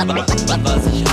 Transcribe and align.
Was 0.00 0.84
ich. 0.84 1.04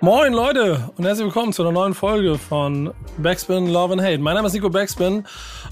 Moin 0.00 0.34
Leute 0.34 0.90
und 0.94 1.06
herzlich 1.06 1.24
willkommen 1.24 1.54
zu 1.54 1.62
einer 1.62 1.72
neuen 1.72 1.94
Folge 1.94 2.36
von 2.36 2.92
Backspin 3.16 3.66
Love 3.68 3.94
and 3.94 4.02
Hate. 4.02 4.18
Mein 4.18 4.34
Name 4.34 4.48
ist 4.48 4.52
Nico 4.52 4.68
Backspin 4.68 5.24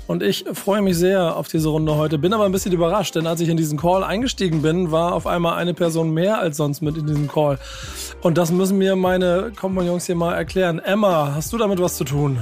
und 0.06 0.22
ich 0.22 0.46
freue 0.54 0.80
mich 0.80 0.96
sehr 0.96 1.36
auf 1.36 1.48
diese 1.48 1.68
Runde 1.68 1.94
heute. 1.94 2.16
Bin 2.16 2.32
aber 2.32 2.46
ein 2.46 2.52
bisschen 2.52 2.72
überrascht, 2.72 3.14
denn 3.14 3.26
als 3.26 3.42
ich 3.42 3.50
in 3.50 3.58
diesen 3.58 3.78
Call 3.78 4.02
eingestiegen 4.02 4.62
bin, 4.62 4.92
war 4.92 5.12
auf 5.12 5.26
einmal 5.26 5.56
eine 5.58 5.74
Person 5.74 6.14
mehr 6.14 6.38
als 6.38 6.56
sonst 6.56 6.80
mit 6.80 6.96
in 6.96 7.06
diesem 7.06 7.28
Call. 7.28 7.58
Und 8.22 8.38
das 8.38 8.50
müssen 8.50 8.78
mir 8.78 8.96
meine 8.96 9.52
Kompagnons 9.54 10.06
hier 10.06 10.16
mal 10.16 10.32
erklären. 10.32 10.78
Emma, 10.78 11.32
hast 11.34 11.52
du 11.52 11.58
damit 11.58 11.82
was 11.82 11.96
zu 11.96 12.04
tun? 12.04 12.38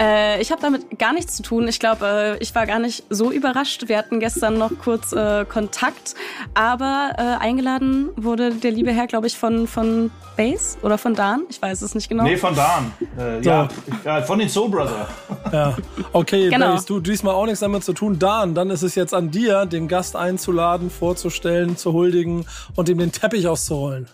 Äh, 0.00 0.40
ich 0.40 0.50
habe 0.50 0.62
damit 0.62 0.98
gar 0.98 1.12
nichts 1.12 1.36
zu 1.36 1.42
tun. 1.42 1.68
Ich 1.68 1.78
glaube, 1.78 2.38
äh, 2.38 2.42
ich 2.42 2.54
war 2.54 2.66
gar 2.66 2.78
nicht 2.78 3.04
so 3.10 3.30
überrascht. 3.30 3.88
Wir 3.88 3.98
hatten 3.98 4.18
gestern 4.18 4.56
noch 4.56 4.70
kurz 4.82 5.12
äh, 5.12 5.44
Kontakt, 5.44 6.14
aber 6.54 7.12
äh, 7.18 7.22
eingeladen 7.22 8.08
wurde 8.16 8.54
der 8.54 8.70
liebe 8.70 8.92
Herr, 8.92 9.06
glaube 9.06 9.26
ich, 9.26 9.36
von, 9.36 9.66
von 9.66 10.10
Base 10.36 10.78
oder 10.82 10.96
von 10.96 11.14
Dan. 11.14 11.42
Ich 11.50 11.60
weiß 11.60 11.82
es 11.82 11.94
nicht 11.94 12.08
genau. 12.08 12.24
Nee, 12.24 12.36
von 12.38 12.54
Dan. 12.54 12.92
Äh, 13.18 13.42
So. 13.42 13.50
ja, 13.50 13.68
ja, 14.04 14.22
von 14.22 14.38
den 14.38 14.48
Soul 14.48 14.70
Brother. 14.70 15.08
Ja. 15.52 15.76
Okay, 16.12 16.48
Genau. 16.48 16.72
Base, 16.74 16.86
du 16.86 17.00
diesmal 17.00 17.34
auch 17.34 17.44
nichts 17.44 17.60
damit 17.60 17.82
zu 17.82 17.92
tun. 17.92 18.18
Dan, 18.18 18.54
dann 18.54 18.70
ist 18.70 18.82
es 18.82 18.94
jetzt 18.94 19.12
an 19.12 19.30
dir, 19.30 19.66
den 19.66 19.88
Gast 19.88 20.14
einzuladen, 20.14 20.90
vorzustellen, 20.90 21.76
zu 21.76 21.92
huldigen 21.92 22.46
und 22.76 22.88
ihm 22.88 22.98
den 22.98 23.10
Teppich 23.10 23.48
auszurollen. 23.48 24.06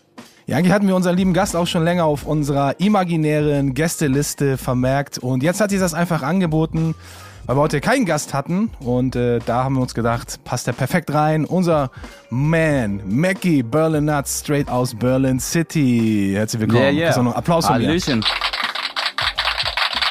Ja, 0.49 0.57
eigentlich 0.59 0.73
hatten 0.73 0.87
wir 0.87 0.95
unseren 0.95 1.17
lieben 1.17 1.33
Gast 1.33 1.57
auch 1.57 1.67
schon 1.67 1.83
länger 1.83 2.05
auf 2.05 2.25
unserer 2.25 2.79
imaginären 2.79 3.75
Gästeliste 3.75 4.57
vermerkt 4.57 5.19
und 5.19 5.43
jetzt 5.43 5.61
hat 5.61 5.71
sie 5.71 5.79
das 5.79 5.93
einfach 5.93 6.23
angeboten, 6.23 6.95
weil 7.47 7.57
wir 7.57 7.61
heute 7.63 7.81
keinen 7.81 8.07
Gast 8.07 8.33
hatten 8.33 8.71
und 8.79 9.17
äh, 9.17 9.41
da 9.45 9.65
haben 9.65 9.75
wir 9.75 9.83
uns 9.83 9.93
gedacht, 9.93 10.39
passt 10.45 10.69
er 10.69 10.73
perfekt 10.73 11.13
rein. 11.13 11.47
Unser 11.47 11.91
Man, 12.31 13.01
Mackie 13.07 13.65
Berlin 13.65 14.05
Nuts, 14.05 14.39
straight 14.41 14.69
aus 14.69 14.95
Berlin 14.95 15.41
City. 15.41 16.31
Herzlich 16.37 16.61
willkommen. 16.61 16.83
Yeah, 16.95 17.11
yeah. 17.11 17.19
Auch 17.19 17.23
noch 17.25 17.35
Applaus 17.35 17.67
von 17.67 17.79
mir. 17.79 17.89
Hallöchen. 17.89 18.25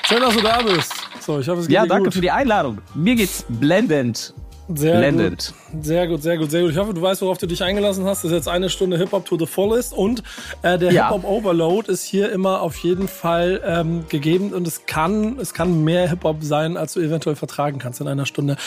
Schön, 0.06 0.20
dass 0.20 0.36
du 0.36 0.42
da 0.42 0.62
bist. 0.62 0.94
So, 1.22 1.40
ich 1.40 1.48
hoffe, 1.48 1.62
es 1.62 1.68
geht 1.68 1.76
Ja, 1.76 1.84
dir 1.84 1.88
danke 1.90 2.04
gut. 2.06 2.14
für 2.14 2.22
die 2.22 2.32
Einladung. 2.32 2.80
Mir 2.94 3.16
geht's 3.16 3.46
blendend. 3.48 4.34
Sehr 4.74 4.98
Blendend. 4.98 5.54
Gut. 5.72 5.86
Sehr 5.86 6.08
gut, 6.08 6.24
sehr 6.24 6.38
gut, 6.38 6.50
sehr 6.50 6.62
gut. 6.64 6.72
Ich 6.72 6.78
hoffe, 6.78 6.94
du 6.94 7.02
weißt, 7.02 7.22
worauf 7.22 7.38
du 7.38 7.46
dich 7.46 7.62
eingelassen 7.64 8.04
hast. 8.06 8.24
Das 8.24 8.32
ist 8.32 8.36
jetzt 8.36 8.48
eine 8.48 8.70
Stunde 8.70 8.98
Hip-Hop 8.98 9.26
to 9.26 9.38
the 9.38 9.46
fullest 9.46 9.94
und 9.94 10.24
äh, 10.64 10.80
der 10.80 10.92
Ja. 10.92 11.10
Hip-Hop 11.10 11.24
Overload 11.24 11.92
ist 11.92 12.04
hier 12.04 12.32
immer 12.32 12.62
auf 12.62 12.76
jeden 12.78 13.08
Fall 13.08 13.62
ähm, 13.64 14.06
gegeben 14.10 14.54
und 14.54 14.68
es 14.68 14.88
kann, 14.88 15.38
es 15.40 15.54
kann 15.54 15.84
mehr 15.84 16.10
Hip-Hop 16.10 16.38
sein, 16.42 16.78
als 16.78 16.94
du 16.94 17.00
eventuell 17.02 17.36
vertragen 17.36 17.78
kannst 17.78 18.02
in 18.02 18.08
einer 18.08 18.26
Stunde. 18.26 18.58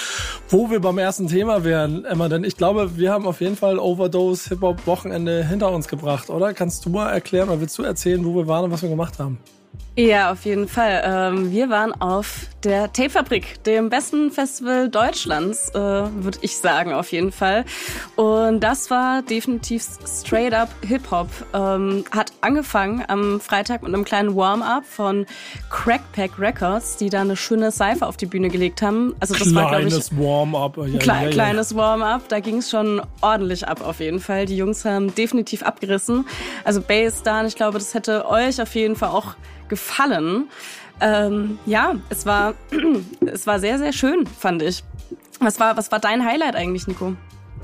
Wo 0.49 0.71
wir 0.71 0.81
beim 0.81 0.99
ersten 0.99 1.27
Thema 1.27 1.65
wären, 1.65 2.05
Emma, 2.05 2.29
denn 2.29 2.45
ich 2.45 2.57
glaube, 2.57 2.97
wir 2.97 3.11
haben 3.13 3.27
auf 3.27 3.41
jeden 3.41 3.57
Fall 3.57 3.79
Overdose 3.81 4.51
Hip-Hop 4.51 4.87
Wochenende 4.87 5.45
hinter 5.45 5.73
uns 5.73 5.89
gebracht, 5.89 6.31
oder? 6.31 6.55
Kannst 6.55 6.85
du 6.87 6.91
mal 6.91 7.11
erklären 7.11 7.49
oder 7.49 7.61
willst 7.61 7.77
du 7.77 7.83
erzählen, 7.83 8.25
wo 8.25 8.37
wir 8.37 8.47
waren 8.47 8.67
und 8.67 8.71
was 8.71 8.83
wir 8.83 8.89
gemacht 8.89 9.19
haben? 9.19 9.39
Ja, 9.99 10.31
auf 10.31 10.45
jeden 10.45 10.69
Fall. 10.69 11.03
Ähm, 11.05 11.51
wir 11.51 11.71
waren 11.71 11.93
auf 11.93 12.47
der 12.63 12.93
Tapefabrik, 12.93 13.65
dem 13.65 13.89
besten 13.89 14.31
Festival 14.31 14.89
Deutschlands, 14.89 15.71
äh, 15.71 15.79
würde 15.79 16.39
ich 16.41 16.57
sagen, 16.57 16.93
auf 16.93 17.11
jeden 17.11 17.33
Fall. 17.33 17.65
Und 18.15 18.61
das 18.61 18.93
war 18.93 19.23
definitiv 19.23 19.85
straight 20.07 20.55
up 20.55 20.69
Hip-Hop. 20.87 21.29
Ähm, 21.53 22.05
hat 22.13 22.33
angefangen 22.43 23.05
am 23.09 23.41
Freitag 23.41 23.83
mit 23.83 23.93
einem 23.93 24.05
kleinen 24.05 24.37
Warm-up 24.37 24.85
von 24.87 25.27
Crackpack 25.69 26.39
Records, 26.39 26.97
die 26.97 27.11
da 27.11 27.23
eine 27.23 27.35
schöne 27.35 27.73
Seife 27.73 28.07
auf 28.07 28.17
die 28.17 28.27
Bühne 28.27 28.51
gelegt 28.51 28.83
haben. 28.83 29.17
Also 29.19 29.35
das 29.35 29.53
war, 29.53 29.69
glaube 29.69 29.83
ich, 29.83 29.89
Kleines 29.89 30.17
Warm-up. 30.17 30.77
Ja, 30.77 30.99
Kle 30.99 31.13
ja, 31.13 31.23
ja. 31.23 31.31
Kleines 31.31 31.75
Warm-up, 31.75 32.29
da 32.29 32.39
ging 32.39 32.59
es 32.59 32.71
schon 32.71 33.03
ordentlich 33.21 33.67
ab 33.67 33.85
auf 33.85 33.99
jeden 33.99 34.21
Fall. 34.21 34.47
Die 34.47 34.57
Jungs 34.57 34.85
haben 34.85 35.13
definitiv 35.13 35.65
abgerissen. 35.65 36.25
Also 36.63 36.81
Bass 36.81 37.25
Dan, 37.25 37.47
ich 37.47 37.57
glaube, 37.57 37.79
das 37.79 37.95
hätte 37.95 38.29
euch 38.29 38.63
auf 38.63 38.77
jeden 38.77 38.95
Fall 38.95 39.09
auch 39.09 39.35
gefallen. 39.69 40.49
Ähm, 41.01 41.59
ja, 41.67 41.95
es 42.09 42.27
war, 42.27 42.55
es 43.27 43.47
war 43.47 43.61
sehr, 43.61 43.79
sehr 43.79 43.93
schön, 43.93 44.27
fand 44.27 44.63
ich. 44.63 44.83
Was 45.41 45.61
war, 45.61 45.77
was 45.77 45.93
war 45.93 46.01
dein 46.01 46.25
Highlight 46.25 46.57
eigentlich, 46.57 46.87
Nico? 46.87 47.15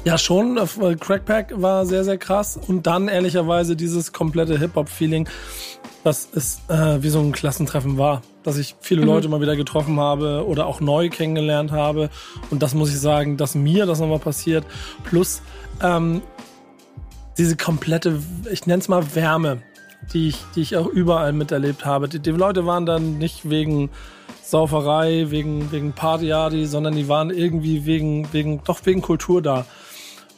Ja, 0.05 0.19
schon. 0.19 0.59
äh, 0.59 0.67
weil 0.77 0.97
Crackpack 0.97 1.61
war 1.61 1.87
sehr, 1.87 2.05
sehr 2.05 2.19
krass. 2.19 2.59
Und 2.69 2.87
dann 2.87 3.09
ehrlicherweise 3.09 3.75
dieses 3.75 4.13
komplette 4.13 4.59
Hip-Hop-Feeling, 4.59 5.29
dass 6.05 6.29
es 6.35 6.61
äh, 6.69 7.03
wie 7.03 7.09
so 7.09 7.21
ein 7.21 7.33
Klassentreffen 7.33 7.97
war. 7.99 8.23
Dass 8.43 8.59
ich 8.59 8.77
viele 8.81 9.05
Leute 9.05 9.29
mal 9.29 9.41
wieder 9.41 9.57
getroffen 9.57 9.99
habe 9.99 10.45
oder 10.47 10.67
auch 10.67 10.81
neu 10.81 11.09
kennengelernt 11.09 11.73
habe. 11.73 12.11
Und 12.51 12.63
das 12.63 12.75
muss 12.75 12.91
ich 12.91 13.01
sagen, 13.01 13.39
dass 13.39 13.55
mir 13.55 13.87
das 13.87 14.01
nochmal 14.01 14.19
passiert. 14.19 14.67
Plus 15.05 15.41
ähm, 15.83 16.21
diese 17.39 17.57
komplette, 17.57 18.21
ich 18.53 18.67
nenne 18.67 18.81
es 18.81 18.89
mal 18.89 19.15
Wärme, 19.15 19.63
die 20.13 20.29
ich, 20.29 20.39
die 20.55 20.63
ich 20.63 20.77
auch 20.77 20.87
überall 20.87 21.33
miterlebt 21.33 21.85
habe. 21.85 22.09
Die, 22.09 22.19
die 22.19 22.31
Leute 22.31 22.67
waren 22.67 22.87
dann 22.87 23.19
nicht 23.19 23.49
wegen 23.49 23.91
Sauferei, 24.43 25.27
wegen, 25.31 25.73
wegen 25.73 25.93
Partyardi, 25.93 26.67
sondern 26.67 26.95
die 26.95 27.09
waren 27.09 27.31
irgendwie 27.31 27.87
wegen, 27.87 28.33
wegen, 28.33 28.63
doch 28.65 28.81
wegen 28.85 29.01
Kultur 29.01 29.41
da. 29.41 29.65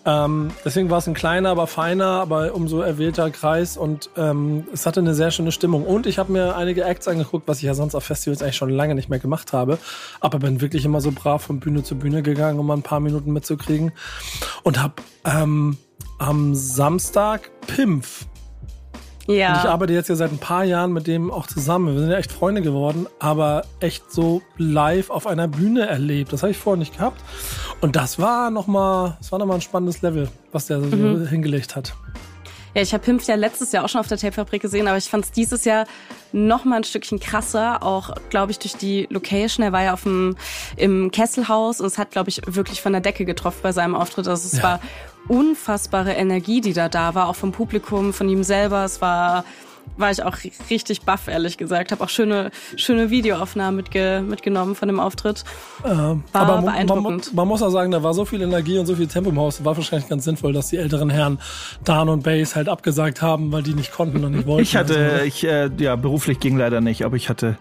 Ähm, 0.07 0.53
deswegen 0.65 0.89
war 0.89 0.99
es 0.99 1.09
ein 1.09 1.15
kleiner, 1.15 1.51
aber 1.51 1.67
feiner, 1.67 2.21
aber 2.21 2.55
umso 2.55 2.81
erwählter 2.81 3.29
Kreis 3.33 3.77
und 3.77 4.09
ähm, 4.17 4.65
es 4.73 4.87
hatte 4.87 5.01
eine 5.01 5.15
sehr 5.15 5.33
schöne 5.33 5.51
Stimmung. 5.51 5.85
Und 5.85 6.07
ich 6.07 6.19
habe 6.19 6.31
mir 6.31 6.55
einige 6.55 6.85
Acts 6.85 7.09
angeguckt, 7.09 7.49
was 7.49 7.59
ich 7.59 7.65
ja 7.65 7.75
sonst 7.75 7.97
auf 7.97 8.05
Festivals 8.05 8.41
eigentlich 8.41 8.57
schon 8.57 8.71
lange 8.71 8.95
nicht 8.95 9.09
mehr 9.09 9.19
gemacht 9.19 9.53
habe. 9.53 9.79
Aber 10.21 10.39
bin 10.39 10.61
wirklich 10.61 10.85
immer 10.85 11.01
so 11.01 11.11
brav 11.11 11.43
von 11.43 11.59
Bühne 11.59 11.83
zu 11.83 11.97
Bühne 11.97 12.23
gegangen, 12.23 12.61
um 12.61 12.67
mal 12.69 12.77
ein 12.77 12.83
paar 12.83 13.01
Minuten 13.01 13.33
mitzukriegen. 13.33 13.91
Und 14.63 14.81
habe 14.81 14.95
ähm, 15.25 15.77
am 16.19 16.55
Samstag 16.55 17.51
Pimpf 17.67 18.27
und 19.29 19.35
ich 19.35 19.41
Ja, 19.41 19.65
arbeite 19.71 19.93
jetzt 19.93 20.09
ja 20.09 20.15
seit 20.15 20.31
ein 20.33 20.39
paar 20.39 20.65
Jahren 20.65 20.93
mit 20.93 21.07
dem 21.07 21.31
auch 21.31 21.47
zusammen. 21.47 21.93
Wir 21.95 22.01
sind 22.01 22.11
ja 22.11 22.19
echt 22.19 22.33
Freunde 22.33 22.63
geworden, 22.63 23.07
aber 23.19 23.65
echt 23.81 24.11
so 24.13 24.43
live 24.57 25.11
auf 25.11 25.27
einer 25.27 25.49
Bühne 25.49 25.87
erlebt. 25.87 26.33
Das 26.33 26.43
habe 26.43 26.53
ich 26.53 26.59
vorher 26.59 26.79
nicht 26.79 26.97
gehabt. 26.97 27.21
Und 27.81 27.97
das 27.97 28.19
war 28.19 28.51
nochmal, 28.51 29.17
das 29.21 29.33
war 29.33 29.39
noch 29.39 29.47
mal 29.47 29.55
ein 29.57 29.61
spannendes 29.61 30.03
Level, 30.03 30.29
was 30.53 30.67
der 30.67 30.81
so 30.81 30.87
hingelegt 30.89 31.75
hat. 31.77 31.95
ja 32.75 32.83
ich 32.83 32.93
habe 32.93 33.03
Pimpf 33.05 33.27
ja 33.27 33.35
letztes 33.35 33.73
Jahr 33.73 33.85
auch 33.85 33.89
schon 33.89 34.01
auf 34.01 34.09
der 34.09 34.19
Tapefabrik 34.19 34.63
gesehen, 34.63 34.87
aber 34.89 34.97
ich 34.99 35.09
fand 35.09 35.25
es 35.25 35.33
dieses 35.33 35.65
Jahr 35.65 35.87
noch 36.33 36.65
mal 36.65 36.77
ein 36.77 36.85
Stückchen 36.85 37.19
krasser, 37.21 37.83
auch 37.83 38.15
glaube 38.31 38.53
ich 38.53 38.59
durch 38.59 38.75
die 38.77 39.07
Location. 39.11 39.65
Er 39.65 39.73
war 39.73 39.83
ja 39.83 39.93
auf 39.95 40.03
dem 40.03 40.37
im 40.77 41.11
Kesselhaus 41.11 41.81
und 41.81 41.87
es 41.87 41.99
hat 41.99 42.11
glaube 42.11 42.29
ich 42.31 42.43
wirklich 42.47 42.81
von 42.83 42.93
der 42.93 43.01
Decke 43.01 43.25
getroffen 43.25 43.61
bei 43.63 43.73
seinem 43.73 43.95
Auftritt. 43.95 44.29
Also 44.29 44.47
es 44.47 44.59
Ja. 44.59 44.63
war 44.63 44.81
unfassbare 45.29 46.13
Energie, 46.13 46.61
die 46.61 46.73
da 46.73 46.89
da 46.89 47.15
war, 47.15 47.29
auch 47.29 47.37
vom 47.37 47.53
Publikum, 47.53 48.13
von 48.13 48.29
ihm 48.29 48.43
selber. 48.43 48.85
Es 48.85 49.01
war 49.01 49.45
war 49.97 50.11
ich 50.11 50.23
auch 50.23 50.37
richtig 50.69 51.03
baff, 51.03 51.29
ehrlich 51.29 51.57
gesagt. 51.59 51.93
Habe 51.93 52.05
auch 52.05 52.09
schöne 52.09 52.51
schöne 52.77 53.11
Videoaufnahmen 53.11 53.77
mitge 53.77 54.23
mitgenommen 54.27 54.75
von 54.75 54.89
dem 54.89 55.01
Auftritt. 55.01 55.45
War 55.83 56.19
aber 56.33 56.57
man, 56.57 56.65
man, 56.65 56.65
beeindruckend. 56.65 57.35
man 57.35 57.49
muss 57.49 57.63
auch 57.63 57.71
sagen, 57.71 57.91
da 57.91 58.03
war 58.03 58.13
so 58.15 58.25
viel 58.25 58.43
Energie 58.43 58.79
und 58.79 58.87
so 58.87 58.97
viel 58.97 59.07
Tempo 59.07 59.31
im 59.31 59.39
Haus. 59.39 59.65
War 59.65 59.77
wahrscheinlich 59.77 60.09
ganz 60.09 60.25
sinnvoll, 60.25 60.53
dass 60.53 60.69
die 60.69 60.77
älteren 60.77 61.11
Herren 61.11 61.39
Dan 61.85 62.09
und 62.09 62.25
Bass 62.25 62.57
halt 62.57 62.69
abgesagt 62.69 63.23
haben, 63.23 63.53
weil 63.53 63.63
die 63.63 63.75
nicht 63.75 63.93
konnten 63.93 64.25
und 64.25 64.33
nicht 64.33 64.47
wollten. 64.47 64.63
Ich 64.63 64.77
hatte, 64.77 65.13
Also, 65.13 65.25
ich, 65.25 65.45
äh, 65.47 65.71
ja, 65.79 65.97
beruflich 65.97 66.41
ging 66.41 66.59
leider 66.59 66.81
nicht, 66.81 67.05
aber 67.05 67.17
ich 67.17 67.29
hatte, 67.29 67.57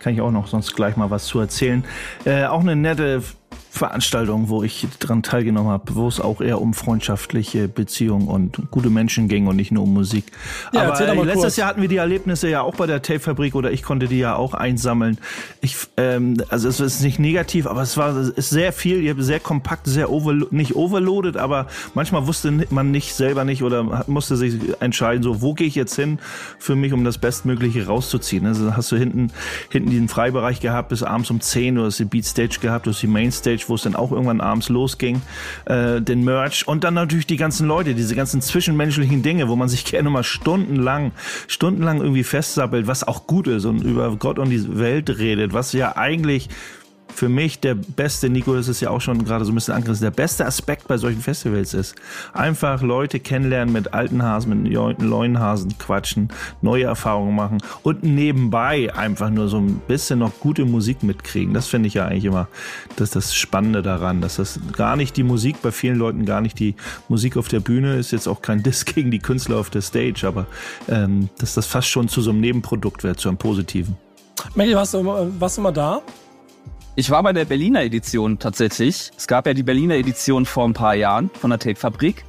kann 0.00 0.12
ich 0.12 0.20
auch 0.20 0.30
noch 0.30 0.48
sonst 0.48 0.74
gleich 0.74 0.96
mal 0.96 1.10
was 1.10 1.26
zu 1.26 1.38
erzählen. 1.40 1.84
Äh, 2.24 2.44
auch 2.46 2.60
eine 2.60 2.76
nette 2.76 3.22
Veranstaltung, 3.70 4.48
wo 4.48 4.62
ich 4.62 4.86
dran 4.98 5.22
teilgenommen 5.22 5.70
habe, 5.70 5.94
wo 5.94 6.08
es 6.08 6.20
auch 6.20 6.40
eher 6.40 6.60
um 6.60 6.74
freundschaftliche 6.74 7.68
Beziehungen 7.68 8.26
und 8.26 8.70
gute 8.70 8.90
Menschen 8.90 9.28
ging 9.28 9.46
und 9.46 9.56
nicht 9.56 9.70
nur 9.70 9.84
um 9.84 9.94
Musik. 9.94 10.24
Ja, 10.72 10.92
Aber 10.92 11.24
letztes 11.24 11.42
kurz. 11.42 11.56
Jahr 11.56 11.68
hatten 11.68 11.80
wir 11.80 11.88
die 11.88 11.96
Erlebnisse 11.96 12.48
ja 12.48 12.62
auch 12.62 12.74
bei 12.74 12.86
der 12.86 13.00
Tape-Fabrik 13.00 13.54
oder 13.54 13.70
ich 13.70 13.82
konnte 13.82 14.08
die 14.08 14.18
ja 14.18 14.34
auch 14.34 14.54
einsammeln. 14.54 15.18
Ich, 15.60 15.76
ähm, 15.96 16.36
also 16.48 16.68
es 16.68 16.80
ist 16.80 17.00
nicht 17.00 17.20
negativ, 17.20 17.66
aber 17.66 17.82
es 17.82 17.96
war 17.96 18.16
es 18.16 18.30
ist 18.30 18.50
sehr 18.50 18.72
viel, 18.72 19.00
ihr 19.02 19.12
habt 19.12 19.22
sehr 19.22 19.40
kompakt, 19.40 19.86
sehr 19.86 20.10
overlo 20.10 20.48
nicht 20.50 20.74
overloaded, 20.74 21.36
aber 21.36 21.66
manchmal 21.94 22.26
wusste 22.26 22.52
man 22.70 22.90
nicht 22.90 23.14
selber 23.14 23.44
nicht 23.44 23.62
oder 23.62 24.04
musste 24.08 24.36
sich 24.36 24.54
entscheiden, 24.80 25.22
so 25.22 25.42
wo 25.42 25.54
gehe 25.54 25.68
ich 25.68 25.76
jetzt 25.76 25.94
hin 25.94 26.18
für 26.58 26.74
mich, 26.74 26.92
um 26.92 27.04
das 27.04 27.18
Bestmögliche 27.18 27.86
rauszuziehen. 27.86 28.46
Also 28.46 28.76
hast 28.76 28.90
du 28.90 28.96
hinten 28.96 29.30
hinten 29.70 29.90
diesen 29.90 30.08
Freibereich 30.08 30.60
gehabt 30.60 30.88
bis 30.88 31.02
abends 31.02 31.30
um 31.30 31.40
10 31.40 31.78
Uhr, 31.78 31.86
hast 31.86 31.98
die 32.00 32.04
Beatstage 32.04 32.58
gehabt, 32.60 32.86
du 32.86 32.90
hast 32.90 33.00
die 33.00 33.06
Mainstage, 33.06 33.59
wo 33.68 33.74
es 33.74 33.82
dann 33.82 33.96
auch 33.96 34.12
irgendwann 34.12 34.40
abends 34.40 34.68
losging, 34.68 35.22
äh, 35.66 36.00
den 36.00 36.24
Merch 36.24 36.66
und 36.66 36.84
dann 36.84 36.94
natürlich 36.94 37.26
die 37.26 37.36
ganzen 37.36 37.66
Leute, 37.66 37.94
diese 37.94 38.14
ganzen 38.14 38.40
zwischenmenschlichen 38.40 39.22
Dinge, 39.22 39.48
wo 39.48 39.56
man 39.56 39.68
sich 39.68 39.84
gerne 39.90 40.10
mal 40.10 40.24
stundenlang, 40.24 41.12
stundenlang 41.48 42.00
irgendwie 42.00 42.24
festsappelt, 42.24 42.86
was 42.86 43.06
auch 43.06 43.26
gut 43.26 43.46
ist 43.46 43.64
und 43.64 43.82
über 43.82 44.14
Gott 44.16 44.38
und 44.38 44.50
die 44.50 44.78
Welt 44.78 45.10
redet, 45.18 45.52
was 45.52 45.72
ja 45.72 45.96
eigentlich 45.96 46.48
für 47.14 47.28
mich 47.28 47.60
der 47.60 47.74
beste, 47.74 48.30
Nico, 48.30 48.54
das 48.54 48.68
ist 48.68 48.80
ja 48.80 48.90
auch 48.90 49.00
schon 49.00 49.24
gerade 49.24 49.44
so 49.44 49.52
ein 49.52 49.54
bisschen 49.54 49.74
angerissen, 49.74 50.04
der 50.04 50.10
beste 50.10 50.46
Aspekt 50.46 50.88
bei 50.88 50.96
solchen 50.96 51.20
Festivals 51.20 51.74
ist. 51.74 51.94
Einfach 52.32 52.82
Leute 52.82 53.20
kennenlernen, 53.20 53.72
mit 53.72 53.92
alten 53.94 54.22
Hasen, 54.22 54.62
mit 54.62 55.00
neuen 55.00 55.38
Hasen 55.38 55.76
quatschen, 55.78 56.28
neue 56.62 56.84
Erfahrungen 56.84 57.34
machen 57.34 57.58
und 57.82 58.02
nebenbei 58.02 58.94
einfach 58.94 59.30
nur 59.30 59.48
so 59.48 59.58
ein 59.58 59.80
bisschen 59.86 60.20
noch 60.20 60.32
gute 60.40 60.64
Musik 60.64 61.02
mitkriegen. 61.02 61.54
Das 61.54 61.66
finde 61.66 61.88
ich 61.88 61.94
ja 61.94 62.06
eigentlich 62.06 62.24
immer 62.24 62.48
das, 62.96 63.10
das 63.10 63.34
Spannende 63.34 63.82
daran, 63.82 64.20
dass 64.20 64.36
das 64.36 64.60
gar 64.72 64.96
nicht 64.96 65.16
die 65.16 65.22
Musik, 65.22 65.62
bei 65.62 65.72
vielen 65.72 65.96
Leuten 65.96 66.24
gar 66.24 66.40
nicht 66.40 66.58
die 66.58 66.74
Musik 67.08 67.36
auf 67.36 67.48
der 67.48 67.60
Bühne 67.60 67.96
ist, 67.96 68.10
jetzt 68.12 68.28
auch 68.28 68.42
kein 68.42 68.62
Diss 68.62 68.84
gegen 68.84 69.10
die 69.10 69.18
Künstler 69.18 69.58
auf 69.58 69.70
der 69.70 69.82
Stage, 69.82 70.26
aber 70.26 70.46
ähm, 70.88 71.28
dass 71.38 71.54
das 71.54 71.66
fast 71.66 71.88
schon 71.88 72.08
zu 72.08 72.20
so 72.20 72.30
einem 72.30 72.40
Nebenprodukt 72.40 73.02
wird, 73.04 73.20
zu 73.20 73.28
einem 73.28 73.38
positiven. 73.38 73.96
Maggie, 74.54 74.74
warst 74.74 74.94
du, 74.94 75.04
warst 75.04 75.58
du 75.58 75.62
mal 75.62 75.72
da? 75.72 76.00
Ich 76.96 77.10
war 77.10 77.22
bei 77.22 77.32
der 77.32 77.44
Berliner 77.44 77.82
Edition 77.82 78.38
tatsächlich. 78.38 79.10
Es 79.16 79.26
gab 79.26 79.46
ja 79.46 79.54
die 79.54 79.62
Berliner 79.62 79.94
Edition 79.94 80.44
vor 80.44 80.64
ein 80.68 80.74
paar 80.74 80.94
Jahren 80.94 81.30
von 81.40 81.50
der 81.50 81.58
Tape-Fabrik. 81.58 82.24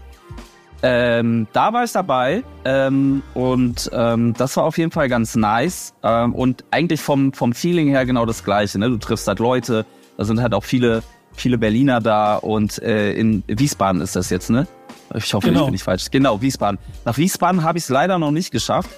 Ähm, 0.84 1.48
da 1.54 1.74
war 1.74 1.84
ich 1.84 1.92
dabei 1.92 2.44
ähm, 2.66 3.22
und 3.36 3.90
ähm, 3.94 4.34
das 4.36 4.58
war 4.58 4.64
auf 4.64 4.80
jeden 4.80 4.90
Fall 4.92 5.10
ganz 5.10 5.36
nice 5.36 5.94
ähm, 6.02 6.34
und 6.34 6.64
eigentlich 6.72 7.02
vom, 7.02 7.34
vom 7.34 7.54
Feeling 7.54 7.90
her 7.90 8.06
genau 8.06 8.26
das 8.26 8.44
gleiche. 8.44 8.80
Ne? 8.80 8.90
Du 8.90 8.98
triffst 8.98 9.28
halt 9.28 9.38
Leute, 9.40 9.86
da 10.18 10.24
sind 10.26 10.42
halt 10.42 10.56
auch 10.56 10.64
viele, 10.64 11.04
viele 11.34 11.60
Berliner 11.60 12.00
da 12.00 12.36
und 12.36 12.82
äh, 12.82 13.14
in 13.14 13.44
Wiesbaden 13.48 14.02
ist 14.02 14.16
das 14.16 14.32
jetzt, 14.32 14.50
ne? 14.50 14.68
Ich 15.14 15.32
hoffe, 15.34 15.48
Genau. 15.48 15.60
ich 15.60 15.66
bin 15.66 15.72
nicht 15.74 15.84
falsch. 15.84 16.06
Genau, 16.10 16.42
Wiesbaden. 16.42 16.80
Nach 17.06 17.18
Wiesbaden 17.18 17.64
habe 17.64 17.78
ich 17.78 17.84
es 17.84 17.90
leider 17.90 18.18
noch 18.18 18.32
nicht 18.32 18.50
geschafft. 18.50 18.90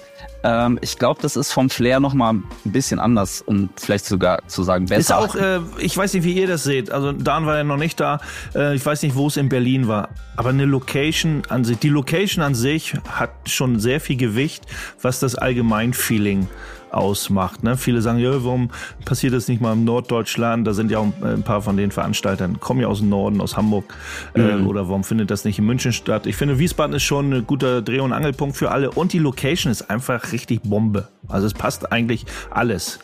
Ähm, 0.44 0.78
ich 0.82 0.98
glaube, 0.98 1.22
das 1.22 1.36
ist 1.36 1.52
vom 1.52 1.70
Flair 1.70 2.00
noch 2.00 2.12
mal 2.12 2.34
ein 2.34 2.44
bisschen 2.64 3.00
anders 3.00 3.40
und 3.40 3.70
vielleicht 3.80 4.04
sogar 4.04 4.46
zu 4.46 4.62
sagen 4.62 4.84
besser. 4.84 5.00
Ist 5.00 5.12
auch, 5.12 5.34
äh, 5.34 5.60
ich 5.78 5.96
weiß 5.96 6.12
nicht, 6.12 6.24
wie 6.24 6.34
ihr 6.34 6.46
das 6.46 6.62
seht. 6.64 6.90
Also 6.90 7.12
Dan 7.12 7.46
war 7.46 7.56
ja 7.56 7.64
noch 7.64 7.78
nicht 7.78 7.98
da. 7.98 8.20
Äh, 8.54 8.76
ich 8.76 8.84
weiß 8.84 9.02
nicht, 9.02 9.16
wo 9.16 9.26
es 9.26 9.38
in 9.38 9.48
Berlin 9.48 9.88
war. 9.88 10.10
Aber 10.36 10.50
eine 10.50 10.66
Location 10.66 11.42
an 11.48 11.64
sich, 11.64 11.78
die 11.78 11.88
Location 11.88 12.44
an 12.44 12.54
sich 12.54 12.94
hat 13.08 13.30
schon 13.46 13.80
sehr 13.80 14.00
viel 14.00 14.16
Gewicht, 14.16 14.64
was 15.00 15.18
das 15.18 15.34
Allgemeinfeeling 15.34 16.48
ausmacht. 16.96 17.62
Ne? 17.62 17.76
Viele 17.76 18.00
sagen, 18.02 18.18
ja, 18.18 18.44
warum 18.44 18.70
passiert 19.04 19.34
das 19.34 19.48
nicht 19.48 19.60
mal 19.60 19.72
im 19.72 19.84
Norddeutschland? 19.84 20.66
Da 20.66 20.72
sind 20.74 20.90
ja 20.90 20.98
auch 20.98 21.06
ein 21.22 21.42
paar 21.42 21.60
von 21.62 21.76
den 21.76 21.90
Veranstaltern, 21.90 22.60
kommen 22.60 22.80
ja 22.80 22.88
aus 22.88 23.00
dem 23.00 23.08
Norden, 23.08 23.40
aus 23.40 23.56
Hamburg. 23.56 23.94
Äh, 24.34 24.54
oder 24.62 24.88
warum 24.88 25.04
findet 25.04 25.30
das 25.30 25.44
nicht 25.44 25.58
in 25.58 25.66
München 25.66 25.92
statt? 25.92 26.26
Ich 26.26 26.36
finde, 26.36 26.58
Wiesbaden 26.58 26.94
ist 26.96 27.02
schon 27.02 27.32
ein 27.32 27.46
guter 27.46 27.82
Dreh- 27.82 28.00
und 28.00 28.12
Angelpunkt 28.12 28.56
für 28.56 28.70
alle. 28.70 28.90
Und 28.90 29.12
die 29.12 29.18
Location 29.18 29.70
ist 29.70 29.90
einfach 29.90 30.32
richtig 30.32 30.62
Bombe. 30.62 31.08
Also 31.28 31.46
es 31.46 31.54
passt 31.54 31.90
eigentlich 31.92 32.24
alles. 32.50 32.98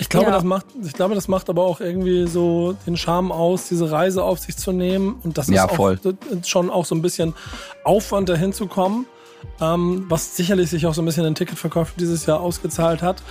Ich 0.00 0.08
glaube, 0.08 0.26
Ja. 0.26 0.32
das 0.32 0.44
macht, 0.44 0.66
ich 0.80 0.92
glaube, 0.92 1.16
das 1.16 1.26
macht 1.26 1.50
aber 1.50 1.64
auch 1.64 1.80
irgendwie 1.80 2.28
so 2.28 2.76
den 2.86 2.96
Charme 2.96 3.32
aus, 3.32 3.68
diese 3.68 3.90
Reise 3.90 4.22
auf 4.22 4.38
sich 4.38 4.56
zu 4.56 4.70
nehmen. 4.70 5.16
Und 5.24 5.36
das 5.38 5.48
Ja, 5.48 5.64
ist 5.64 5.70
auch 5.72 5.74
voll. 5.76 5.98
schon 6.46 6.70
auch 6.70 6.84
so 6.84 6.94
ein 6.94 7.02
bisschen 7.02 7.34
Aufwand, 7.82 8.28
dahin 8.28 8.52
zu 8.52 8.68
kommen. 8.68 9.06
Ähm, 9.60 10.06
was 10.08 10.36
sicherlich 10.36 10.70
sich 10.70 10.86
auch 10.86 10.94
so 10.94 11.02
ein 11.02 11.04
bisschen 11.04 11.24
in 11.24 11.34
Ticketverkäufen 11.34 11.94
dieses 11.98 12.26
Jahr 12.26 12.40
ausgezahlt 12.40 13.02
hat. 13.02 13.22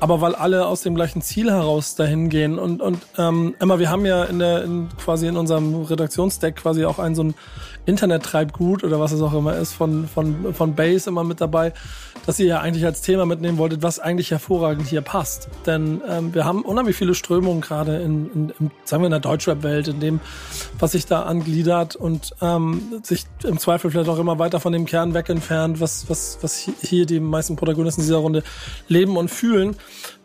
Aber 0.00 0.20
weil 0.20 0.34
alle 0.34 0.66
aus 0.66 0.82
dem 0.82 0.94
gleichen 0.94 1.22
Ziel 1.22 1.50
heraus 1.50 1.94
dahin 1.94 2.28
gehen. 2.28 2.58
Und, 2.58 2.82
und 2.82 2.98
ähm, 3.18 3.54
Emma, 3.58 3.78
wir 3.78 3.90
haben 3.90 4.04
ja 4.04 4.24
in 4.24 4.38
der, 4.38 4.64
in, 4.64 4.88
quasi 5.02 5.26
in 5.26 5.36
unserem 5.36 5.82
Redaktionsdeck 5.82 6.56
quasi 6.56 6.84
auch 6.84 6.98
ein 6.98 7.14
so 7.14 7.24
ein 7.24 7.34
Internet-Treibgut 7.86 8.84
oder 8.84 9.00
was 9.00 9.12
es 9.12 9.22
auch 9.22 9.32
immer 9.32 9.56
ist 9.56 9.72
von, 9.72 10.06
von, 10.08 10.52
von 10.52 10.74
Base 10.74 11.08
immer 11.08 11.24
mit 11.24 11.40
dabei, 11.40 11.72
dass 12.26 12.38
ihr 12.40 12.46
ja 12.46 12.60
eigentlich 12.60 12.84
als 12.84 13.00
Thema 13.00 13.24
mitnehmen 13.24 13.58
wolltet, 13.58 13.82
was 13.82 14.00
eigentlich 14.00 14.32
hervorragend 14.32 14.88
hier 14.88 15.00
passt. 15.00 15.48
Denn 15.64 16.02
ähm, 16.08 16.34
wir 16.34 16.44
haben 16.44 16.62
unheimlich 16.62 16.96
viele 16.96 17.14
Strömungen 17.14 17.60
gerade 17.60 17.96
in, 17.96 18.30
in, 18.32 18.52
in, 18.58 18.70
sagen 18.84 19.02
wir, 19.02 19.06
in 19.06 19.12
der 19.12 19.20
Deutschrap-Welt, 19.20 19.88
in 19.88 20.00
dem, 20.00 20.20
was 20.78 20.92
sich 20.92 21.06
da 21.06 21.22
angliedert 21.22 21.94
und 21.94 22.34
ähm, 22.42 23.00
sich 23.02 23.24
im 23.44 23.58
Zweifel 23.58 23.90
vielleicht 23.90 24.10
auch 24.10 24.18
immer 24.18 24.38
weiter 24.38 24.58
von 24.58 24.72
dem 24.72 24.84
Kern 24.84 25.14
weg 25.14 25.28
entfernt, 25.46 25.80
was, 25.80 26.08
was, 26.08 26.38
was 26.42 26.66
hi- 26.66 26.74
hier 26.82 27.06
die 27.06 27.20
meisten 27.20 27.56
Protagonisten 27.56 28.00
dieser 28.02 28.16
Runde 28.16 28.42
leben 28.88 29.16
und 29.16 29.30
fühlen. 29.30 29.76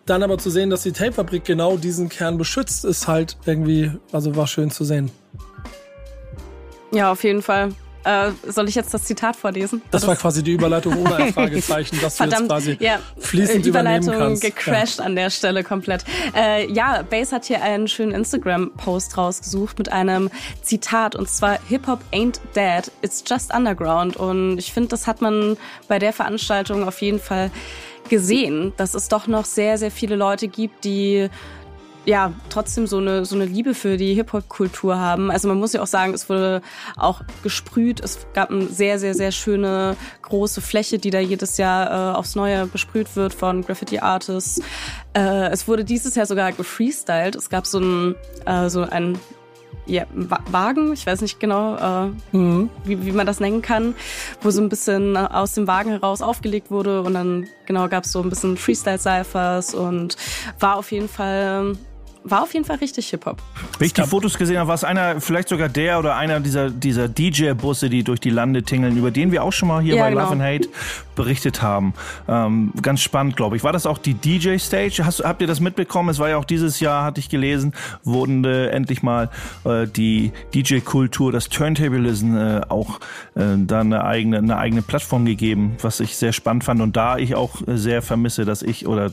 Dann 0.06 0.24
aber 0.24 0.38
zu 0.40 0.50
sehen, 0.50 0.70
dass 0.72 0.82
die 0.84 0.92
Tape-Fabrik 0.92 1.44
genau 1.46 1.78
diesen 1.78 2.10
Kern 2.10 2.38
beschützt, 2.40 2.86
ist 2.86 3.08
halt 3.08 3.38
irgendwie, 3.46 3.92
also 4.12 4.36
war 4.36 4.48
schön 4.48 4.72
zu 4.72 4.84
sehen. 4.84 5.12
Ja, 6.92 7.12
auf 7.12 7.24
jeden 7.24 7.42
Fall. 7.44 7.74
Äh, 8.04 8.32
soll 8.48 8.68
ich 8.68 8.76
jetzt 8.76 8.94
das 8.94 9.04
Zitat 9.04 9.36
vorlesen? 9.36 9.82
Das 9.92 10.08
war 10.08 10.16
quasi 10.16 10.44
die 10.44 10.54
Überleitung 10.54 10.98
ohne 10.98 11.16
ein 11.16 11.34
Fragezeichen, 11.34 12.00
dass 12.02 12.18
du 12.18 12.24
jetzt 12.24 12.32
Verdammt, 12.34 12.50
quasi 12.50 12.78
ja, 12.80 13.00
fließend 13.20 13.66
äh, 13.66 13.70
übernehmen 13.70 14.04
Überleitung 14.04 14.28
kannst. 14.28 14.42
gecrashed 14.42 15.00
an 15.00 15.16
der 15.16 15.30
Stelle 15.30 15.64
komplett. 15.64 16.04
Äh, 16.36 16.72
ja, 16.72 17.04
Base 17.04 17.36
hat 17.36 17.46
hier 17.46 17.62
einen 17.62 17.88
schönen 17.88 18.12
Instagram-Post 18.14 19.18
rausgesucht 19.18 19.78
mit 19.78 19.92
einem 19.92 20.30
Zitat 20.62 21.16
und 21.16 21.30
zwar 21.30 21.60
Hip 21.68 21.88
Hop 21.88 22.00
ain't 22.12 22.40
dead, 22.56 22.92
it's 23.02 23.24
just 23.28 23.54
underground. 23.54 24.18
Und 24.18 24.58
ich 24.58 24.74
finde, 24.74 24.90
das 24.90 25.08
hat 25.08 25.22
man 25.22 25.58
bei 25.88 26.00
der 26.00 26.14
Veranstaltung 26.14 26.88
auf 26.88 27.02
jeden 27.02 27.20
Fall 27.20 27.52
gesehen, 28.10 28.74
dass 28.78 28.94
es 28.94 29.08
doch 29.08 29.28
noch 29.28 29.46
sehr, 29.46 29.78
sehr 29.78 29.92
viele 29.92 30.16
Leute 30.16 30.48
gibt, 30.48 30.84
die 30.84 31.30
ja, 32.06 32.34
trotzdem 32.50 32.88
so 32.88 32.98
eine, 32.98 33.26
so 33.26 33.36
eine 33.36 33.46
Liebe 33.46 33.76
für 33.76 33.96
die 33.96 34.16
Hip-Hop-Kultur 34.16 34.98
haben. 34.98 35.30
Also 35.30 35.48
man 35.48 35.60
muss 35.60 35.74
ja 35.74 35.82
auch 35.84 35.88
sagen, 35.88 36.14
es 36.16 36.30
wurde 36.30 36.62
auch 36.98 37.22
gesprüht. 37.44 38.00
Es 38.00 38.26
gab 38.34 38.50
eine 38.50 38.66
sehr, 38.66 38.98
sehr, 38.98 39.14
sehr 39.14 39.32
schöne 39.32 39.96
große 40.24 40.62
Fläche, 40.62 40.98
die 40.98 41.12
da 41.12 41.20
jedes 41.20 41.58
Jahr 41.58 42.14
äh, 42.14 42.18
aufs 42.18 42.36
Neue 42.36 42.66
besprüht 42.66 43.16
wird 43.16 43.34
von 43.36 43.62
Graffiti-Artists. 43.64 44.62
Äh, 45.14 45.50
es 45.52 45.68
wurde 45.68 45.84
dieses 45.86 46.16
Jahr 46.16 46.26
sogar 46.26 46.52
gefreestylt. 46.54 47.36
Es 47.36 47.50
gab 47.52 47.68
so 47.68 47.80
ein, 47.80 48.16
äh, 48.46 48.68
so 48.70 48.82
ein 48.82 49.20
ja, 49.86 50.06
Wa- 50.14 50.44
Wagen, 50.52 50.94
ich 50.94 51.06
weiß 51.06 51.22
nicht 51.22 51.40
genau, 51.40 51.76
äh, 51.76 52.12
Mhm. 52.38 52.70
wie, 52.84 53.06
wie 53.06 53.12
man 53.12 53.26
das 53.28 53.40
nennen 53.40 53.62
kann, 53.62 53.96
wo 54.42 54.50
so 54.52 54.62
ein 54.62 54.70
bisschen 54.70 55.18
aus 55.18 55.54
dem 55.54 55.68
Wagen 55.68 55.90
heraus 55.92 56.22
aufgelegt 56.22 56.72
wurde 56.72 57.02
und 57.02 57.14
dann 57.14 57.48
genau 57.66 57.88
gab 57.90 58.04
es 58.06 58.12
so 58.12 58.22
ein 58.22 58.30
bisschen 58.30 58.58
Freestyle-Cyphers 58.58 59.74
und 59.74 60.18
war 60.60 60.78
auf 60.78 60.92
jeden 60.92 61.10
Fall 61.10 61.76
war 62.24 62.44
auf 62.44 62.54
jeden 62.54 62.66
Fall 62.66 62.78
richtig 62.78 63.10
Hip-Hop. 63.10 63.42
Wenn 63.80 63.86
ich 63.88 63.94
die 63.94 64.04
Fotos 64.04 64.38
gesehen 64.38 64.58
habe, 64.58 64.68
war 64.68 64.76
es 64.76 64.84
einer, 64.84 65.20
vielleicht 65.22 65.50
sogar 65.50 65.70
der 65.70 66.00
oder 66.00 66.16
einer 66.16 66.40
dieser, 66.40 66.70
dieser 66.70 67.08
DJ-Busse, 67.08 67.90
die 67.90 68.04
durch 68.04 68.20
die 68.20 68.30
Lande 68.30 68.64
tingeln, 68.64 68.96
über 68.98 69.12
den 69.12 69.32
wir 69.32 69.44
auch 69.44 69.52
schon 69.54 69.68
mal 69.70 69.82
hier 69.82 69.96
Ja, 69.96 70.04
bei 70.04 70.10
genau. 70.12 70.22
Love 70.24 70.34
and 70.34 70.42
Hate 70.44 70.70
berichtet 71.22 71.62
haben. 71.62 71.94
Ähm, 72.28 72.74
ganz 72.82 73.02
spannend, 73.02 73.38
glaube 73.38 73.56
ich. 73.56 73.64
War 73.64 73.72
das 73.72 73.86
auch 73.86 74.00
die 74.00 74.16
DJ-Stage? 74.16 75.06
Hast, 75.06 75.24
habt 75.24 75.40
ihr 75.42 75.48
das 75.48 75.60
mitbekommen? 75.60 76.10
Es 76.10 76.18
war 76.18 76.30
ja 76.30 76.38
auch 76.38 76.46
dieses 76.46 76.80
Jahr, 76.80 77.04
hatte 77.04 77.20
ich 77.20 77.30
gelesen, 77.30 77.74
wurden 78.04 78.44
äh, 78.44 78.70
endlich 78.70 79.04
mal 79.04 79.30
äh, 79.64 79.86
die 79.86 80.32
DJ-Kultur, 80.56 81.32
das 81.32 81.48
Turntablism 81.50 82.36
äh, 82.36 82.62
auch 82.70 83.00
äh, 83.36 83.56
da 83.56 83.82
eine 83.82 84.04
eigene, 84.04 84.40
eine 84.40 84.58
eigene 84.58 84.82
Plattform 84.82 85.26
gegeben, 85.26 85.78
was 85.80 86.00
ich 86.00 86.18
sehr 86.18 86.34
spannend 86.34 86.64
fand. 86.64 86.82
Und 86.82 86.98
da 86.98 87.20
ich 87.20 87.36
auch 87.36 87.68
äh, 87.68 87.78
sehr 87.78 88.02
vermisse, 88.02 88.44
dass 88.44 88.64
ich 88.64 88.88
oder 88.88 89.12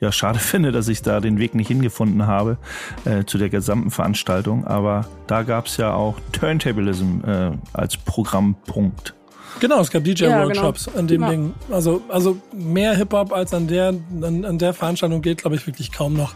ja 0.00 0.12
schade 0.12 0.38
finde, 0.52 0.72
dass 0.72 0.88
ich 0.88 1.00
da 1.00 1.20
den 1.20 1.38
Weg 1.38 1.54
nicht 1.54 1.68
hingefunden 1.68 2.26
habe 2.26 2.58
äh, 3.06 3.24
zu 3.24 3.38
der 3.38 3.48
gesamten 3.48 3.90
Veranstaltung. 3.90 4.66
Aber 4.66 5.06
da 5.26 5.42
gab 5.42 5.68
es 5.68 5.78
ja 5.78 5.94
auch 5.94 6.20
Turntablism 6.32 7.22
äh, 7.24 7.52
als 7.72 7.96
Programmpunkt. 7.96 9.15
Genau, 9.58 9.80
es 9.80 9.90
gab 9.90 10.06
Ja, 10.06 10.14
DJ-Workshops 10.14 10.86
genau. 10.86 10.98
an 10.98 11.06
dem 11.06 11.22
Ja. 11.22 11.30
Ding. 11.30 11.54
Also, 11.70 12.02
also 12.08 12.36
mehr 12.52 12.94
Hip-Hop 12.94 13.32
als 13.32 13.54
an 13.54 13.66
der, 13.66 13.94
an, 14.22 14.44
an 14.44 14.58
der 14.58 14.74
Veranstaltung 14.74 15.22
geht, 15.22 15.38
glaube 15.38 15.56
ich, 15.56 15.66
wirklich 15.66 15.92
kaum 15.92 16.14
noch. 16.14 16.34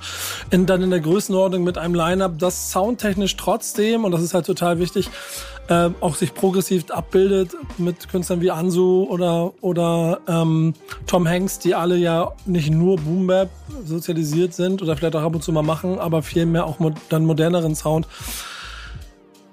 In, 0.51 0.67
dann 0.67 0.83
in 0.83 0.91
der 0.91 1.01
Größenordnung 1.01 1.63
mit 1.63 1.77
einem 1.77 1.95
Line-Up, 1.95 2.39
das 2.39 2.71
soundtechnisch 2.71 3.37
trotzdem, 3.37 4.05
und 4.05 4.13
das 4.13 4.23
ist 4.23 4.33
halt 4.33 4.47
total 4.47 4.79
wichtig, 4.79 5.11
äh, 5.69 5.91
auch 6.01 6.15
sich 6.17 6.35
progressiv 6.35 6.91
abbildet 6.91 7.53
mit 7.79 8.09
Künstlern 8.09 8.41
wie 8.41 8.51
Ansu 8.51 9.07
oder, 9.09 9.53
oder 9.61 10.21
ähm, 10.27 10.75
Tom 11.07 11.29
Hanks, 11.29 11.59
die 11.59 11.75
alle 11.75 11.97
ja 11.97 12.33
nicht 12.47 12.71
nur 12.71 12.97
Boom-Bap 12.97 13.51
sozialisiert 13.85 14.55
sind 14.55 14.83
oder 14.83 14.97
vielleicht 14.97 15.15
auch 15.15 15.23
ab 15.23 15.35
und 15.35 15.43
zu 15.43 15.53
mal 15.53 15.63
machen, 15.63 15.99
aber 15.99 16.23
vielmehr 16.23 16.67
auch 16.67 16.79
mo 16.81 16.93
dann 17.09 17.25
moderneren 17.25 17.75
Sound 17.75 18.09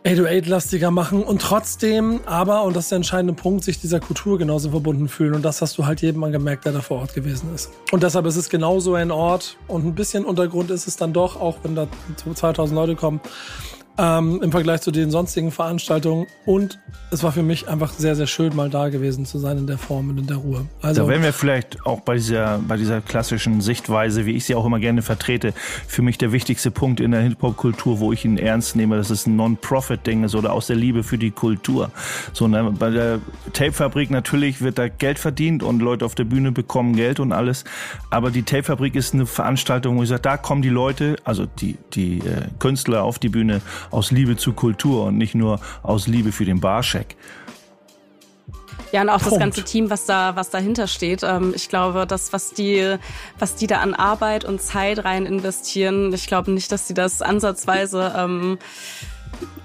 808-lastiger 0.07 0.89
machen 0.89 1.23
und 1.23 1.41
trotzdem 1.41 2.21
aber, 2.25 2.63
und 2.63 2.75
das 2.75 2.85
ist 2.85 2.91
der 2.91 2.97
entscheidende 2.97 3.33
Punkt, 3.33 3.65
sich 3.65 3.79
dieser 3.79 3.99
Kultur 3.99 4.37
genauso 4.37 4.71
verbunden 4.71 5.09
fühlen. 5.09 5.35
Und 5.35 5.43
das 5.43 5.61
hast 5.61 5.77
du 5.77 5.85
halt 5.85 6.01
jedem 6.01 6.23
angemerkt, 6.23 6.65
der 6.65 6.71
da 6.71 6.81
vor 6.81 6.99
Ort 6.99 7.13
gewesen 7.13 7.53
ist. 7.53 7.71
Und 7.91 8.03
deshalb 8.03 8.25
ist 8.25 8.37
es 8.37 8.49
genauso 8.49 8.93
ein 8.93 9.11
Ort 9.11 9.57
und 9.67 9.85
ein 9.85 9.95
bisschen 9.95 10.23
Untergrund 10.23 10.71
ist 10.71 10.87
es 10.87 10.95
dann 10.95 11.11
doch, 11.11 11.39
auch 11.39 11.57
wenn 11.63 11.75
da 11.75 11.87
2000 12.33 12.73
Leute 12.73 12.95
kommen, 12.95 13.19
ähm, 13.97 14.41
im 14.43 14.51
Vergleich 14.51 14.81
zu 14.81 14.91
den 14.91 15.11
sonstigen 15.11 15.51
Veranstaltungen. 15.51 16.27
Und 16.45 16.79
es 17.11 17.23
war 17.23 17.31
für 17.31 17.43
mich 17.43 17.67
einfach 17.67 17.91
sehr, 17.93 18.15
sehr 18.15 18.27
schön, 18.27 18.55
mal 18.55 18.69
da 18.69 18.89
gewesen 18.89 19.25
zu 19.25 19.39
sein 19.39 19.57
in 19.57 19.67
der 19.67 19.77
Form 19.77 20.09
und 20.09 20.19
in 20.19 20.27
der 20.27 20.37
Ruhe. 20.37 20.65
Also, 20.81 21.03
Da 21.03 21.07
wären 21.07 21.23
wir 21.23 21.33
vielleicht 21.33 21.85
auch 21.85 22.01
bei 22.01 22.15
dieser, 22.15 22.59
bei 22.59 22.77
dieser 22.77 23.01
klassischen 23.01 23.61
Sichtweise, 23.61 24.25
wie 24.25 24.31
ich 24.31 24.45
sie 24.45 24.55
auch 24.55 24.65
immer 24.65 24.79
gerne 24.79 25.01
vertrete, 25.01 25.53
für 25.87 26.01
mich 26.01 26.17
der 26.17 26.31
wichtigste 26.31 26.69
Punkt 26.69 26.99
in 26.99 27.11
der 27.11 27.21
Hip-Hop-Kultur, 27.21 27.99
wo 27.99 28.13
ich 28.13 28.25
ihn 28.25 28.37
ernst 28.37 28.75
nehme, 28.75 28.97
dass 28.97 29.09
es 29.09 29.25
ein 29.25 29.35
Non-Profit-Ding 29.35 30.23
ist 30.23 30.35
oder 30.35 30.53
aus 30.53 30.67
der 30.67 30.75
Liebe 30.75 31.03
für 31.03 31.17
die 31.17 31.31
Kultur. 31.31 31.91
So, 32.33 32.47
ne, 32.47 32.71
bei 32.77 32.89
der 32.89 33.19
Tape-Fabrik 33.53 34.11
natürlich 34.11 34.61
wird 34.61 34.77
da 34.77 34.87
Geld 34.87 35.17
verdient 35.17 35.63
und 35.63 35.79
Leute 35.79 36.05
auf 36.05 36.15
der 36.15 36.25
Bühne 36.25 36.51
bekommen 36.51 36.95
Geld 36.95 37.19
und 37.19 37.31
alles. 37.31 37.63
Aber 38.11 38.31
die 38.31 38.43
Tape-Fabrik 38.43 38.95
ist 38.95 39.13
eine 39.13 39.25
Veranstaltung, 39.25 39.97
wo 39.97 40.03
ich 40.03 40.09
sage, 40.09 40.21
da 40.21 40.37
kommen 40.37 40.61
die 40.61 40.69
Leute, 40.69 41.15
also 41.23 41.45
die, 41.45 41.77
die 41.93 42.19
äh, 42.19 42.47
Künstler 42.59 43.03
auf 43.03 43.19
die 43.19 43.29
Bühne 43.29 43.61
aus 43.91 44.11
Liebe 44.11 44.37
zu 44.37 44.53
Kultur 44.53 45.05
und 45.05 45.17
nicht 45.17 45.35
nur 45.35 45.59
aus 45.83 46.07
Liebe 46.07 46.31
für 46.31 46.45
den 46.45 46.59
Barscheck. 46.59 47.15
Ja, 48.91 49.01
und 49.01 49.09
auch 49.09 49.19
das 49.19 49.29
Punkt. 49.29 49.39
ganze 49.39 49.63
Team, 49.63 49.89
was 49.89 50.05
da, 50.05 50.35
was 50.35 50.49
dahinter 50.49 50.87
steht. 50.87 51.23
Ähm, 51.23 51.53
ich 51.55 51.69
glaube, 51.69 52.05
das, 52.07 52.31
was 52.31 52.51
die, 52.51 52.97
was 53.37 53.55
die 53.55 53.67
da 53.67 53.81
an 53.81 53.93
Arbeit 53.93 54.45
und 54.45 54.61
Zeit 54.61 55.03
rein 55.03 55.25
investieren, 55.25 56.13
ich 56.13 56.27
glaube 56.27 56.51
nicht, 56.51 56.71
dass 56.71 56.87
sie 56.87 56.93
das 56.93 57.21
ansatzweise 57.21 58.13
ähm, 58.15 58.57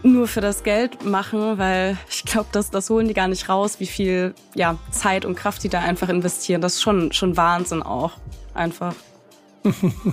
nur 0.02 0.26
für 0.26 0.40
das 0.40 0.64
Geld 0.64 1.04
machen, 1.04 1.58
weil 1.58 1.96
ich 2.10 2.24
glaube, 2.24 2.48
das, 2.52 2.70
das 2.70 2.90
holen 2.90 3.06
die 3.06 3.14
gar 3.14 3.28
nicht 3.28 3.48
raus, 3.48 3.78
wie 3.78 3.86
viel 3.86 4.34
ja, 4.54 4.76
Zeit 4.90 5.24
und 5.24 5.36
Kraft 5.36 5.62
die 5.62 5.68
da 5.68 5.80
einfach 5.80 6.08
investieren. 6.08 6.60
Das 6.60 6.74
ist 6.74 6.82
schon, 6.82 7.12
schon 7.12 7.36
Wahnsinn 7.36 7.82
auch. 7.82 8.12
Einfach. 8.54 8.94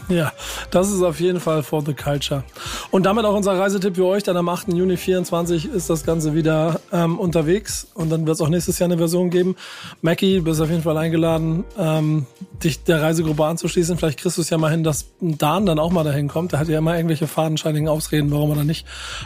Ja, 0.10 0.32
das 0.72 0.92
ist 0.92 1.02
auf 1.02 1.20
jeden 1.20 1.40
Fall 1.40 1.64
for 1.64 1.84
the 1.86 1.94
culture. 1.94 2.44
Und 2.92 3.06
damit 3.06 3.26
auch 3.26 3.36
unser 3.36 3.58
Reisetipp 3.58 3.96
für 3.96 4.06
euch. 4.06 4.24
Dann 4.24 4.38
am 4.38 4.50
8. 4.50 4.74
Juni 4.74 4.98
24 4.98 5.66
ist 5.72 5.90
das 5.90 6.06
Ganze 6.06 6.34
wieder 6.34 6.80
ähm, 6.92 7.20
unterwegs. 7.20 7.88
Und 7.94 8.10
dann 8.12 8.26
wird 8.26 8.36
es 8.36 8.42
auch 8.42 8.50
nächstes 8.50 8.80
Jahr 8.80 8.86
eine 8.90 8.98
Version 8.98 9.30
geben. 9.30 9.56
Mackie, 10.02 10.38
du 10.38 10.44
bist 10.44 10.62
auf 10.62 10.70
jeden 10.70 10.84
Fall 10.84 10.98
eingeladen, 10.98 11.64
ähm, 11.78 12.26
dich 12.64 12.84
der 12.84 13.02
Reisegruppe 13.02 13.46
anzuschließen. 13.46 13.98
Vielleicht 13.98 14.20
kriegst 14.20 14.38
du 14.38 14.42
es 14.42 14.50
ja 14.50 14.58
mal 14.58 14.72
hin, 14.72 14.84
dass 14.84 15.08
Dan 15.20 15.66
dann 15.66 15.80
auch 15.80 15.92
mal 15.92 16.04
dahin 16.04 16.28
kommt. 16.28 16.52
Der 16.52 16.60
hat 16.60 16.68
ja 16.68 16.78
immer 16.78 16.96
irgendwelche 16.96 17.28
fadenscheinigen 17.28 17.88
Ausreden, 17.88 18.32
warum 18.32 18.52
er 18.52 18.58
da 18.58 18.64
nicht 18.64 18.86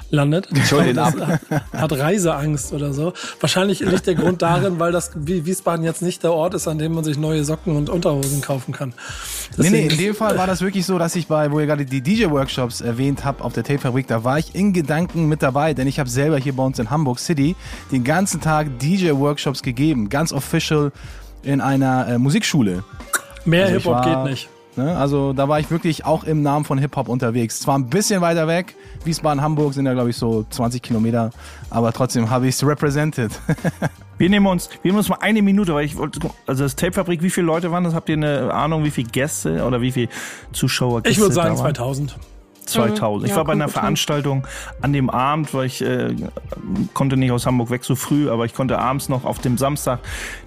landet. 0.09 0.47
Das 0.51 0.71
Hat, 1.03 1.15
hat 1.73 1.91
Reiseangst 1.91 2.73
oder 2.73 2.93
so. 2.93 3.13
Wahrscheinlich 3.39 3.79
liegt 3.81 4.07
der 4.07 4.15
Grund 4.15 4.41
darin, 4.41 4.79
weil 4.79 4.91
das 4.91 5.11
wie 5.15 5.45
Wiesbaden 5.45 5.83
jetzt 5.85 6.01
nicht 6.01 6.23
der 6.23 6.33
Ort 6.33 6.53
ist, 6.53 6.67
an 6.67 6.77
dem 6.77 6.93
man 6.93 7.03
sich 7.03 7.17
neue 7.17 7.43
Socken 7.43 7.75
und 7.75 7.89
Unterhosen 7.89 8.41
kaufen 8.41 8.73
kann. 8.73 8.89
Nee, 9.57 9.69
nee, 9.69 9.87
Deswegen- 9.87 9.89
dem 10.13 10.17
Fall 10.17 10.37
war 10.37 10.47
das 10.47 10.61
wirklich 10.61 10.85
so, 10.85 10.97
dass 10.97 11.15
ich 11.15 11.27
bei, 11.27 11.51
wo 11.51 11.59
ihr 11.59 11.65
gerade 11.65 11.85
die 11.85 12.01
DJ-Workshops 12.01 12.81
erwähnt 12.81 13.25
habt 13.25 13.41
auf 13.41 13.53
der 13.53 13.63
Tape-Fabrik, 13.63 14.07
da 14.07 14.23
war 14.23 14.39
ich 14.39 14.55
in 14.55 14.73
Gedanken 14.73 15.27
mit 15.27 15.41
dabei, 15.41 15.73
denn 15.73 15.87
ich 15.87 15.99
habe 15.99 16.09
selber 16.09 16.37
hier 16.37 16.55
bei 16.55 16.63
uns 16.63 16.79
in 16.79 16.89
Hamburg 16.89 17.19
City 17.19 17.55
den 17.91 18.03
ganzen 18.03 18.41
Tag 18.41 18.67
DJ-Workshops 18.79 19.63
gegeben, 19.63 20.09
ganz 20.09 20.31
official 20.31 20.91
in 21.43 21.61
einer 21.61 22.07
äh, 22.07 22.17
Musikschule. 22.17 22.83
Mehr 23.45 23.65
Also 23.65 23.75
Hip-Hop 23.75 24.03
geht 24.03 24.31
nicht. 24.31 24.49
Ne? 24.75 24.95
Also 24.97 25.33
da 25.33 25.47
war 25.47 25.59
ich 25.59 25.69
wirklich 25.71 26.05
auch 26.05 26.23
im 26.23 26.41
Namen 26.41 26.65
von 26.65 26.77
Hip-Hop 26.77 27.07
unterwegs. 27.09 27.59
Zwar 27.59 27.77
ein 27.77 27.87
bisschen 27.87 28.21
weiter 28.21 28.47
weg, 28.47 28.75
Wiesbaden, 29.03 29.41
Hamburg 29.41 29.73
sind 29.73 29.85
ja 29.85 29.93
glaube 29.93 30.09
ich 30.09 30.17
so 30.17 30.45
20 30.49 30.81
Kilometer, 30.81 31.31
aber 31.69 31.93
trotzdem 31.93 32.29
habe 32.29 32.47
ich 32.47 32.55
es 32.55 32.65
represented. 32.65 33.31
Wir 34.19 34.29
nehmen 34.29 34.45
uns, 34.45 34.69
wir 34.69 34.91
nehmen 34.91 34.99
uns 34.99 35.09
mal 35.09 35.17
eine 35.21 35.41
Minute, 35.41 35.73
weil 35.73 35.85
ich 35.85 35.97
wollte, 35.97 36.19
also 36.45 36.63
das 36.63 36.75
Tape-Fabrik, 36.75 37.23
wie 37.23 37.31
viele 37.31 37.47
Leute 37.47 37.71
waren 37.71 37.83
das? 37.83 37.95
Habt 37.95 38.07
ihr 38.09 38.15
eine 38.15 38.53
Ahnung, 38.53 38.83
wie 38.83 38.91
viele 38.91 39.09
Gäste 39.09 39.65
oder 39.65 39.81
wie 39.81 39.91
viele 39.91 40.07
Zuschauer? 40.51 41.01
Ich 41.05 41.17
würde 41.19 41.33
sagen 41.33 41.55
da 41.57 41.63
waren? 41.63 41.73
2000. 42.65 42.97
2000. 42.97 43.23
Ich 43.25 43.31
Ja, 43.31 43.37
war 43.37 43.45
bei 43.45 43.53
einer. 43.53 43.67
Veranstaltung 43.67 44.47
an 44.81 44.93
dem 44.93 45.09
Abend, 45.09 45.53
weil 45.53 45.65
ich 45.65 45.81
äh, 45.81 46.15
konnte 46.93 47.17
nicht 47.17 47.31
aus 47.31 47.45
Hamburg 47.45 47.69
weg 47.69 47.83
so 47.83 47.95
früh, 47.95 48.29
aber 48.29 48.45
ich 48.45 48.53
konnte 48.53 48.79
abends 48.79 49.09
noch 49.09 49.25
auf 49.25 49.39
dem 49.39 49.57
Samstag 49.57 49.99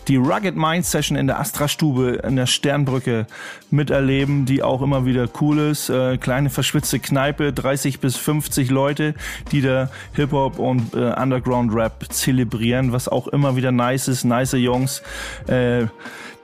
die 0.09 0.17
Rugged 0.17 0.57
Mind 0.57 0.85
Session 0.85 1.17
in 1.17 1.27
der 1.27 1.41
Astra-Stube 1.41 2.21
in 2.27 2.37
der 2.37 2.47
Sternbrücke 2.47 3.27
miterleben, 3.71 4.47
die 4.47 4.63
auch 4.63 4.83
immer 4.83 5.05
wieder 5.05 5.29
cool 5.41 5.59
ist. 5.59 5.89
Äh, 5.89 6.19
kleine 6.19 6.51
verschwitzte 6.51 6.99
Kneipe, 6.99 7.53
30 7.53 8.01
bis 8.01 8.17
50 8.17 8.71
Leute, 8.71 9.15
die 9.51 9.61
da 9.61 9.91
Hip-Hop 10.15 10.59
und 10.59 10.95
äh, 10.95 11.13
Underground-Rap 11.21 12.07
zelebrieren, 12.11 12.93
was 12.93 13.09
auch 13.09 13.29
immer 13.29 13.57
wieder 13.57 13.73
nice 13.73 14.09
ist. 14.09 14.25
Nice 14.25 14.53
Jungs. 14.53 15.03
Äh, 15.49 15.87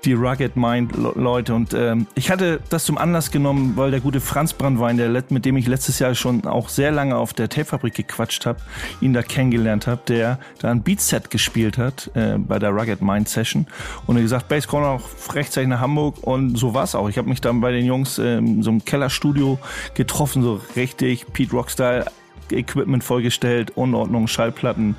die 0.05 0.15
Rugged 0.15 0.57
Mind 0.57 0.97
Le- 0.97 1.13
Leute. 1.15 1.55
Und 1.55 1.75
ähm, 1.75 2.07
ich 2.15 2.31
hatte 2.31 2.61
das 2.71 2.85
zum 2.85 2.99
Anlass 2.99 3.31
genommen, 3.31 3.73
weil 3.77 3.91
der 3.91 4.01
gute 4.01 4.21
Franz 4.21 4.53
Brandwein, 4.53 4.97
der 4.97 5.23
mit 5.31 5.45
dem 5.45 5.57
ich 5.57 5.67
letztes 5.67 5.99
Jahr 5.99 6.15
schon 6.15 6.45
auch 6.47 6.69
sehr 6.69 6.91
lange 6.91 7.17
auf 7.17 7.33
der 7.33 7.49
Tapefabrik 7.49 7.95
gequatscht 7.95 8.47
habe, 8.47 8.61
ihn 9.01 9.13
da 9.13 9.23
kennengelernt 9.23 9.87
habe, 9.87 10.01
der 10.09 10.39
da 10.59 10.71
ein 10.71 10.83
Beatset 10.83 11.31
gespielt 11.31 11.79
hat 11.79 12.11
äh, 12.15 12.39
bei 12.39 12.59
der 12.59 12.71
Rugged 12.71 13.03
Mind 13.03 13.29
Session. 13.29 13.67
Und 14.07 14.17
er 14.17 14.23
gesagt, 14.23 14.49
Bass 14.49 14.67
komm 14.67 14.83
auch 14.83 15.03
rechtzeitig 15.35 15.69
nach 15.69 15.81
Hamburg. 15.81 16.17
Und 16.23 16.57
so 16.57 16.75
war's 16.75 16.95
auch. 16.95 17.09
Ich 17.09 17.19
habe 17.19 17.29
mich 17.29 17.41
dann 17.41 17.61
bei 17.61 17.73
den 17.73 17.85
Jungs 17.85 18.19
ähm, 18.19 18.63
so 18.63 18.71
im 18.71 18.85
Kellerstudio 18.85 19.59
getroffen, 19.95 20.43
so 20.43 20.61
richtig 20.77 21.33
Pete 21.33 21.53
Rock 21.53 21.71
Style 21.71 22.07
Equipment 22.51 23.03
vollgestellt, 23.03 23.71
Unordnung, 23.77 24.27
Schallplatten, 24.27 24.97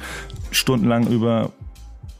stundenlang 0.51 1.07
über 1.07 1.51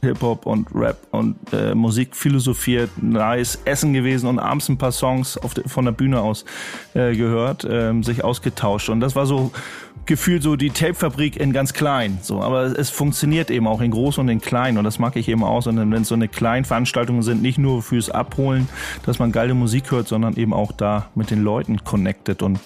Hip-Hop 0.04 0.46
und 0.46 0.68
Rap 0.74 0.98
und 1.10 1.36
äh, 1.52 1.74
Musik 1.74 2.14
philosophiert, 2.14 2.90
nice 3.02 3.58
Essen 3.64 3.92
gewesen 3.92 4.28
und 4.28 4.38
abends 4.38 4.68
ein 4.68 4.78
paar 4.78 4.92
Songs 4.92 5.38
de, 5.56 5.68
von 5.68 5.84
der 5.84 5.92
Bühne 5.92 6.20
aus 6.20 6.44
äh, 6.94 7.14
gehört, 7.16 7.66
ähm, 7.68 8.02
sich 8.02 8.22
ausgetauscht. 8.22 8.88
Und 8.88 9.00
das 9.00 9.16
war 9.16 9.26
so 9.26 9.52
gefühlt 10.06 10.42
so 10.42 10.56
die 10.56 10.70
Tape-Fabrik 10.70 11.36
in 11.36 11.52
ganz 11.52 11.72
klein. 11.72 12.18
So, 12.22 12.40
aber 12.42 12.62
es, 12.62 12.72
es 12.74 12.90
funktioniert 12.90 13.50
eben 13.50 13.66
auch 13.66 13.80
in 13.80 13.90
groß 13.90 14.18
und 14.18 14.28
in 14.28 14.40
klein 14.40 14.78
und 14.78 14.84
das 14.84 14.98
mag 14.98 15.16
ich 15.16 15.28
eben 15.28 15.42
aus. 15.42 15.66
Und 15.66 15.78
wenn 15.78 16.02
es 16.02 16.08
so 16.08 16.14
eine 16.14 16.28
kleine 16.28 16.64
Veranstaltungen 16.64 17.22
sind, 17.22 17.42
nicht 17.42 17.58
nur 17.58 17.82
fürs 17.82 18.10
Abholen, 18.10 18.68
dass 19.04 19.18
man 19.18 19.32
geile 19.32 19.54
Musik 19.54 19.90
hört, 19.90 20.08
sondern 20.08 20.36
eben 20.36 20.52
auch 20.52 20.72
da 20.72 21.08
mit 21.14 21.30
den 21.30 21.42
Leuten 21.42 21.84
connected 21.84 22.42
und 22.42 22.60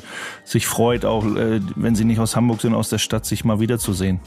sich 0.44 0.66
freut, 0.66 1.04
auch 1.04 1.24
äh, 1.36 1.60
wenn 1.76 1.94
sie 1.94 2.04
nicht 2.04 2.18
aus 2.18 2.36
Hamburg 2.36 2.60
sind, 2.60 2.74
aus 2.74 2.88
der 2.88 2.98
Stadt, 2.98 3.24
sich 3.24 3.44
mal 3.44 3.60
wiederzusehen. 3.60 4.20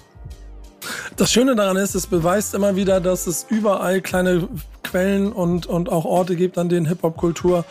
Das 1.17 1.31
Schöne 1.31 1.55
daran 1.55 1.77
ist, 1.77 1.95
es 1.95 2.07
beweist 2.07 2.53
immer 2.53 2.75
wieder, 2.75 2.99
dass 3.01 3.27
es 3.27 3.45
überall 3.49 4.01
kleine 4.01 4.47
Quellen 4.83 5.31
und, 5.31 5.67
und 5.67 5.89
auch 5.89 6.03
Orte 6.05 6.35
gibt, 6.35 6.57
an 6.57 6.67
denen 6.67 6.85
Hip-Hop-Kultur 6.85 7.63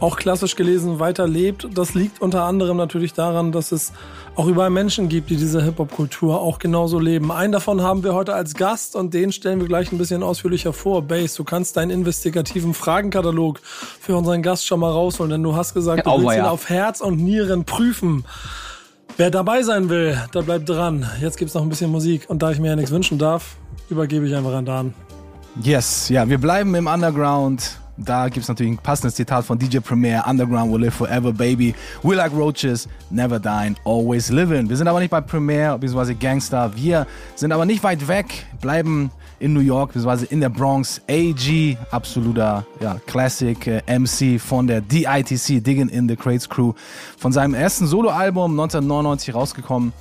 auch 0.00 0.16
klassisch 0.16 0.56
gelesen 0.56 0.98
weiterlebt. 0.98 1.68
Das 1.72 1.94
liegt 1.94 2.20
unter 2.20 2.42
anderem 2.44 2.76
natürlich 2.76 3.14
daran, 3.14 3.50
dass 3.52 3.72
es 3.72 3.92
auch 4.34 4.46
überall 4.46 4.68
Menschen 4.70 5.08
gibt, 5.08 5.30
die 5.30 5.36
diese 5.36 5.62
Hip-Hop-Kultur 5.62 6.38
auch 6.40 6.58
genauso 6.58 6.98
leben. 6.98 7.32
Einen 7.32 7.52
davon 7.52 7.80
haben 7.82 8.02
wir 8.04 8.12
heute 8.14 8.34
als 8.34 8.54
Gast 8.54 8.94
und 8.96 9.14
den 9.14 9.32
stellen 9.32 9.60
wir 9.60 9.68
gleich 9.68 9.90
ein 9.92 9.98
bisschen 9.98 10.22
ausführlicher 10.22 10.72
vor. 10.74 11.00
Base, 11.02 11.36
du 11.36 11.44
kannst 11.44 11.76
deinen 11.78 11.90
investigativen 11.90 12.74
Fragenkatalog 12.74 13.60
für 13.62 14.14
unseren 14.16 14.42
Gast 14.42 14.66
schon 14.66 14.80
mal 14.80 14.90
rausholen, 14.90 15.30
denn 15.30 15.42
du 15.42 15.56
hast 15.56 15.72
gesagt, 15.72 16.04
du 16.04 16.10
Ja, 16.10 16.16
willst 16.16 16.26
auweia. 16.26 16.42
ihn 16.44 16.48
auf 16.50 16.68
Herz 16.68 17.00
und 17.00 17.16
Nieren 17.16 17.64
prüfen. 17.64 18.24
Wer 19.18 19.30
dabei 19.30 19.62
sein 19.62 19.88
will, 19.88 20.14
der 20.34 20.42
bleibt 20.42 20.68
dran. 20.68 21.06
Jetzt 21.22 21.38
gibt's 21.38 21.54
noch 21.54 21.62
ein 21.62 21.70
bisschen 21.70 21.90
Musik. 21.90 22.28
Und 22.28 22.42
da 22.42 22.50
ich 22.50 22.58
mir 22.58 22.68
ja 22.68 22.76
nichts 22.76 22.90
wünschen 22.90 23.18
darf, 23.18 23.56
übergebe 23.88 24.28
ich 24.28 24.36
einfach 24.36 24.52
an 24.52 24.66
Dan. 24.66 24.94
Yes, 25.62 26.10
ja, 26.10 26.28
wir 26.28 26.36
bleiben 26.36 26.74
im 26.74 26.86
Underground. 26.86 27.78
Da 27.96 28.28
gibt's 28.28 28.46
natürlich 28.46 28.72
ein 28.72 28.76
passendes 28.78 29.14
Zitat 29.14 29.46
von 29.46 29.58
DJ 29.58 29.78
Premier. 29.78 30.22
Underground 30.28 30.70
will 30.70 30.82
live 30.82 30.92
forever, 30.92 31.32
baby. 31.32 31.74
We 32.02 32.14
like 32.14 32.30
roaches, 32.30 32.86
never 33.08 33.40
dying, 33.40 33.74
always 33.86 34.28
living. 34.28 34.68
Wir 34.68 34.76
sind 34.76 34.86
aber 34.86 35.00
nicht 35.00 35.10
bei 35.10 35.22
Premier 35.22 35.78
bzw. 35.78 36.12
Gangster. 36.12 36.70
Wir 36.76 37.06
sind 37.36 37.52
aber 37.52 37.64
nicht 37.64 37.82
weit 37.82 38.06
weg, 38.08 38.44
bleiben 38.60 39.10
in 39.38 39.52
New 39.52 39.60
York 39.60 39.92
bzw. 39.92 40.26
in 40.30 40.40
der 40.40 40.48
Bronx. 40.48 41.00
AG, 41.08 41.76
absoluter 41.90 42.66
ja, 42.80 42.96
Classic 43.06 43.66
äh, 43.66 43.98
MC 43.98 44.40
von 44.40 44.66
der 44.66 44.80
DITC, 44.80 45.62
Digging 45.62 45.88
in 45.88 46.08
the 46.08 46.16
Crates 46.16 46.48
Crew. 46.48 46.72
Von 47.18 47.32
seinem 47.32 47.54
ersten 47.54 47.86
Soloalbum 47.86 48.52
1999 48.52 49.34
rausgekommen. 49.34 49.92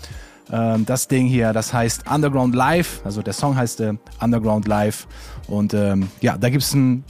Ähm, 0.52 0.86
das 0.86 1.08
Ding 1.08 1.26
hier, 1.26 1.54
das 1.54 1.74
heißt 1.74 2.10
Underground 2.10 2.54
Live, 2.54 3.02
also 3.04 3.22
der 3.22 3.34
Song 3.34 3.56
heißt 3.56 3.82
äh, 3.82 3.94
Underground 4.22 4.68
Live 4.68 5.08
und 5.48 5.74
ähm, 5.74 6.08
ja, 6.22 6.38
da 6.38 6.50
gibt's 6.50 6.74
ein 6.74 7.04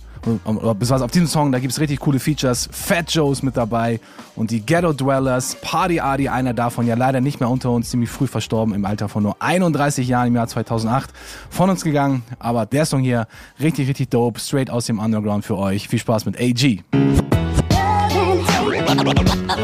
besonders 0.80 1.04
auf 1.04 1.12
diesem 1.12 1.28
Song, 1.28 1.52
da 1.52 1.60
gibt's 1.60 1.80
richtig 1.80 2.00
coole 2.00 2.20
Features. 2.20 2.68
Fat 2.72 3.12
Joe's 3.12 3.44
mit 3.44 3.56
dabei 3.58 4.00
und 4.36 4.52
die 4.52 4.66
Ghetto 4.66 4.94
Dwellers, 4.94 5.56
Party 5.62 6.00
Adi, 6.00 6.30
einer 6.30 6.54
davon 6.54 6.88
ja 6.88 6.96
leider 6.96 7.22
nicht 7.22 7.40
mehr 7.40 7.50
unter 7.50 7.72
uns, 7.72 7.90
ziemlich 7.90 8.10
früh 8.10 8.28
verstorben 8.28 8.74
im 8.74 8.86
Alter 8.86 9.10
von 9.10 9.24
nur 9.24 9.36
31 9.40 10.08
Jahren 10.08 10.28
im 10.28 10.36
Jahr 10.36 10.48
2008 10.48 11.12
von 11.50 11.70
uns 11.70 11.84
gegangen. 11.84 12.24
Aber 12.40 12.66
der 12.66 12.86
Song 12.86 13.02
hier, 13.02 13.28
richtig, 13.60 13.88
richtig 13.88 14.10
dope, 14.10 14.40
straight 14.40 14.70
aus 14.70 14.86
dem 14.86 15.00
Underground 15.00 15.46
für 15.46 15.58
euch. 15.58 15.88
Viel 15.88 16.00
Spaß 16.00 16.26
mit 16.26 16.40
AG. 16.40 16.84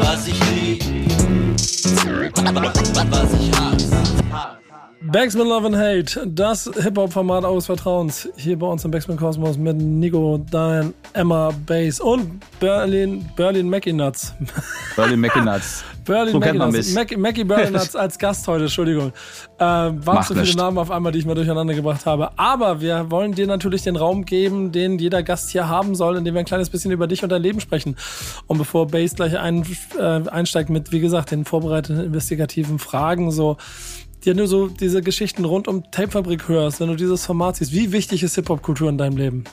Was 0.00 0.26
ich 0.26 0.40
lieb, 0.50 0.82
was 3.10 3.34
ich 3.34 3.50
hasse. 3.52 4.61
Backspin 5.04 5.48
Love 5.48 5.66
and 5.66 5.76
Hate, 5.76 6.28
das 6.28 6.70
Hip-Hop-Format 6.80 7.44
eures 7.44 7.66
Vertrauens. 7.66 8.28
Hier 8.36 8.56
bei 8.56 8.68
uns 8.68 8.84
im 8.84 8.92
Backspin 8.92 9.16
Kosmos 9.16 9.58
mit 9.58 9.76
Nico, 9.76 10.38
Diane, 10.38 10.92
Emma, 11.12 11.50
Bass 11.66 11.98
und 11.98 12.40
Berlin, 12.60 13.28
Berlin 13.34 13.68
Mackie 13.68 13.92
Nuts. 13.92 14.32
Berlin 14.96 15.18
McNuts. 15.18 15.82
Berlin 16.04 16.32
So 16.32 16.38
Mackie 16.38 16.58
Nuts. 16.58 16.94
Mac, 16.94 17.16
Mackie 17.16 17.44
Berlin 17.44 17.72
Nuts 17.72 17.96
als 17.96 18.16
Gast 18.16 18.46
heute, 18.46 18.64
Entschuldigung. 18.64 19.12
Äh, 19.58 19.60
waren 19.60 20.00
Macht 20.04 20.28
zu 20.28 20.34
viele 20.34 20.44
nichts. 20.44 20.56
Namen 20.56 20.78
auf 20.78 20.90
einmal, 20.92 21.10
die 21.10 21.18
ich 21.18 21.26
mal 21.26 21.34
durcheinander 21.34 21.74
gebracht 21.74 22.06
habe. 22.06 22.38
Aber 22.38 22.80
wir 22.80 23.10
wollen 23.10 23.32
dir 23.32 23.48
natürlich 23.48 23.82
den 23.82 23.96
Raum 23.96 24.24
geben, 24.24 24.70
den 24.70 24.98
jeder 24.98 25.24
Gast 25.24 25.50
hier 25.50 25.68
haben 25.68 25.96
soll, 25.96 26.16
indem 26.16 26.34
wir 26.34 26.40
ein 26.40 26.46
kleines 26.46 26.70
bisschen 26.70 26.92
über 26.92 27.08
dich 27.08 27.24
und 27.24 27.30
dein 27.30 27.42
Leben 27.42 27.60
sprechen. 27.60 27.96
Und 28.46 28.58
bevor 28.58 28.86
Bass 28.86 29.16
gleich 29.16 29.36
ein, 29.36 29.64
äh, 29.98 30.02
einsteigt 30.28 30.70
mit, 30.70 30.92
wie 30.92 31.00
gesagt, 31.00 31.32
den 31.32 31.44
vorbereiteten 31.44 32.04
investigativen 32.04 32.78
Fragen, 32.78 33.32
so 33.32 33.56
dir 34.22 34.34
nur 34.34 34.46
so 34.46 34.68
diese 34.68 35.02
Geschichten 35.02 35.44
rund 35.44 35.68
um 35.68 35.90
Tapefabrik 35.90 36.48
hörst, 36.48 36.80
wenn 36.80 36.88
du 36.88 36.96
dieses 36.96 37.26
Format 37.26 37.56
siehst, 37.56 37.72
wie 37.72 37.92
wichtig 37.92 38.22
ist 38.22 38.34
Hip-Hop-Kultur 38.36 38.88
in 38.88 38.98
deinem 38.98 39.16
Leben? 39.16 39.44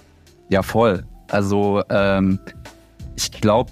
Ja, 0.49 0.63
voll. 0.63 1.05
Also, 1.27 1.83
ähm, 1.89 2.39
ich 3.15 3.31
glaube, 3.31 3.71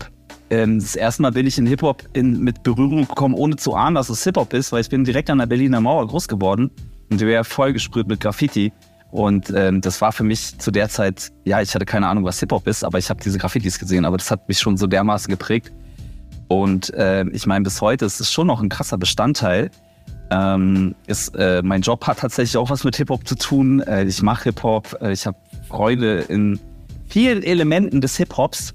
ähm, 0.49 0.79
das 0.79 0.95
erste 0.95 1.21
Mal 1.21 1.31
bin 1.31 1.45
ich 1.47 1.57
in 1.57 1.65
Hip-Hop 1.65 2.03
mit 2.15 2.63
Berührung 2.63 3.07
gekommen, 3.07 3.35
ohne 3.35 3.55
zu 3.55 3.75
ahnen, 3.75 3.95
dass 3.95 4.09
es 4.09 4.23
Hip-Hop 4.23 4.53
ist, 4.53 4.71
weil 4.71 4.81
ich 4.81 4.89
bin 4.89 5.03
direkt 5.03 5.29
an 5.29 5.39
der 5.39 5.45
Berliner 5.45 5.81
Mauer 5.81 6.07
groß 6.07 6.27
geworden 6.27 6.71
und 7.09 7.19
wir 7.19 7.27
wäre 7.27 7.43
voll 7.43 7.73
gesprüht 7.73 8.07
mit 8.07 8.19
Graffiti. 8.19 8.71
Und 9.11 9.53
ähm, 9.55 9.81
das 9.81 10.01
war 10.01 10.11
für 10.11 10.23
mich 10.23 10.57
zu 10.59 10.69
der 10.69 10.89
Zeit, 10.89 11.31
ja, 11.45 11.61
ich 11.61 11.73
hatte 11.73 11.85
keine 11.85 12.07
Ahnung, 12.07 12.25
was 12.25 12.39
Hip-Hop 12.39 12.67
ist, 12.67 12.83
aber 12.83 12.97
ich 12.97 13.09
habe 13.09 13.21
diese 13.21 13.37
Graffitis 13.37 13.79
gesehen, 13.79 14.05
aber 14.05 14.17
das 14.17 14.29
hat 14.31 14.47
mich 14.47 14.59
schon 14.59 14.77
so 14.77 14.87
dermaßen 14.87 15.29
geprägt. 15.29 15.71
Und 16.49 16.93
äh, 16.93 17.25
ich 17.29 17.45
meine, 17.45 17.63
bis 17.63 17.81
heute 17.81 18.05
ist 18.05 18.19
es 18.19 18.31
schon 18.31 18.47
noch 18.47 18.61
ein 18.61 18.69
krasser 18.69 18.97
Bestandteil. 18.97 19.69
Ähm, 20.29 20.93
ist, 21.07 21.35
äh, 21.35 21.61
mein 21.63 21.81
Job 21.81 22.05
hat 22.05 22.19
tatsächlich 22.19 22.57
auch 22.57 22.69
was 22.69 22.83
mit 22.83 22.95
Hip-Hop 22.97 23.25
zu 23.27 23.35
tun. 23.35 23.79
Äh, 23.81 24.03
ich 24.05 24.21
mache 24.21 24.45
Hip-Hop, 24.45 24.97
äh, 25.01 25.11
ich 25.13 25.25
habe 25.25 25.37
Freude 25.69 26.19
in 26.21 26.59
vielen 27.07 27.43
Elementen 27.43 28.01
des 28.01 28.17
Hip-Hops. 28.17 28.73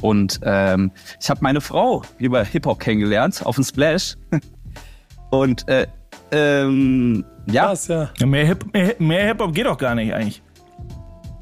Und 0.00 0.40
ähm, 0.42 0.90
ich 1.20 1.28
habe 1.28 1.40
meine 1.42 1.60
Frau 1.60 2.02
über 2.18 2.42
Hip-Hop 2.44 2.80
kennengelernt 2.80 3.44
auf 3.44 3.56
dem 3.56 3.64
Splash. 3.64 4.16
Und 5.30 5.68
äh, 5.68 5.86
ähm, 6.30 7.24
ja, 7.46 7.66
Krass, 7.66 7.88
ja. 7.88 8.10
Ja, 8.18 8.26
mehr 8.26 8.46
Hip- 8.46 8.72
mehr- 8.72 8.96
mehr 8.98 9.26
Hip-Hop 9.26 9.54
geht 9.54 9.66
doch 9.66 9.76
gar 9.78 9.94
nicht 9.94 10.14
eigentlich. 10.14 10.42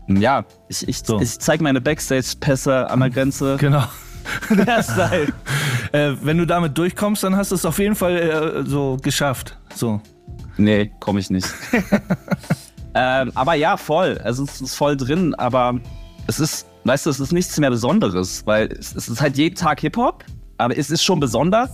ja, 0.09 0.45
ich, 0.69 0.87
ich, 0.89 0.99
So. 0.99 1.21
ich 1.21 1.39
zeige 1.39 1.63
meine 1.63 1.81
Backstage-Pässe 1.81 2.91
an 2.91 3.01
der 3.01 3.11
Grenze. 3.11 3.57
Genau. 3.59 3.85
Der 4.51 4.83
Style. 4.83 5.33
Äh, 5.93 6.13
wenn 6.23 6.39
du 6.39 6.47
damit 6.47 6.79
durchkommst, 6.79 7.23
dann 7.23 7.37
hast 7.37 7.51
du 7.51 7.55
es 7.55 7.67
auf 7.67 7.79
jeden 7.79 7.95
Fall 7.95 8.17
äh, 8.17 8.67
so 8.67 8.97
geschafft. 9.03 9.59
So. 9.75 10.01
Nee, 10.57 10.91
komme 11.01 11.21
ich 11.21 11.29
nicht. 11.29 11.47
ähm, 12.95 13.31
aber 13.35 13.55
ja, 13.55 13.77
voll. 13.77 14.19
Also 14.25 14.45
es 14.45 14.61
ist 14.63 14.75
voll 14.75 14.97
drin, 14.97 15.35
aber 15.35 15.79
es 16.27 16.41
ist, 16.41 16.67
weißt 16.85 17.05
du, 17.05 17.11
es 17.11 17.21
ist 17.21 17.33
nichts 17.33 17.59
mehr 17.59 17.69
Besonderes, 17.69 18.47
weil 18.47 18.69
es, 18.73 18.95
es 18.95 19.09
ist 19.11 19.21
halt 19.21 19.37
jeden 19.37 19.55
Tag 19.55 19.81
Hip-Hop, 19.81 20.25
aber 20.57 20.77
es 20.79 20.91
ist 20.91 21.03
schon 21.03 21.21
besonders. 21.21 21.71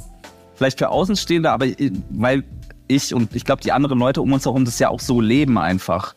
Vielleicht 0.57 0.79
für 0.79 0.89
Außenstehende, 0.89 1.51
aber 1.53 1.67
i- 1.67 1.93
weil 2.11 2.43
ich 2.89 3.15
und 3.15 3.37
ich 3.37 3.45
glaube, 3.45 3.63
die 3.63 3.71
anderen 3.71 3.99
Leute 4.01 4.21
um 4.21 4.33
uns 4.33 4.45
herum 4.47 4.65
das 4.65 4.81
ja 4.81 4.89
auch 4.89 4.99
so 5.01 5.21
leben 5.21 5.59
einfach. 5.59 6.15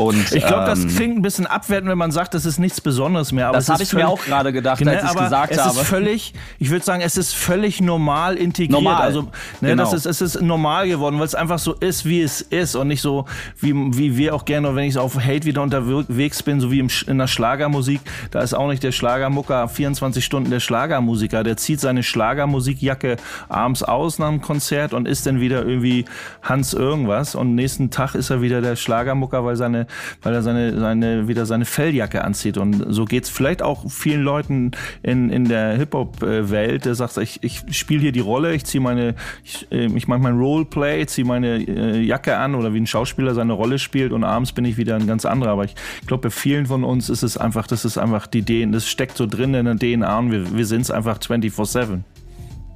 Und, 0.00 0.32
Ich 0.32 0.46
glaube, 0.46 0.64
das 0.66 0.80
ähm, 0.80 0.88
klingt 0.96 1.16
ein 1.18 1.22
bisschen 1.22 1.46
abwertend, 1.46 1.90
wenn 1.90 1.98
man 1.98 2.10
sagt, 2.10 2.34
das 2.34 2.46
ist 2.46 2.58
nichts 2.58 2.80
Besonderes 2.80 3.32
mehr. 3.32 3.48
Aber 3.48 3.56
Das 3.58 3.68
habe 3.68 3.82
ich 3.82 3.92
mir 3.92 4.00
völlig- 4.00 4.12
auch 4.20 4.24
gerade 4.24 4.52
gedacht, 4.52 4.78
Genau, 4.78 4.92
als 4.92 5.02
ich 5.04 5.08
aber 5.10 5.24
gesagt 5.24 5.52
es 5.52 5.58
habe. 5.64 5.80
ist 5.80 5.86
völlig, 5.86 6.32
ich 6.58 6.70
würde 6.70 6.84
sagen, 6.84 7.02
es 7.02 7.16
ist 7.16 7.34
völlig 7.34 7.80
normal 7.80 8.36
integriert. 8.36 8.70
Normal, 8.72 9.02
Also, 9.02 9.22
ne, 9.60 9.70
genau. 9.70 9.84
das 9.84 9.92
ist, 9.92 10.06
es 10.06 10.20
ist 10.20 10.40
normal 10.42 10.88
geworden, 10.88 11.18
weil 11.18 11.26
es 11.26 11.34
einfach 11.34 11.58
so 11.58 11.72
ist, 11.74 12.04
wie 12.04 12.22
es 12.22 12.40
ist 12.40 12.74
und 12.74 12.88
nicht 12.88 13.00
so, 13.02 13.26
wie, 13.60 13.74
wie 13.74 14.16
wir 14.16 14.34
auch 14.34 14.44
gerne, 14.44 14.74
wenn 14.74 14.84
ich 14.84 14.96
auf 14.98 15.16
Hate 15.16 15.44
wieder 15.44 15.62
unterwegs 15.62 16.42
bin, 16.42 16.60
so 16.60 16.70
wie 16.70 16.78
im, 16.80 16.88
in 17.06 17.18
der 17.18 17.26
Schlagermusik, 17.26 18.00
da 18.30 18.40
ist 18.40 18.54
auch 18.54 18.68
nicht 18.68 18.82
der 18.82 18.92
Schlagermucker 18.92 19.68
24 19.68 20.24
Stunden 20.24 20.50
der 20.50 20.60
Schlagermusiker, 20.60 21.42
der 21.44 21.56
zieht 21.56 21.80
seine 21.80 22.02
Schlagermusikjacke 22.02 23.16
abends 23.48 23.82
aus 23.82 24.18
nach 24.18 24.28
dem 24.28 24.40
Konzert 24.40 24.92
und 24.92 25.06
ist 25.06 25.26
dann 25.26 25.40
wieder 25.40 25.64
irgendwie 25.64 26.04
Hans 26.42 26.72
irgendwas 26.74 27.34
und 27.34 27.54
nächsten 27.54 27.90
Tag 27.90 28.14
ist 28.14 28.30
er 28.30 28.40
wieder 28.42 28.60
der 28.60 28.76
Schlagermucker, 28.76 29.44
weil 29.44 29.56
seine, 29.56 29.86
weil 30.22 30.34
er 30.34 30.42
seine, 30.42 30.78
seine, 30.78 31.28
wieder 31.28 31.46
seine 31.46 31.64
Felljacke 31.64 32.24
anzieht 32.24 32.58
und 32.58 32.86
so 32.88 33.04
geht's 33.04 33.30
vielleicht 33.30 33.62
auch 33.62 33.90
vielen 33.90 34.22
Leuten 34.22 34.72
in, 35.02 35.30
in 35.30 35.46
der 35.46 35.76
Hip-Hop-Welt, 35.76 36.84
der 36.84 36.94
sagt, 36.94 37.16
ich, 37.18 37.42
ich 37.42 37.62
spiele 37.70 38.00
hier 38.00 38.12
die 38.12 38.20
Rolle, 38.20 38.54
ich 38.54 38.64
ziehe 38.64 38.80
meine, 38.80 39.14
ich, 39.44 39.66
äh, 39.70 39.86
ich 39.86 40.08
mache 40.08 40.20
mein 40.20 40.38
Roleplay, 40.38 41.06
ziehe 41.06 41.26
meine 41.26 41.58
äh, 41.58 42.00
Jacke 42.00 42.36
an 42.36 42.54
oder 42.54 42.74
wie 42.74 42.80
ein 42.80 42.86
Schauspieler 42.86 43.34
seine 43.34 43.52
Rolle 43.52 43.78
spielt 43.78 44.12
und 44.12 44.24
abends 44.24 44.52
bin 44.52 44.64
ich 44.64 44.76
wieder 44.76 44.96
ein 44.96 45.06
ganz 45.06 45.24
anderer. 45.24 45.52
Aber 45.52 45.64
ich 45.64 45.74
glaube, 46.06 46.28
bei 46.28 46.30
vielen 46.30 46.66
von 46.66 46.84
uns 46.84 47.08
ist 47.08 47.22
es 47.22 47.36
einfach, 47.36 47.66
das 47.66 47.84
ist 47.84 47.98
einfach 47.98 48.26
die 48.26 48.44
DNA, 48.44 48.72
das 48.72 48.88
steckt 48.88 49.16
so 49.16 49.26
drin 49.26 49.54
in 49.54 49.64
der 49.64 49.76
DNA 49.76 50.18
und 50.18 50.32
wir, 50.32 50.56
wir 50.56 50.66
sind 50.66 50.82
es 50.82 50.90
einfach 50.90 51.18
24-7. 51.18 52.00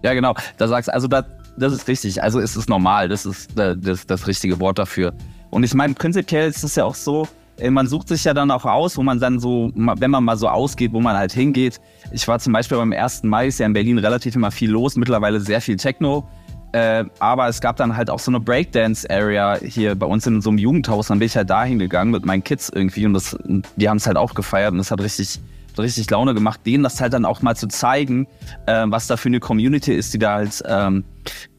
Ja, 0.03 0.13
genau. 0.13 0.35
Da 0.59 0.69
sagst 0.69 0.93
also 0.93 1.09
da, 1.09 1.25
das 1.57 1.73
ist 1.73 1.89
richtig. 1.89 2.23
Also 2.23 2.41
es 2.41 2.57
ist 2.57 2.69
normal. 2.69 3.09
Das 3.09 3.27
ist 3.27 3.59
äh, 3.59 3.77
das, 3.77 4.07
das 4.07 4.27
richtige 4.27 4.61
Wort 4.61 4.79
dafür. 4.79 5.15
Und 5.55 5.63
ich 5.63 5.73
meine, 5.73 5.95
prinzipiell 5.95 6.49
ist 6.49 6.65
es 6.65 6.75
ja 6.75 6.85
auch 6.85 6.97
so, 6.97 7.29
äh, 7.59 7.71
man 7.71 7.87
sucht 7.87 8.09
sich 8.09 8.25
ja 8.25 8.35
dann 8.35 8.51
auch 8.51 8.65
aus, 8.65 8.97
wo 8.97 9.05
man 9.05 9.21
dann 9.21 9.39
so, 9.39 9.71
wenn 9.75 10.11
man 10.11 10.25
mal 10.25 10.37
so 10.37 10.49
ausgeht, 10.49 10.93
wo 10.93 11.01
man 11.01 11.17
halt 11.17 11.33
hingeht. 11.33 11.81
Ich 12.11 12.27
war 12.27 12.41
zum 12.41 12.53
Beispiel 12.53 12.77
beim 12.77 12.93
1. 12.93 13.23
Mai, 13.23 13.47
ist 13.47 13.61
ja 13.61 13.67
in 13.67 13.73
Berlin 13.73 13.99
relativ 13.99 14.35
immer 14.35 14.51
viel 14.51 14.73
los, 14.73 14.97
mittlerweile 14.97 15.41
sehr 15.41 15.61
viel 15.61 15.77
Techno. 15.77 16.29
Äh, 16.73 17.05
aber 17.21 17.47
es 17.47 17.61
gab 17.61 17.77
dann 17.77 17.97
halt 17.97 18.11
auch 18.11 18.19
so 18.19 18.33
eine 18.33 18.41
Breakdance-Area 18.41 19.59
hier 19.59 19.95
bei 19.95 20.07
uns 20.07 20.27
in 20.27 20.41
so 20.41 20.51
einem 20.51 20.59
Jugendhaus. 20.59 21.07
Dann 21.07 21.21
bin 21.21 21.27
ich 21.27 21.37
halt 21.37 21.49
da 21.51 21.63
hingegangen 21.63 22.11
mit 22.11 22.27
meinen 22.27 22.43
Kids 22.43 22.69
irgendwie 22.69 23.07
und 23.07 23.15
das, 23.15 23.37
die 23.77 23.89
haben 23.89 23.99
es 23.99 24.09
halt 24.09 24.17
auch 24.17 24.35
gefeiert 24.35 24.73
und 24.73 24.79
das 24.79 24.91
hat 24.91 25.01
richtig, 25.01 25.39
richtig 25.79 26.11
Laune 26.11 26.35
gemacht, 26.35 26.63
denen 26.67 26.83
das 26.83 27.01
halt 27.01 27.13
dann 27.13 27.25
auch 27.25 27.43
mal 27.43 27.55
zu 27.55 27.69
zeigen, 27.69 28.27
äh, 28.67 28.87
was 28.89 29.07
da 29.07 29.17
für 29.17 29.29
eine 29.29 29.39
Community 29.39 29.95
ist, 29.95 30.15
die 30.15 30.19
da 30.19 30.35
halt 30.35 30.65
ähm, 30.67 31.05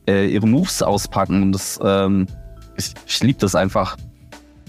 äh, 0.06 0.28
ihre 0.28 0.48
Moves 0.48 0.84
auspacken. 0.84 1.44
Und 1.44 1.52
das, 1.54 1.80
ähm, 1.82 2.28
ich, 2.78 2.94
ich 3.06 3.24
liebe 3.24 3.40
das 3.40 3.56
einfach. 3.56 3.98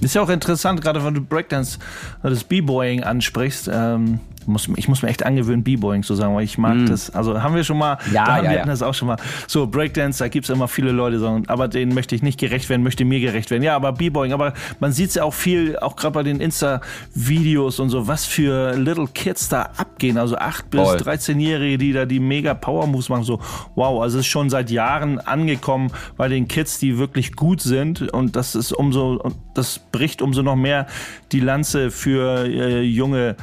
Ist 0.01 0.15
ja 0.15 0.23
auch 0.23 0.29
interessant, 0.29 0.83
gerade 0.83 1.03
wenn 1.05 1.15
du 1.15 1.23
Breakdance, 1.23 1.79
das 2.23 2.45
B-Boying 2.45 3.03
ansprichst. 3.03 3.71
Ähm, 3.73 4.21
muss, 4.47 4.69
ich 4.77 4.89
muss 4.89 5.03
mir 5.03 5.09
echt 5.09 5.25
angewöhnen, 5.25 5.63
B-Boying 5.63 6.03
zu 6.03 6.15
sagen, 6.15 6.35
weil 6.35 6.45
ich 6.45 6.59
mag 6.59 6.87
das. 6.87 7.11
Also 7.11 7.43
haben 7.43 7.55
wir 7.55 7.65
schon 7.65 7.79
mal, 7.79 7.99
Ja, 8.13 8.25
da 8.25 8.37
haben 8.37 8.45
ja, 8.45 8.51
wir 8.51 8.53
ja. 8.55 8.59
hatten 8.61 8.71
das 8.71 8.83
auch 8.83 8.95
schon 8.95 9.09
mal. 9.09 9.17
So, 9.47 9.67
Breakdance, 9.67 10.19
da 10.19 10.29
gibt's 10.29 10.49
immer 10.49 10.69
viele 10.69 10.93
Leute, 10.93 11.19
sagen, 11.19 11.45
aber 11.49 11.69
denen 11.69 11.95
möchte 11.95 12.15
ich 12.15 12.23
nicht 12.23 12.39
gerecht 12.39 12.69
werden, 12.69 12.83
möchte 12.83 13.05
mir 13.05 13.21
gerecht 13.21 13.51
werden. 13.51 13.63
Ja, 13.63 13.77
aber 13.77 13.93
B-Boying, 13.93 14.33
aber 14.33 14.53
man 14.81 14.93
sieht's 14.93 15.15
ja 15.15 15.25
auch 15.25 15.35
viel, 15.35 15.79
auch 15.79 15.97
gerade 15.97 16.15
bei 16.15 16.23
den 16.23 16.41
Insta-Videos 16.41 17.81
und 17.81 17.91
so, 17.91 18.07
was 18.09 18.25
für 18.25 18.75
Little 18.77 19.09
Kids 19.13 19.49
da 19.49 19.71
abgehen. 19.77 20.19
Also 20.19 20.37
8 20.37 20.71
bis 20.71 20.81
Voll. 20.81 20.97
13-Jährige, 20.97 21.79
die 21.79 21.93
da 21.93 22.05
die 22.05 22.21
mega 22.21 22.55
Power-Moves 22.55 23.09
machen. 23.09 23.25
So, 23.25 23.41
wow, 23.75 24.03
also 24.03 24.19
es 24.19 24.27
ist 24.27 24.31
schon 24.31 24.51
seit 24.51 24.71
Jahren 24.71 25.19
angekommen 25.19 25.91
bei 26.17 26.29
den 26.29 26.49
Kids, 26.49 26.79
die 26.79 26.99
wirklich 26.99 27.35
gut 27.35 27.61
sind. 27.61 28.13
Und 28.13 28.37
das 28.37 28.55
ist 28.55 28.73
umso, 28.73 29.33
das 29.55 29.79
bricht 29.79 30.23
umso 30.23 30.43
noch 30.43 30.57
mehr 30.57 30.87
die 31.33 31.41
Lanze 31.41 31.91
für 31.91 32.47
äh, 32.47 32.83
junge 32.83 33.37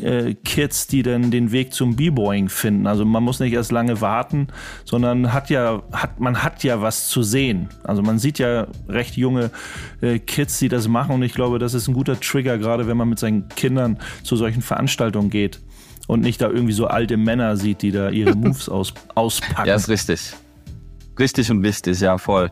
äh, 0.00 0.34
Kids, 0.34 0.49
die 0.86 1.02
dann 1.02 1.30
den 1.30 1.52
Weg 1.52 1.72
zum 1.74 1.96
B-Boying 1.96 2.48
finden. 2.48 2.86
Also 2.86 3.04
man 3.04 3.22
muss 3.22 3.40
nicht 3.40 3.52
erst 3.52 3.72
lange 3.72 4.00
warten, 4.00 4.48
sondern 4.84 5.32
hat 5.32 5.50
ja, 5.50 5.82
hat, 5.92 6.20
man 6.20 6.42
hat 6.42 6.62
ja 6.64 6.82
was 6.82 7.08
zu 7.08 7.22
sehen. 7.22 7.68
Also 7.84 8.02
man 8.02 8.18
sieht 8.18 8.38
ja 8.38 8.66
recht 8.88 9.16
junge 9.16 9.50
äh, 10.00 10.18
Kids, 10.18 10.58
die 10.58 10.68
das 10.68 10.88
machen. 10.88 11.14
Und 11.14 11.22
ich 11.22 11.34
glaube, 11.34 11.58
das 11.58 11.74
ist 11.74 11.88
ein 11.88 11.94
guter 11.94 12.18
Trigger, 12.18 12.58
gerade 12.58 12.86
wenn 12.86 12.96
man 12.96 13.08
mit 13.08 13.18
seinen 13.18 13.48
Kindern 13.48 13.98
zu 14.22 14.36
solchen 14.36 14.62
Veranstaltungen 14.62 15.30
geht. 15.30 15.60
Und 16.06 16.20
nicht 16.20 16.40
da 16.40 16.48
irgendwie 16.48 16.72
so 16.72 16.86
alte 16.86 17.16
Männer 17.16 17.56
sieht, 17.56 17.82
die 17.82 17.92
da 17.92 18.10
ihre 18.10 18.34
Moves 18.36 18.68
aus, 18.68 18.92
auspacken. 19.14 19.68
Ja, 19.68 19.74
ist 19.74 19.88
richtig. 19.88 20.32
Richtig 21.18 21.50
und 21.50 21.62
wichtig, 21.62 22.00
ja, 22.00 22.18
voll. 22.18 22.50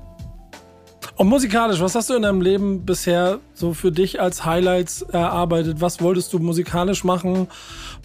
Und 1.19 1.27
musikalisch, 1.27 1.81
was 1.81 1.97
hast 1.97 2.11
du 2.11 2.15
in 2.15 2.23
deinem 2.23 2.41
Leben 2.41 2.87
bisher 2.87 3.41
so 3.53 3.75
für 3.75 3.91
dich 3.91 4.21
als 4.21 4.45
Highlights 4.45 5.03
erarbeitet? 5.03 5.81
Was 5.81 6.01
wolltest 6.01 6.33
du 6.33 6.39
musikalisch 6.39 7.03
machen? 7.03 7.49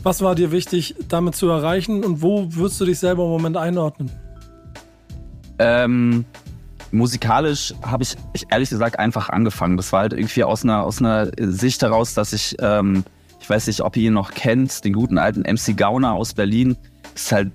Was 0.01 0.23
war 0.23 0.33
dir 0.33 0.51
wichtig, 0.51 0.95
damit 1.09 1.35
zu 1.35 1.47
erreichen? 1.47 2.03
Und 2.03 2.23
wo 2.23 2.47
würdest 2.55 2.81
du 2.81 2.85
dich 2.85 2.97
selber 2.97 3.25
im 3.25 3.29
Moment 3.29 3.55
einordnen? 3.55 4.09
Ähm, 5.59 6.25
musikalisch 6.91 7.75
habe 7.83 8.01
ich, 8.01 8.15
ich 8.33 8.47
ehrlich 8.49 8.71
gesagt 8.71 8.97
einfach 8.97 9.29
angefangen. 9.29 9.77
Das 9.77 9.93
war 9.93 9.99
halt 9.99 10.13
irgendwie 10.13 10.43
aus 10.43 10.63
einer, 10.63 10.83
aus 10.83 10.97
einer 10.97 11.29
Sicht 11.37 11.83
heraus, 11.83 12.15
dass 12.15 12.33
ich, 12.33 12.55
ähm, 12.61 13.03
ich 13.39 13.47
weiß 13.47 13.67
nicht, 13.67 13.81
ob 13.81 13.95
ihr 13.95 14.07
ihn 14.07 14.13
noch 14.13 14.31
kennt, 14.31 14.83
den 14.85 14.93
guten 14.93 15.19
alten 15.19 15.41
MC 15.41 15.77
Gauner 15.77 16.13
aus 16.13 16.33
Berlin. 16.33 16.77
Ist 17.13 17.31
halt 17.31 17.51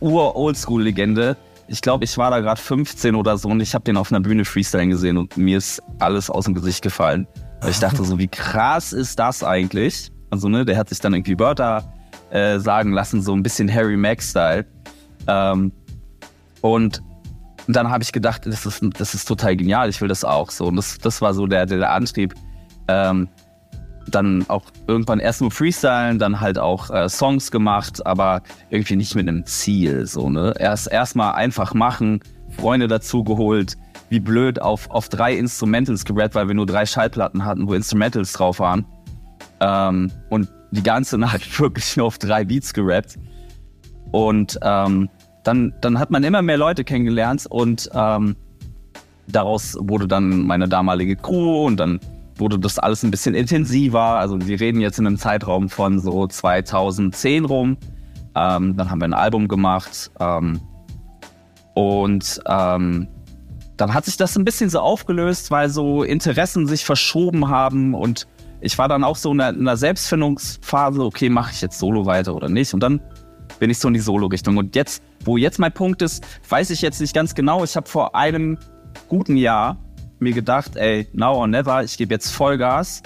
ur-Oldschool-Legende. 0.00 1.36
Ich 1.68 1.82
glaube, 1.82 2.04
ich 2.04 2.16
war 2.16 2.30
da 2.30 2.40
gerade 2.40 2.60
15 2.60 3.14
oder 3.14 3.36
so 3.36 3.48
und 3.48 3.60
ich 3.60 3.74
habe 3.74 3.84
den 3.84 3.96
auf 3.96 4.10
einer 4.10 4.20
Bühne 4.20 4.44
freestylen 4.44 4.90
gesehen 4.90 5.18
und 5.18 5.36
mir 5.36 5.58
ist 5.58 5.82
alles 5.98 6.30
aus 6.30 6.46
dem 6.46 6.54
Gesicht 6.54 6.82
gefallen. 6.82 7.26
Weil 7.60 7.70
ich 7.70 7.78
dachte 7.78 8.02
so, 8.04 8.18
wie 8.18 8.28
krass 8.28 8.92
ist 8.92 9.18
das 9.18 9.44
eigentlich? 9.44 10.10
Also, 10.30 10.48
ne, 10.48 10.64
der 10.64 10.76
hat 10.76 10.88
sich 10.88 11.00
dann 11.00 11.12
irgendwie 11.12 11.38
Wörter 11.38 11.92
äh, 12.30 12.58
sagen 12.58 12.92
lassen, 12.92 13.20
so 13.20 13.34
ein 13.34 13.42
bisschen 13.42 13.72
Harry 13.72 13.96
Mack-Style. 13.96 14.64
Ähm, 15.26 15.72
und 16.60 17.02
dann 17.66 17.90
habe 17.90 18.02
ich 18.02 18.12
gedacht, 18.12 18.46
das 18.46 18.64
ist, 18.64 18.82
das 18.98 19.14
ist 19.14 19.26
total 19.26 19.56
genial, 19.56 19.88
ich 19.88 20.00
will 20.00 20.08
das 20.08 20.24
auch 20.24 20.50
so. 20.50 20.66
Und 20.66 20.76
das, 20.76 20.98
das 20.98 21.20
war 21.20 21.34
so 21.34 21.46
der, 21.46 21.66
der 21.66 21.90
Antrieb. 21.92 22.34
Ähm, 22.88 23.28
dann 24.10 24.44
auch 24.48 24.64
irgendwann 24.86 25.20
erst 25.20 25.40
nur 25.40 25.50
Freestylen, 25.50 26.18
dann 26.18 26.40
halt 26.40 26.58
auch 26.58 26.90
äh, 26.90 27.08
Songs 27.08 27.50
gemacht, 27.50 28.04
aber 28.06 28.42
irgendwie 28.70 28.96
nicht 28.96 29.14
mit 29.14 29.28
einem 29.28 29.44
Ziel. 29.46 30.06
So, 30.06 30.30
ne? 30.30 30.54
Erst 30.58 30.90
erstmal 30.90 31.34
einfach 31.34 31.74
machen, 31.74 32.20
Freunde 32.56 32.88
dazu 32.88 33.24
geholt, 33.24 33.76
wie 34.08 34.20
blöd 34.20 34.60
auf, 34.60 34.90
auf 34.90 35.08
drei 35.08 35.34
Instrumentals 35.34 36.04
gerappt, 36.04 36.34
weil 36.34 36.48
wir 36.48 36.54
nur 36.54 36.66
drei 36.66 36.86
Schallplatten 36.86 37.44
hatten, 37.44 37.68
wo 37.68 37.74
Instrumentals 37.74 38.32
drauf 38.32 38.58
waren. 38.58 38.86
Ähm, 39.60 40.10
und 40.30 40.48
die 40.70 40.82
ganze 40.82 41.18
Nacht 41.18 41.60
wirklich 41.60 41.96
nur 41.96 42.06
auf 42.06 42.18
drei 42.18 42.44
Beats 42.44 42.72
gerappt. 42.72 43.18
Und 44.10 44.58
ähm, 44.62 45.08
dann, 45.44 45.74
dann 45.80 45.98
hat 45.98 46.10
man 46.10 46.24
immer 46.24 46.42
mehr 46.42 46.58
Leute 46.58 46.84
kennengelernt 46.84 47.46
und 47.48 47.88
ähm, 47.94 48.36
daraus 49.26 49.76
wurde 49.80 50.08
dann 50.08 50.42
meine 50.42 50.68
damalige 50.68 51.16
Crew 51.16 51.66
und 51.66 51.78
dann 51.78 52.00
wurde 52.38 52.58
das 52.58 52.78
alles 52.78 53.02
ein 53.02 53.10
bisschen 53.10 53.34
intensiver. 53.34 54.00
Also 54.00 54.38
wir 54.46 54.60
reden 54.60 54.80
jetzt 54.80 54.98
in 54.98 55.06
einem 55.06 55.18
Zeitraum 55.18 55.68
von 55.68 55.98
so 56.00 56.26
2010 56.26 57.44
rum. 57.44 57.76
Ähm, 58.34 58.76
dann 58.76 58.90
haben 58.90 59.00
wir 59.00 59.06
ein 59.06 59.14
Album 59.14 59.48
gemacht 59.48 60.10
ähm, 60.20 60.60
und 61.74 62.40
ähm, 62.46 63.08
dann 63.76 63.94
hat 63.94 64.04
sich 64.04 64.16
das 64.16 64.36
ein 64.36 64.44
bisschen 64.44 64.70
so 64.70 64.80
aufgelöst, 64.80 65.50
weil 65.50 65.68
so 65.68 66.02
Interessen 66.02 66.66
sich 66.66 66.84
verschoben 66.84 67.48
haben 67.48 67.94
und 67.94 68.26
ich 68.60 68.76
war 68.76 68.88
dann 68.88 69.04
auch 69.04 69.16
so 69.16 69.32
in 69.32 69.40
einer, 69.40 69.56
in 69.56 69.68
einer 69.68 69.76
Selbstfindungsphase, 69.76 71.02
okay, 71.02 71.30
mache 71.30 71.52
ich 71.52 71.60
jetzt 71.60 71.78
Solo 71.78 72.06
weiter 72.06 72.34
oder 72.34 72.48
nicht? 72.48 72.74
Und 72.74 72.80
dann 72.80 73.00
bin 73.58 73.70
ich 73.70 73.78
so 73.78 73.88
in 73.88 73.94
die 73.94 74.00
Solo-Richtung. 74.00 74.56
Und 74.56 74.74
jetzt, 74.74 75.02
wo 75.24 75.36
jetzt 75.36 75.58
mein 75.58 75.72
Punkt 75.72 76.02
ist, 76.02 76.24
weiß 76.48 76.70
ich 76.70 76.82
jetzt 76.82 77.00
nicht 77.00 77.14
ganz 77.14 77.34
genau. 77.34 77.64
Ich 77.64 77.76
habe 77.76 77.88
vor 77.88 78.14
einem 78.14 78.58
guten 79.08 79.36
Jahr 79.36 79.78
mir 80.20 80.32
gedacht, 80.32 80.76
ey, 80.76 81.08
now 81.12 81.34
or 81.34 81.46
never, 81.46 81.82
ich 81.82 81.96
gebe 81.96 82.14
jetzt 82.14 82.30
Vollgas 82.30 83.02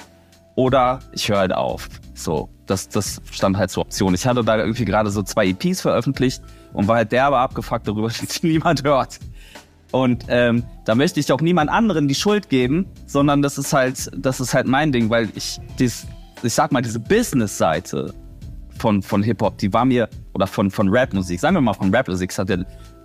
oder 0.55 1.01
ich 1.13 1.29
höre 1.29 1.39
halt 1.39 1.53
auf. 1.53 1.89
So, 2.15 2.49
das, 2.67 2.89
das 2.89 3.21
stand 3.31 3.57
halt 3.57 3.71
zur 3.71 3.83
Option. 3.83 4.15
Ich 4.15 4.27
hatte 4.27 4.45
da 4.45 4.59
irgendwie 4.59 4.85
gerade 4.85 5.11
so 5.11 5.23
zwei 5.23 5.49
EPs 5.49 5.81
veröffentlicht 5.81 6.43
und 6.73 6.89
war 6.89 6.97
halt 6.97 7.13
derbe 7.13 7.39
abgefuckt 7.39 7.89
darüber, 7.89 8.09
dass 8.21 8.43
niemand 8.43 8.85
hört. 8.85 9.19
Und 9.91 10.25
ähm, 10.29 10.65
da 10.87 10.95
möchte 10.95 11.21
ich 11.21 11.31
auch 11.33 11.41
niemand 11.41 11.71
anderen 11.71 12.09
die 12.09 12.15
Schuld 12.15 12.49
geben, 12.49 12.87
sondern 13.07 13.43
das 13.43 13.59
ist 13.59 13.73
halt, 13.75 14.11
das 14.17 14.41
ist 14.41 14.55
halt 14.55 14.67
mein 14.67 14.91
Ding, 14.91 15.11
weil 15.11 15.29
ich 15.35 15.59
dies, 15.79 16.07
ich 16.43 16.55
sag 16.55 16.73
mal, 16.73 16.81
diese 16.81 16.99
Business-Seite 16.99 18.15
von, 18.79 19.03
von 19.03 19.23
Hip-Hop, 19.23 19.59
die 19.59 19.73
war 19.73 19.85
mir, 19.85 20.09
oder 20.33 20.47
von, 20.47 20.71
von 20.71 20.89
Rap-Musik, 20.89 21.39
sagen 21.39 21.57
wir 21.57 21.61
mal 21.61 21.75
von 21.75 21.95
Rap-Musik, 21.95 22.33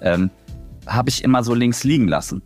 ähm, 0.01 0.29
habe 0.85 1.09
ich 1.09 1.23
immer 1.23 1.43
so 1.43 1.53
links 1.53 1.83
liegen 1.83 2.07
lassen. 2.07 2.41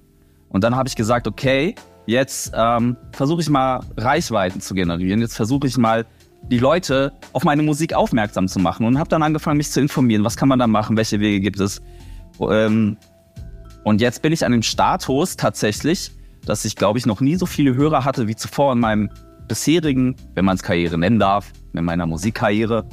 Und 0.51 0.63
dann 0.63 0.75
habe 0.75 0.87
ich 0.87 0.95
gesagt, 0.95 1.27
okay, 1.27 1.75
jetzt 2.05 2.51
ähm, 2.55 2.97
versuche 3.13 3.41
ich 3.41 3.49
mal 3.49 3.81
Reichweiten 3.97 4.61
zu 4.61 4.73
generieren. 4.73 5.21
Jetzt 5.21 5.35
versuche 5.35 5.67
ich 5.67 5.77
mal 5.77 6.05
die 6.49 6.59
Leute 6.59 7.13
auf 7.33 7.43
meine 7.43 7.63
Musik 7.63 7.93
aufmerksam 7.93 8.47
zu 8.47 8.59
machen 8.59 8.85
und 8.85 8.97
habe 8.97 9.09
dann 9.09 9.23
angefangen, 9.23 9.57
mich 9.57 9.71
zu 9.71 9.79
informieren. 9.79 10.23
Was 10.23 10.37
kann 10.37 10.49
man 10.49 10.59
da 10.59 10.67
machen? 10.67 10.97
Welche 10.97 11.19
Wege 11.19 11.39
gibt 11.39 11.59
es? 11.59 11.81
Ähm, 12.39 12.97
und 13.83 14.01
jetzt 14.01 14.21
bin 14.21 14.33
ich 14.33 14.45
an 14.45 14.51
dem 14.51 14.63
Status 14.63 15.37
tatsächlich, 15.37 16.11
dass 16.45 16.65
ich, 16.65 16.75
glaube 16.75 16.99
ich, 16.99 17.05
noch 17.05 17.21
nie 17.21 17.35
so 17.35 17.45
viele 17.45 17.75
Hörer 17.75 18.03
hatte 18.03 18.27
wie 18.27 18.35
zuvor 18.35 18.73
in 18.73 18.79
meinem 18.79 19.09
bisherigen, 19.47 20.15
wenn 20.33 20.45
man 20.45 20.55
es 20.55 20.63
Karriere 20.63 20.97
nennen 20.97 21.19
darf, 21.19 21.51
in 21.73 21.83
meiner 21.83 22.05
Musikkarriere. 22.05 22.85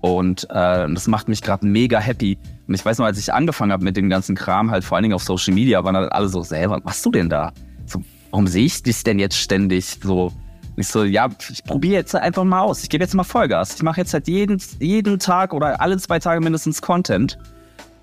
Und 0.00 0.44
äh, 0.44 0.88
das 0.92 1.08
macht 1.08 1.28
mich 1.28 1.42
gerade 1.42 1.66
mega 1.66 1.98
happy. 1.98 2.38
Und 2.68 2.74
ich 2.74 2.84
weiß 2.84 2.98
noch, 2.98 3.06
als 3.06 3.18
ich 3.18 3.32
angefangen 3.32 3.72
habe 3.72 3.82
mit 3.82 3.96
dem 3.96 4.10
ganzen 4.10 4.36
Kram, 4.36 4.70
halt 4.70 4.84
vor 4.84 4.96
allen 4.96 5.02
Dingen 5.02 5.14
auf 5.14 5.22
Social 5.22 5.54
Media, 5.54 5.82
waren 5.84 5.96
halt 5.96 6.12
alle 6.12 6.28
so, 6.28 6.42
selber, 6.42 6.76
was 6.76 6.84
machst 6.84 7.06
du 7.06 7.10
denn 7.10 7.30
da? 7.30 7.50
So, 7.86 8.02
warum 8.30 8.46
sehe 8.46 8.66
ich 8.66 8.82
dich 8.82 9.02
denn 9.02 9.18
jetzt 9.18 9.36
ständig 9.36 9.98
so? 10.02 10.32
Ich 10.76 10.86
so, 10.86 11.02
ja, 11.02 11.28
ich 11.50 11.64
probiere 11.64 11.94
jetzt 11.94 12.14
einfach 12.14 12.44
mal 12.44 12.60
aus. 12.60 12.82
Ich 12.82 12.90
gebe 12.90 13.02
jetzt 13.02 13.14
mal 13.14 13.24
Vollgas. 13.24 13.74
Ich 13.74 13.82
mache 13.82 14.00
jetzt 14.00 14.12
halt 14.12 14.28
jeden, 14.28 14.62
jeden 14.78 15.18
Tag 15.18 15.54
oder 15.54 15.80
alle 15.80 15.96
zwei 15.96 16.18
Tage 16.18 16.40
mindestens 16.42 16.82
Content 16.82 17.38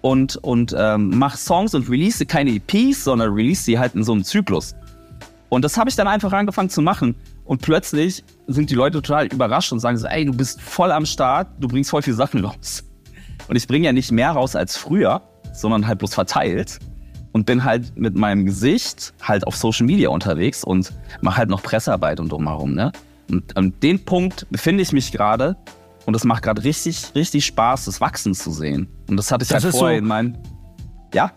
und, 0.01 0.35
und 0.37 0.75
ähm, 0.77 1.17
mache 1.17 1.37
Songs 1.37 1.75
und 1.75 1.87
release 1.87 2.25
keine 2.25 2.49
EPs, 2.49 3.03
sondern 3.03 3.33
release 3.33 3.63
sie 3.63 3.77
halt 3.77 3.93
in 3.93 4.03
so 4.03 4.13
einem 4.13 4.23
Zyklus. 4.23 4.75
Und 5.49 5.63
das 5.63 5.77
habe 5.77 5.91
ich 5.91 5.95
dann 5.95 6.07
einfach 6.07 6.33
angefangen 6.33 6.69
zu 6.69 6.81
machen. 6.81 7.15
Und 7.45 7.61
plötzlich 7.61 8.23
sind 8.47 8.71
die 8.71 8.75
Leute 8.75 8.99
total 9.01 9.27
überrascht 9.27 9.71
und 9.71 9.79
sagen 9.79 9.97
so, 9.97 10.07
ey, 10.07 10.25
du 10.25 10.33
bist 10.33 10.59
voll 10.59 10.91
am 10.91 11.05
Start, 11.05 11.49
du 11.59 11.67
bringst 11.67 11.91
voll 11.91 12.01
viele 12.01 12.15
Sachen 12.15 12.43
raus. 12.43 12.83
Und 13.47 13.55
ich 13.55 13.67
bringe 13.67 13.85
ja 13.85 13.93
nicht 13.93 14.11
mehr 14.11 14.31
raus 14.31 14.55
als 14.55 14.77
früher, 14.77 15.21
sondern 15.53 15.87
halt 15.87 15.99
bloß 15.99 16.13
verteilt. 16.13 16.79
Und 17.31 17.45
bin 17.45 17.63
halt 17.65 17.97
mit 17.97 18.15
meinem 18.15 18.45
Gesicht 18.45 19.13
halt 19.21 19.45
auf 19.45 19.55
Social 19.57 19.85
Media 19.85 20.07
unterwegs 20.09 20.63
und 20.63 20.93
mache 21.21 21.37
halt 21.37 21.49
noch 21.49 21.61
Pressearbeit 21.61 22.19
und 22.21 22.31
drumherum. 22.31 22.73
Ne? 22.73 22.91
Und 23.29 23.57
an 23.57 23.73
dem 23.83 24.03
Punkt 24.05 24.47
befinde 24.49 24.81
ich 24.81 24.93
mich 24.93 25.11
gerade. 25.11 25.57
Und 26.05 26.15
es 26.15 26.23
macht 26.23 26.43
gerade 26.43 26.63
richtig, 26.63 27.13
richtig 27.15 27.45
Spaß, 27.47 27.85
das 27.85 27.99
Wachsen 27.99 28.33
zu 28.35 28.51
sehen. 28.51 28.87
Und 29.09 29.17
das 29.17 29.31
hatte 29.31 29.43
ich 29.43 29.49
Das 29.49 29.63
halt 29.63 29.75
vorher 29.75 29.97
so- 29.97 30.03
in 30.03 30.07
meinen. 30.07 30.37
Ja, 31.13 31.31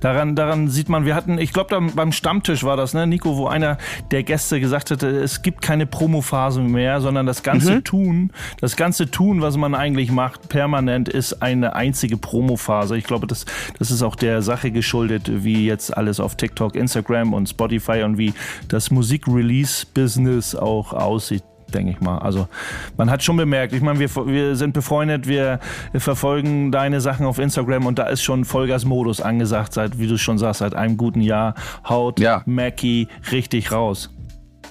Daran, 0.00 0.36
daran 0.36 0.68
sieht 0.68 0.88
man, 0.88 1.04
wir 1.04 1.14
hatten, 1.14 1.38
ich 1.38 1.52
glaube, 1.52 1.80
beim 1.94 2.12
Stammtisch 2.12 2.62
war 2.64 2.76
das, 2.76 2.94
ne, 2.94 3.06
Nico, 3.06 3.36
wo 3.36 3.46
einer 3.46 3.78
der 4.10 4.22
Gäste 4.22 4.60
gesagt 4.60 4.90
hatte, 4.90 5.08
es 5.08 5.42
gibt 5.42 5.62
keine 5.62 5.86
Promophase 5.86 6.60
mehr, 6.60 7.00
sondern 7.00 7.26
das 7.26 7.42
ganze 7.42 7.82
Tun, 7.82 8.32
das 8.60 8.76
ganze 8.76 9.10
Tun, 9.10 9.42
was 9.42 9.56
man 9.56 9.74
eigentlich 9.74 10.10
macht, 10.10 10.48
permanent, 10.48 11.08
ist 11.08 11.42
eine 11.42 11.74
einzige 11.74 12.16
Promophase. 12.16 12.96
Ich 12.96 13.04
glaube, 13.04 13.26
das, 13.26 13.44
das 13.78 13.90
ist 13.90 14.02
auch 14.02 14.16
der 14.16 14.42
Sache 14.42 14.70
geschuldet, 14.70 15.30
wie 15.44 15.66
jetzt 15.66 15.96
alles 15.96 16.20
auf 16.20 16.36
TikTok, 16.36 16.76
Instagram 16.76 17.32
und 17.32 17.48
Spotify 17.48 18.02
und 18.02 18.18
wie 18.18 18.34
das 18.68 18.90
Musik-Release-Business 18.90 20.54
auch 20.54 20.92
aussieht 20.92 21.42
denke 21.74 21.92
ich 21.92 22.00
mal. 22.00 22.18
Also 22.18 22.48
man 22.96 23.10
hat 23.10 23.22
schon 23.22 23.36
bemerkt, 23.36 23.72
ich 23.72 23.82
meine, 23.82 23.98
wir, 23.98 24.08
wir 24.26 24.56
sind 24.56 24.72
befreundet, 24.72 25.26
wir 25.26 25.60
verfolgen 25.94 26.72
deine 26.72 27.00
Sachen 27.00 27.26
auf 27.26 27.38
Instagram 27.38 27.86
und 27.86 27.98
da 27.98 28.04
ist 28.04 28.22
schon 28.22 28.44
Vollgas-Modus 28.44 29.20
angesagt, 29.20 29.72
seit, 29.72 29.98
wie 29.98 30.06
du 30.06 30.18
schon 30.18 30.38
sagst, 30.38 30.60
seit 30.60 30.74
einem 30.74 30.96
guten 30.96 31.20
Jahr 31.20 31.54
haut 31.88 32.20
Ja. 32.20 32.42
Mackie 32.46 33.08
richtig 33.30 33.72
raus. 33.72 34.10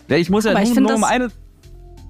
Ja, 0.07 0.17
ich 0.17 0.29
muss 0.29 0.45
ja 0.45 0.51
Aber 0.51 0.61
ich 0.61 0.73
nur, 0.73 0.83
nur 0.83 0.95
um 0.95 1.03
eine. 1.03 1.29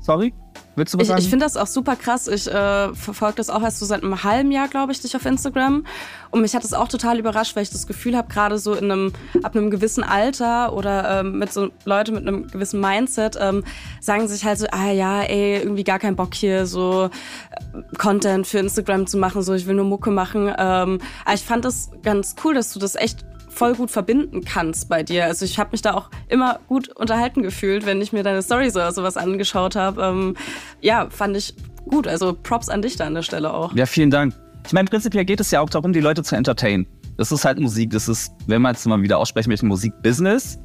Sorry? 0.02 0.34
Willst 0.78 0.94
du 0.94 1.00
was 1.00 1.04
Ich, 1.04 1.08
sagen? 1.08 1.22
ich 1.22 1.30
finde 1.30 1.44
das 1.44 1.58
auch 1.58 1.66
super 1.66 1.96
krass. 1.96 2.28
Ich 2.28 2.48
äh, 2.48 2.94
verfolge 2.94 3.38
das 3.38 3.50
auch 3.50 3.63
erst 3.63 3.80
so 3.80 3.86
seit 3.88 4.04
einem 4.04 4.24
halben 4.24 4.52
Jahr, 4.52 4.68
glaube 4.68 4.92
ich, 4.92 5.02
dich 5.02 5.16
auf 5.16 5.26
Instagram. 5.26 5.86
Und 6.30 6.42
mich 6.42 6.56
hat 6.56 6.63
das 6.63 6.74
auch 6.74 6.88
total 6.88 7.18
überrascht, 7.18 7.56
weil 7.56 7.63
ich 7.63 7.72
das 7.72 7.88
Gefühl 7.88 8.16
habe, 8.16 8.32
gerade 8.32 8.60
so 8.60 8.76
in 8.76 8.92
einem, 8.92 9.12
ab 9.42 9.56
einem 9.56 9.72
gewissen 9.72 10.04
Alter 10.04 10.74
oder 10.74 11.22
ähm, 11.22 11.40
mit 11.40 11.52
so 11.52 11.70
Leute 11.86 12.12
mit 12.12 12.28
einem 12.28 12.48
gewissen 12.48 12.80
Mindset 12.80 13.38
ähm, 13.42 13.63
sagen 14.02 14.28
sich 14.28 14.46
halt 14.46 14.60
so, 14.60 14.68
ah 14.72 14.92
ja, 14.92 15.24
ey, 15.24 15.58
irgendwie 15.58 15.84
gar 15.84 15.98
keinen 15.98 16.16
Bock 16.16 16.36
hier 16.36 16.68
so 16.68 17.06
äh, 17.06 17.98
Content 17.98 18.46
für 18.46 18.60
Instagram 18.60 19.08
zu 19.08 19.18
machen, 19.18 19.42
so 19.42 19.56
ich 19.56 19.66
will 19.66 19.76
nur 19.76 19.86
Mucke 19.86 20.12
machen. 20.12 20.48
Ähm, 20.60 21.00
aber 21.26 21.34
ich 21.34 21.44
fand 21.44 21.66
das 21.66 21.90
ganz 22.04 22.36
cool, 22.44 22.54
dass 22.54 22.72
du 22.72 22.80
das 22.80 22.96
echt 22.96 23.26
voll 23.58 23.74
gut 23.74 23.89
verbinden 23.89 24.46
kannst 24.46 24.88
bei 24.88 25.02
dir. 25.02 25.26
Also 25.26 25.43
ich 25.43 25.58
habe 25.58 25.72
mich 25.72 25.82
da 25.82 25.96
auch 25.96 26.10
immer 26.30 26.60
gut 26.67 26.89
unterhalten 26.89 27.41
gefühlt, 27.41 27.86
wenn 27.86 28.00
ich 28.02 28.13
mir 28.13 28.22
deine 28.24 28.43
Stories 28.43 28.76
oder 28.76 28.91
sowas 28.91 29.17
angeschaut 29.17 29.76
habe. 29.76 30.02
Ähm, 30.02 30.38
ja, 30.80 31.10
fand 31.10 31.36
ich 31.36 31.56
gut. 31.89 32.08
Also 32.08 32.34
Props 32.34 32.70
an 32.70 32.84
dich 32.84 32.98
da 32.98 33.06
an 33.08 33.15
der 33.15 33.24
Stelle 33.24 33.52
auch. 33.54 33.74
Ja, 33.74 33.88
vielen 33.88 34.12
Dank. 34.12 34.36
Ich 34.65 34.74
meine, 34.74 34.88
prinzipiell 34.88 35.26
geht 35.26 35.39
es 35.39 35.50
ja 35.50 35.62
auch 35.62 35.70
darum, 35.70 35.91
die 35.91 36.02
Leute 36.02 36.22
zu 36.24 36.36
entertainen. 36.36 36.86
Das 37.17 37.32
ist 37.32 37.46
halt 37.46 37.60
Musik. 37.60 37.89
Das 37.89 38.08
ist, 38.08 38.32
wenn 38.46 38.62
man 38.62 38.76
jetzt 38.76 38.86
mal 38.86 39.02
wieder 39.02 39.17
aussprechen 39.17 39.50
möchte, 39.50 39.65
Musikbusiness, 39.65 40.60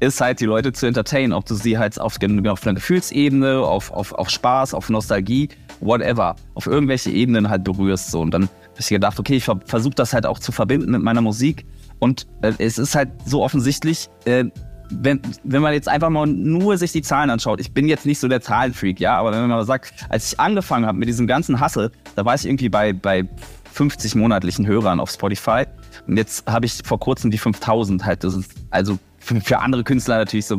ist 0.00 0.20
halt 0.20 0.40
die 0.40 0.46
Leute 0.46 0.72
zu 0.72 0.86
entertainen. 0.86 1.32
Ob 1.32 1.46
du 1.46 1.54
sie 1.54 1.78
halt 1.78 2.00
auf, 2.00 2.16
auf 2.16 2.66
einer 2.66 2.74
Gefühlsebene, 2.74 3.58
auf, 3.60 3.92
auf, 3.92 4.12
auf 4.12 4.28
Spaß, 4.28 4.74
auf 4.74 4.90
Nostalgie, 4.90 5.50
whatever, 5.78 6.34
auf 6.54 6.66
irgendwelche 6.66 7.10
Ebenen 7.10 7.48
halt 7.48 7.62
berührst. 7.62 8.10
So. 8.10 8.22
Und 8.22 8.32
dann 8.32 8.44
habe 8.44 8.80
ich 8.80 8.88
gedacht, 8.88 9.20
okay, 9.20 9.36
ich 9.36 9.44
versuche 9.44 9.94
das 9.94 10.12
halt 10.12 10.26
auch 10.26 10.40
zu 10.40 10.50
verbinden 10.50 10.90
mit 10.90 11.02
meiner 11.02 11.20
Musik. 11.20 11.64
Und 12.04 12.26
äh, 12.42 12.52
es 12.58 12.76
ist 12.76 12.94
halt 12.94 13.08
so 13.24 13.42
offensichtlich, 13.42 14.10
äh, 14.26 14.44
wenn, 14.90 15.22
wenn 15.42 15.62
man 15.62 15.72
jetzt 15.72 15.88
einfach 15.88 16.10
mal 16.10 16.26
nur 16.26 16.76
sich 16.76 16.92
die 16.92 17.00
Zahlen 17.00 17.30
anschaut, 17.30 17.60
ich 17.60 17.72
bin 17.72 17.88
jetzt 17.88 18.04
nicht 18.04 18.18
so 18.18 18.28
der 18.28 18.42
Zahlenfreak, 18.42 19.00
ja, 19.00 19.16
aber 19.16 19.32
wenn 19.32 19.40
man 19.40 19.48
mal 19.48 19.64
sagt, 19.64 19.94
als 20.10 20.30
ich 20.30 20.38
angefangen 20.38 20.84
habe 20.84 20.98
mit 20.98 21.08
diesem 21.08 21.26
ganzen 21.26 21.64
Hustle, 21.64 21.90
da 22.14 22.26
war 22.26 22.34
ich 22.34 22.44
irgendwie 22.44 22.68
bei, 22.68 22.92
bei 22.92 23.26
50 23.72 24.16
monatlichen 24.16 24.66
Hörern 24.66 25.00
auf 25.00 25.10
Spotify. 25.10 25.64
Und 26.06 26.18
jetzt 26.18 26.46
habe 26.46 26.66
ich 26.66 26.82
vor 26.84 27.00
kurzem 27.00 27.30
die 27.30 27.38
5000 27.38 28.04
halt, 28.04 28.22
das 28.22 28.34
ist 28.34 28.52
also 28.68 28.98
für, 29.18 29.40
für 29.40 29.60
andere 29.60 29.82
Künstler 29.82 30.18
natürlich 30.18 30.44
so, 30.44 30.58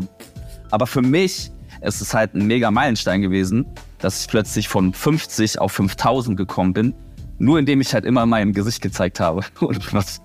aber 0.72 0.88
für 0.88 1.04
mich 1.04 1.52
ist 1.82 2.02
es 2.02 2.12
halt 2.16 2.34
ein 2.34 2.48
mega 2.48 2.72
Meilenstein 2.72 3.22
gewesen, 3.22 3.68
dass 4.00 4.22
ich 4.22 4.28
plötzlich 4.28 4.68
von 4.68 4.94
50 4.94 5.60
auf 5.60 5.74
5000 5.74 6.36
gekommen 6.36 6.74
bin, 6.74 6.96
nur 7.38 7.60
indem 7.60 7.82
ich 7.82 7.94
halt 7.94 8.04
immer 8.04 8.26
mein 8.26 8.52
Gesicht 8.52 8.82
gezeigt 8.82 9.20
habe. 9.20 9.42
Und 9.60 9.94
was 9.94 10.22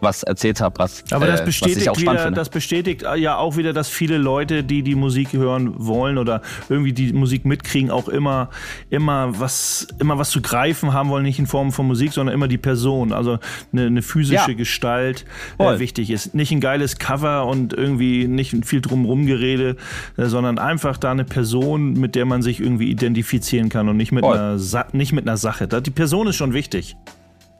was 0.00 0.22
erzählt 0.22 0.60
habe, 0.60 0.78
was, 0.78 1.04
Aber 1.10 1.26
das 1.26 1.40
äh, 1.40 1.46
was 1.46 1.54
ich 1.54 1.60
bestätigt, 1.60 1.88
auch 1.88 1.94
spannend 1.94 2.12
wieder, 2.12 2.24
finde. 2.24 2.40
das 2.40 2.48
bestätigt 2.48 3.02
ja 3.16 3.36
auch 3.36 3.56
wieder, 3.56 3.72
dass 3.72 3.88
viele 3.88 4.18
Leute, 4.18 4.64
die 4.64 4.82
die 4.82 4.94
Musik 4.94 5.32
hören 5.32 5.74
wollen 5.76 6.18
oder 6.18 6.42
irgendwie 6.68 6.92
die 6.92 7.12
Musik 7.12 7.44
mitkriegen, 7.44 7.90
auch 7.90 8.08
immer, 8.08 8.50
immer 8.90 9.38
was, 9.38 9.86
immer 9.98 10.18
was 10.18 10.30
zu 10.30 10.42
greifen 10.42 10.92
haben 10.92 11.08
wollen, 11.08 11.24
nicht 11.24 11.38
in 11.38 11.46
Form 11.46 11.72
von 11.72 11.86
Musik, 11.86 12.12
sondern 12.12 12.34
immer 12.34 12.48
die 12.48 12.58
Person. 12.58 13.12
Also 13.12 13.38
eine, 13.72 13.86
eine 13.86 14.02
physische 14.02 14.50
Ja. 14.50 14.56
Gestalt 14.56 15.24
äh, 15.58 15.78
wichtig 15.78 16.10
ist. 16.10 16.34
Nicht 16.34 16.52
ein 16.52 16.60
geiles 16.60 16.98
Cover 16.98 17.46
und 17.46 17.72
irgendwie 17.72 18.26
nicht 18.28 18.66
viel 18.66 18.80
drumrum 18.80 19.26
gerede, 19.26 19.76
äh, 20.16 20.26
sondern 20.26 20.58
einfach 20.58 20.96
da 20.96 21.10
eine 21.10 21.24
Person, 21.24 21.94
mit 21.94 22.14
der 22.14 22.26
man 22.26 22.42
sich 22.42 22.60
irgendwie 22.60 22.90
identifizieren 22.90 23.68
kann 23.68 23.88
und 23.88 23.96
nicht 23.96 24.12
mit 24.12 24.24
Voll. 24.24 24.36
einer 24.36 24.58
Sa 24.58 24.86
nicht 24.92 25.12
mit 25.12 25.26
einer 25.26 25.36
Sache. 25.36 25.66
Die 25.68 25.90
Person 25.90 26.26
ist 26.26 26.36
schon 26.36 26.52
wichtig. 26.52 26.96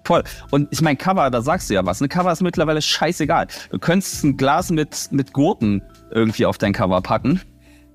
Voll. 0.06 0.22
Und 0.52 0.68
ich 0.70 0.80
meine, 0.82 0.96
Cover, 0.96 1.28
da 1.30 1.42
sagst 1.42 1.68
du 1.68 1.74
ja 1.74 1.84
was. 1.84 2.00
Eine 2.00 2.08
Cover 2.08 2.30
ist 2.30 2.40
mittlerweile 2.40 2.80
scheißegal. 2.80 3.48
Du 3.72 3.78
könntest 3.80 4.22
ein 4.22 4.36
Glas 4.36 4.70
mit, 4.70 5.08
mit 5.10 5.32
Gurken 5.32 5.82
irgendwie 6.12 6.46
auf 6.46 6.58
dein 6.58 6.72
Cover 6.72 7.00
packen 7.00 7.40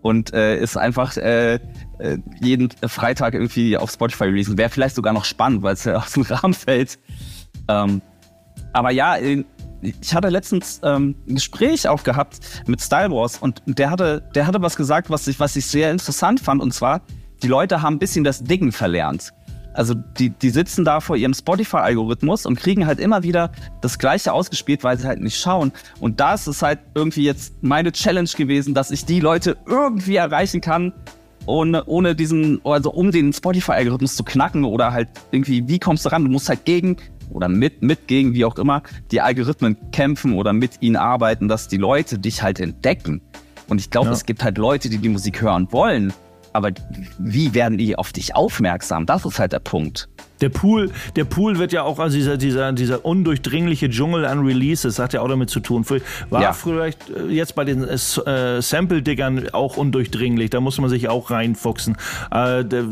und 0.01 0.33
äh, 0.33 0.57
ist 0.57 0.75
einfach 0.75 1.15
äh, 1.15 1.53
äh, 1.53 2.17
jeden 2.41 2.67
Freitag 2.85 3.33
irgendwie 3.33 3.77
auf 3.77 3.91
Spotify 3.91 4.25
releasen. 4.25 4.57
Wäre 4.57 4.69
vielleicht 4.69 4.95
sogar 4.95 5.13
noch 5.13 5.23
spannend, 5.23 5.63
weil 5.63 5.75
es 5.75 5.85
ja 5.85 5.95
aus 5.99 6.11
dem 6.11 6.23
Rahmen 6.23 6.53
fällt. 6.53 6.99
Ähm, 7.69 8.01
aber 8.73 8.91
ja, 8.91 9.15
äh, 9.15 9.45
ich 9.81 10.13
hatte 10.13 10.27
letztens 10.27 10.81
ähm, 10.83 11.15
ein 11.29 11.35
Gespräch 11.35 11.87
auch 11.87 12.03
gehabt 12.03 12.41
mit 12.67 12.81
Style 12.81 13.11
Wars 13.11 13.37
und 13.37 13.63
der 13.65 13.89
hatte, 13.89 14.21
der 14.35 14.47
hatte 14.47 14.61
was 14.61 14.75
gesagt, 14.75 15.09
was 15.09 15.29
ich, 15.29 15.39
was 15.39 15.55
ich 15.55 15.65
sehr 15.65 15.89
interessant 15.91 16.41
fand. 16.41 16.61
Und 16.61 16.73
zwar, 16.73 17.03
die 17.41 17.47
Leute 17.47 17.81
haben 17.81 17.95
ein 17.95 17.99
bisschen 17.99 18.25
das 18.25 18.43
Diggen 18.43 18.73
verlernt. 18.73 19.31
Also 19.73 19.93
die, 19.93 20.29
die 20.29 20.49
sitzen 20.49 20.83
da 20.85 20.99
vor 20.99 21.15
ihrem 21.15 21.33
Spotify-Algorithmus 21.33 22.45
und 22.45 22.55
kriegen 22.59 22.85
halt 22.85 22.99
immer 22.99 23.23
wieder 23.23 23.51
das 23.81 23.97
Gleiche 23.99 24.33
ausgespielt, 24.33 24.83
weil 24.83 24.97
sie 24.97 25.07
halt 25.07 25.21
nicht 25.21 25.37
schauen. 25.39 25.71
Und 25.99 26.19
da 26.19 26.33
ist 26.33 26.47
es 26.47 26.61
halt 26.61 26.79
irgendwie 26.93 27.23
jetzt 27.23 27.53
meine 27.63 27.91
Challenge 27.91 28.29
gewesen, 28.35 28.73
dass 28.73 28.91
ich 28.91 29.05
die 29.05 29.19
Leute 29.19 29.57
irgendwie 29.65 30.15
erreichen 30.17 30.61
kann, 30.61 30.93
ohne, 31.45 31.85
ohne 31.85 32.15
diesen, 32.15 32.61
also 32.63 32.91
um 32.91 33.11
den 33.11 33.33
Spotify-Algorithmus 33.33 34.15
zu 34.15 34.23
knacken 34.23 34.63
oder 34.65 34.91
halt 34.91 35.09
irgendwie, 35.31 35.67
wie 35.67 35.79
kommst 35.79 36.05
du 36.05 36.09
ran? 36.09 36.23
Du 36.25 36.31
musst 36.31 36.49
halt 36.49 36.65
gegen 36.65 36.97
oder 37.31 37.47
mit, 37.47 37.81
mit, 37.81 38.07
gegen, 38.07 38.33
wie 38.33 38.43
auch 38.43 38.57
immer, 38.57 38.83
die 39.11 39.21
Algorithmen 39.21 39.77
kämpfen 39.91 40.33
oder 40.33 40.51
mit 40.51 40.81
ihnen 40.81 40.97
arbeiten, 40.97 41.47
dass 41.47 41.69
die 41.69 41.77
Leute 41.77 42.19
dich 42.19 42.43
halt 42.43 42.59
entdecken. 42.59 43.21
Und 43.69 43.79
ich 43.79 43.89
glaube, 43.89 44.07
Ja. 44.07 44.13
es 44.13 44.25
gibt 44.25 44.43
halt 44.43 44.57
Leute, 44.57 44.89
die 44.89 44.97
die 44.97 45.07
Musik 45.09 45.41
hören 45.41 45.67
wollen, 45.71 46.11
aber 46.53 46.71
wie 47.17 47.53
werden 47.53 47.77
die 47.77 47.97
auf 47.97 48.11
dich 48.13 48.35
aufmerksam? 48.35 49.05
Das 49.05 49.25
ist 49.25 49.39
halt 49.39 49.53
der 49.53 49.59
Punkt. 49.59 50.09
Der 50.41 50.49
Pool, 50.49 50.91
der 51.15 51.25
Pool 51.25 51.59
wird 51.59 51.71
ja 51.71 51.83
auch, 51.83 51.99
also 51.99 52.17
dieser, 52.17 52.37
dieser, 52.37 52.73
dieser 52.73 53.05
undurchdringliche 53.05 53.89
Dschungel 53.89 54.25
an 54.25 54.39
Releases, 54.45 54.99
hat 54.99 55.13
ja 55.13 55.21
auch 55.21 55.29
damit 55.29 55.49
zu 55.49 55.59
tun. 55.59 55.85
War 56.29 56.41
Ja. 56.41 56.53
vielleicht 56.53 57.09
äh, 57.09 57.27
jetzt 57.27 57.55
bei 57.55 57.63
den 57.63 57.83
äh, 57.83 57.93
äh, 57.95 58.61
Sample-Diggern 58.61 59.49
auch 59.53 59.77
undurchdringlich, 59.77 60.49
da 60.49 60.59
muss 60.59 60.79
man 60.79 60.89
sich 60.89 61.09
auch 61.09 61.31
reinfuchsen. 61.31 61.97
Äh, 62.31 62.65
der, 62.65 62.85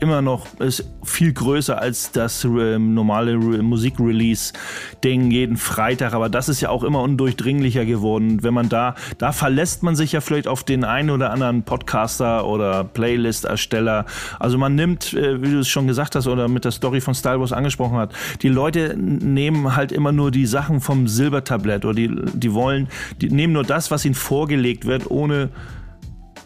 immer 0.00 0.22
noch 0.22 0.46
ist 0.60 0.84
viel 1.02 1.32
größer 1.32 1.78
als 1.80 2.12
das 2.12 2.44
äh, 2.44 2.78
normale 2.78 3.32
Re 3.34 3.62
Musik-Release-Ding 3.62 5.30
jeden 5.30 5.56
Freitag, 5.56 6.14
aber 6.14 6.28
das 6.28 6.48
ist 6.48 6.60
ja 6.60 6.70
auch 6.70 6.84
immer 6.84 7.02
undurchdringlicher 7.02 7.84
geworden. 7.84 8.42
Wenn 8.42 8.54
man 8.54 8.68
da, 8.68 8.94
da 9.18 9.32
verlässt 9.32 9.82
man 9.82 9.96
sich 9.96 10.12
ja 10.12 10.20
vielleicht 10.20 10.48
auf 10.48 10.64
den 10.64 10.84
einen 10.84 11.10
oder 11.10 11.30
anderen 11.30 11.62
Podcaster 11.62 12.46
oder 12.46 12.84
Playlist-Ersteller. 12.84 14.06
Also 14.38 14.58
man 14.58 14.74
nimmt, 14.74 15.12
äh, 15.14 15.42
wie 15.42 15.50
du 15.50 15.58
es 15.60 15.68
schon 15.68 15.86
gesagt 15.86 16.14
hast 16.14 16.26
oder 16.26 16.48
mit 16.48 16.64
der 16.64 16.72
Story 16.72 16.93
von 17.00 17.14
Star 17.14 17.40
Wars 17.40 17.52
angesprochen 17.52 17.96
hat, 17.96 18.12
die 18.42 18.48
Leute 18.48 18.96
nehmen 18.96 19.76
halt 19.76 19.92
immer 19.92 20.12
nur 20.12 20.30
die 20.30 20.46
Sachen 20.46 20.80
vom 20.80 21.08
Silbertablett 21.08 21.84
oder 21.84 21.94
die, 21.94 22.10
die 22.32 22.52
wollen, 22.52 22.88
die 23.20 23.30
nehmen 23.30 23.52
nur 23.52 23.64
das, 23.64 23.90
was 23.90 24.04
ihnen 24.04 24.14
vorgelegt 24.14 24.84
wird, 24.84 25.10
ohne 25.10 25.50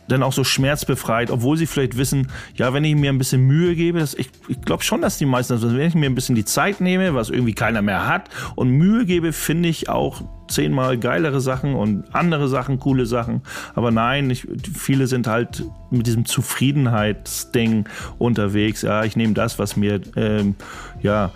dann 0.08 0.22
auch 0.22 0.32
so 0.32 0.42
schmerzbefreit, 0.42 1.30
obwohl 1.30 1.56
sie 1.56 1.66
vielleicht 1.66 1.96
wissen, 1.96 2.28
ja, 2.54 2.72
wenn 2.72 2.84
ich 2.84 2.96
mir 2.96 3.10
ein 3.10 3.18
bisschen 3.18 3.42
Mühe 3.42 3.74
gebe, 3.74 4.00
das, 4.00 4.14
ich, 4.14 4.30
ich 4.48 4.60
glaube 4.62 4.82
schon, 4.82 5.02
dass 5.02 5.18
die 5.18 5.26
meisten, 5.26 5.52
das 5.52 5.62
wissen, 5.62 5.76
wenn 5.76 5.88
ich 5.88 5.94
mir 5.94 6.06
ein 6.06 6.14
bisschen 6.14 6.34
die 6.34 6.44
Zeit 6.44 6.80
nehme, 6.80 7.14
was 7.14 7.30
irgendwie 7.30 7.54
keiner 7.54 7.82
mehr 7.82 8.06
hat 8.06 8.30
und 8.56 8.70
Mühe 8.70 9.04
gebe, 9.04 9.32
finde 9.32 9.68
ich 9.68 9.88
auch 9.88 10.22
zehnmal 10.48 10.98
geilere 10.98 11.40
Sachen 11.40 11.74
und 11.74 12.04
andere 12.14 12.48
Sachen, 12.48 12.80
coole 12.80 13.06
Sachen. 13.06 13.42
Aber 13.74 13.90
nein, 13.90 14.30
ich, 14.30 14.48
viele 14.74 15.06
sind 15.06 15.26
halt 15.26 15.64
mit 15.90 16.06
diesem 16.06 16.24
Zufriedenheitsding 16.24 17.84
unterwegs. 18.18 18.82
Ja, 18.82 19.04
ich 19.04 19.14
nehme 19.14 19.34
das, 19.34 19.58
was 19.58 19.76
mir, 19.76 20.00
ähm, 20.16 20.54
ja, 21.02 21.30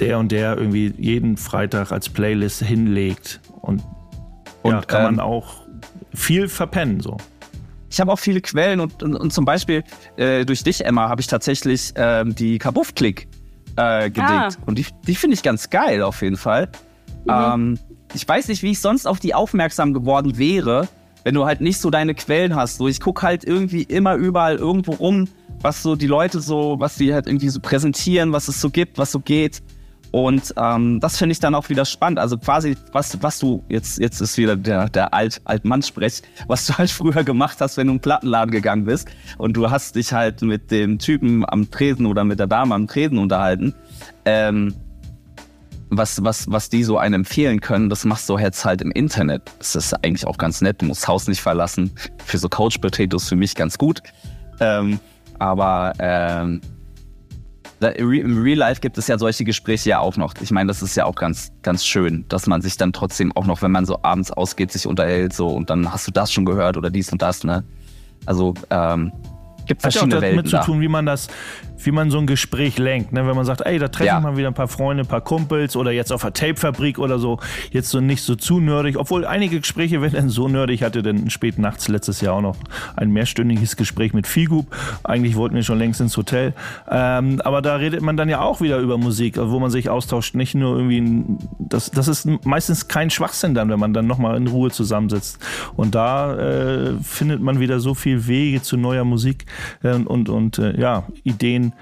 der 0.00 0.18
und 0.18 0.32
der 0.32 0.56
irgendwie 0.56 0.92
jeden 0.96 1.36
Freitag 1.36 1.92
als 1.92 2.08
Playlist 2.08 2.62
hinlegt. 2.62 3.40
Und, 3.60 3.82
ja, 4.64 4.78
Und, 4.78 4.88
kann 4.88 5.02
man 5.02 5.14
ähm, 5.14 5.20
auch 5.20 5.63
viel 6.14 6.48
verpennen, 6.48 7.00
so. 7.00 7.16
Ich 7.90 8.00
habe 8.00 8.10
auch 8.10 8.18
viele 8.18 8.40
Quellen 8.40 8.80
und, 8.80 9.02
und, 9.02 9.14
und 9.14 9.32
zum 9.32 9.44
Beispiel 9.44 9.84
äh, 10.16 10.44
durch 10.44 10.64
dich, 10.64 10.84
Emma, 10.84 11.08
habe 11.08 11.20
ich 11.20 11.28
tatsächlich 11.28 11.92
ähm, 11.94 12.34
die 12.34 12.58
Kabuff-Klick 12.58 13.28
äh, 13.76 14.10
gedickt. 14.10 14.20
Ah. 14.26 14.48
Und 14.66 14.78
die, 14.78 14.86
die 15.06 15.14
finde 15.14 15.34
ich 15.34 15.42
ganz 15.42 15.70
geil 15.70 16.02
auf 16.02 16.20
jeden 16.22 16.36
Fall. 16.36 16.70
Ähm, 17.28 17.78
ich 18.14 18.26
weiß 18.26 18.48
nicht, 18.48 18.62
wie 18.62 18.72
ich 18.72 18.80
sonst 18.80 19.06
auf 19.06 19.20
die 19.20 19.34
aufmerksam 19.34 19.94
geworden 19.94 20.38
wäre, 20.38 20.88
wenn 21.24 21.34
du 21.34 21.44
halt 21.44 21.60
nicht 21.60 21.78
so 21.80 21.90
deine 21.90 22.14
Quellen 22.14 22.54
hast. 22.54 22.76
So, 22.76 22.88
ich 22.88 23.00
gucke 23.00 23.22
halt 23.22 23.44
irgendwie 23.44 23.82
immer 23.82 24.14
überall 24.14 24.56
irgendwo 24.56 24.92
rum, 24.92 25.28
was 25.60 25.82
so 25.82 25.96
die 25.96 26.06
Leute 26.06 26.40
so, 26.40 26.76
was 26.78 26.96
die 26.96 27.14
halt 27.14 27.26
irgendwie 27.26 27.48
so 27.48 27.60
präsentieren, 27.60 28.32
was 28.32 28.48
es 28.48 28.60
so 28.60 28.70
gibt, 28.70 28.98
was 28.98 29.10
so 29.10 29.20
geht. 29.20 29.62
Und 30.14 30.54
ähm, 30.56 31.00
das 31.00 31.16
finde 31.16 31.32
ich 31.32 31.40
dann 31.40 31.56
auch 31.56 31.68
wieder 31.70 31.84
spannend. 31.84 32.20
Also 32.20 32.38
quasi, 32.38 32.76
was, 32.92 33.20
was 33.20 33.40
du, 33.40 33.64
jetzt, 33.68 33.98
jetzt 33.98 34.20
ist 34.20 34.38
wieder 34.38 34.54
der, 34.54 34.88
der 34.88 35.12
Alt, 35.12 35.40
Altmann-Sprech, 35.44 36.22
was 36.46 36.66
du 36.66 36.78
halt 36.78 36.90
früher 36.92 37.24
gemacht 37.24 37.60
hast, 37.60 37.76
wenn 37.76 37.88
du 37.88 37.94
in 37.94 37.94
einen 37.94 38.00
Plattenladen 38.00 38.52
gegangen 38.52 38.84
bist 38.84 39.08
und 39.38 39.56
du 39.56 39.72
hast 39.72 39.96
dich 39.96 40.12
halt 40.12 40.40
mit 40.42 40.70
dem 40.70 41.00
Typen 41.00 41.44
am 41.44 41.68
Tresen 41.68 42.06
oder 42.06 42.22
mit 42.22 42.38
der 42.38 42.46
Dame 42.46 42.76
am 42.76 42.86
Tresen 42.86 43.18
unterhalten. 43.18 43.74
Ähm, 44.24 44.72
was, 45.90 46.22
was, 46.22 46.48
was 46.48 46.68
die 46.68 46.84
so 46.84 46.96
einem 46.96 47.22
empfehlen 47.22 47.60
können, 47.60 47.90
das 47.90 48.04
machst 48.04 48.28
du 48.28 48.38
jetzt 48.38 48.64
halt 48.64 48.82
im 48.82 48.92
Internet. 48.92 49.42
Das 49.58 49.74
ist 49.74 49.94
eigentlich 50.04 50.28
auch 50.28 50.38
ganz 50.38 50.60
nett. 50.60 50.80
Du 50.80 50.86
musst 50.86 51.02
das 51.02 51.08
Haus 51.08 51.26
nicht 51.26 51.40
verlassen. 51.40 51.90
Für 52.24 52.38
so 52.38 52.48
Couch 52.48 52.80
Potatoes 52.80 53.28
für 53.28 53.36
mich 53.36 53.56
ganz 53.56 53.78
gut. 53.78 54.00
Ähm, 54.60 55.00
aber 55.40 55.92
ähm, 55.98 56.60
im 57.80 58.42
Real 58.42 58.58
Life 58.58 58.80
gibt 58.80 58.98
es 58.98 59.06
ja 59.08 59.18
solche 59.18 59.44
Gespräche 59.44 59.90
ja 59.90 59.98
auch 59.98 60.16
noch. 60.16 60.34
Ich 60.40 60.50
meine, 60.50 60.68
das 60.68 60.82
ist 60.82 60.96
ja 60.96 61.04
auch 61.04 61.14
ganz, 61.14 61.52
ganz 61.62 61.84
schön, 61.84 62.24
dass 62.28 62.46
man 62.46 62.62
sich 62.62 62.76
dann 62.76 62.92
trotzdem 62.92 63.32
auch 63.36 63.46
noch, 63.46 63.62
wenn 63.62 63.72
man 63.72 63.84
so 63.84 63.98
abends 64.02 64.30
ausgeht, 64.30 64.72
sich 64.72 64.86
unterhält, 64.86 65.32
so 65.32 65.48
und 65.48 65.70
dann 65.70 65.92
hast 65.92 66.06
du 66.06 66.10
das 66.10 66.32
schon 66.32 66.44
gehört 66.44 66.76
oder 66.76 66.90
dies 66.90 67.10
und 67.12 67.20
das, 67.20 67.44
ne? 67.44 67.64
Also, 68.26 68.54
ähm, 68.70 69.12
gibt 69.66 69.84
Hat 69.84 69.94
ja 69.94 70.00
auch 70.02 70.06
verschiedene 70.08 70.30
damit 70.32 70.46
zu 70.46 70.56
da. 70.56 70.64
tun, 70.64 70.80
wie 70.80 70.88
man 70.88 71.06
das, 71.06 71.28
wie 71.78 71.90
man 71.90 72.10
so 72.10 72.18
ein 72.18 72.26
Gespräch 72.26 72.78
lenkt. 72.78 73.12
Ne? 73.12 73.26
Wenn 73.26 73.36
man 73.36 73.44
sagt, 73.44 73.62
ey, 73.62 73.78
da 73.78 73.88
treffe 73.88 74.06
Ja. 74.08 74.18
ich 74.18 74.22
mal 74.22 74.36
wieder 74.36 74.48
ein 74.48 74.54
paar 74.54 74.68
Freunde, 74.68 75.04
ein 75.04 75.06
paar 75.08 75.20
Kumpels 75.20 75.76
oder 75.76 75.90
jetzt 75.92 76.12
auf 76.12 76.22
der 76.22 76.32
Tapefabrik 76.32 76.98
oder 76.98 77.18
so, 77.18 77.38
jetzt 77.70 77.90
so 77.90 78.00
nicht 78.00 78.22
so 78.22 78.34
zu 78.36 78.60
nerdig. 78.60 78.96
Obwohl 78.98 79.24
einige 79.26 79.60
Gespräche 79.60 80.00
werden 80.02 80.14
dann 80.14 80.28
so 80.28 80.48
nerdig. 80.48 80.80
Ich 80.80 80.82
hatte 80.82 81.02
dann 81.02 81.30
spät 81.30 81.58
nachts 81.58 81.88
letztes 81.88 82.20
Jahr 82.20 82.34
auch 82.34 82.40
noch 82.42 82.56
ein 82.96 83.10
mehrstündiges 83.10 83.76
Gespräch 83.76 84.12
mit 84.14 84.26
Figub. 84.26 84.66
Eigentlich 85.04 85.36
wollten 85.36 85.54
wir 85.54 85.62
schon 85.62 85.78
längst 85.78 86.00
ins 86.00 86.16
Hotel. 86.16 86.54
Ähm, 86.90 87.40
aber 87.44 87.62
da 87.62 87.76
redet 87.76 88.02
man 88.02 88.16
dann 88.16 88.28
ja 88.28 88.40
auch 88.40 88.60
wieder 88.60 88.78
über 88.78 88.98
Musik, 88.98 89.36
wo 89.38 89.58
man 89.60 89.70
sich 89.70 89.90
austauscht. 89.90 90.34
Nicht 90.34 90.54
nur 90.54 90.76
irgendwie, 90.76 91.00
ein, 91.00 91.38
das, 91.58 91.90
das 91.90 92.08
ist 92.08 92.28
meistens 92.44 92.88
kein 92.88 93.10
Schwachsinn 93.10 93.54
dann, 93.54 93.68
wenn 93.70 93.78
man 93.80 93.92
dann 93.92 94.06
nochmal 94.06 94.36
in 94.36 94.46
Ruhe 94.46 94.70
zusammensitzt. 94.70 95.38
Und 95.76 95.94
da 95.94 96.34
äh, 96.36 96.92
findet 97.02 97.40
man 97.40 97.60
wieder 97.60 97.80
so 97.80 97.94
viel 97.94 98.26
Wege 98.26 98.62
zu 98.62 98.76
neuer 98.76 99.04
Musik 99.04 99.44
und, 99.82 100.28
und 100.28 100.58
äh, 100.58 100.78
ja, 100.78 101.04
Ideen, 101.22 101.72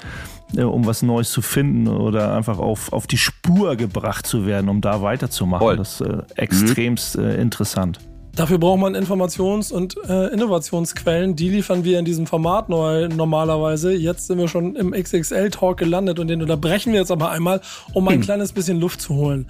äh, 0.57 0.63
um 0.63 0.87
was 0.87 1.03
Neues 1.03 1.31
zu 1.31 1.43
finden 1.43 1.89
oder 1.89 2.35
einfach 2.35 2.59
auf, 2.59 2.93
auf 2.93 3.07
die 3.07 3.19
Spur 3.19 3.77
gebracht 3.77 4.27
zu 4.27 4.47
werden, 4.47 4.69
um 4.69 4.81
da 4.81 5.03
weiterzumachen. 5.03 5.65
Voll. 5.65 5.77
Das 5.77 6.01
ist 6.01 6.07
äh, 6.07 6.23
extremst 6.37 7.17
äh, 7.17 7.41
interessant. 7.41 7.99
Dafür 8.35 8.57
braucht 8.57 8.81
man 8.81 8.97
Informations- 8.97 9.71
und 9.71 9.95
äh, 10.09 10.29
Innovationsquellen. 10.29 11.37
Die 11.37 11.51
liefern 11.51 11.85
wir 11.85 11.99
in 11.99 12.07
diesem 12.07 12.27
Format 12.27 12.71
neu, 12.71 13.09
normalerweise. 13.09 13.93
Jetzt 13.93 14.27
sind 14.27 14.39
wir 14.39 14.49
schon 14.49 14.75
im 14.75 14.93
XXL-Talk 14.93 15.77
gelandet 15.77 16.19
und 16.19 16.29
den 16.29 16.41
unterbrechen 16.41 16.93
wir 16.93 17.01
jetzt 17.01 17.11
aber 17.11 17.31
einmal, 17.31 17.61
um 17.93 18.09
ein 18.09 18.23
kleines 18.23 18.53
bisschen 18.53 18.81
Luft 18.81 19.03
zu 19.03 19.15
holen. 19.17 19.49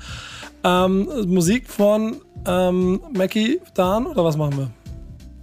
Ähm, 0.64 1.08
Musik 1.26 1.70
von 1.70 2.16
ähm, 2.44 3.00
Mackie 3.16 3.60
Dan 3.74 4.06
oder 4.06 4.24
was 4.24 4.36
machen 4.36 4.56
wir? 4.56 4.81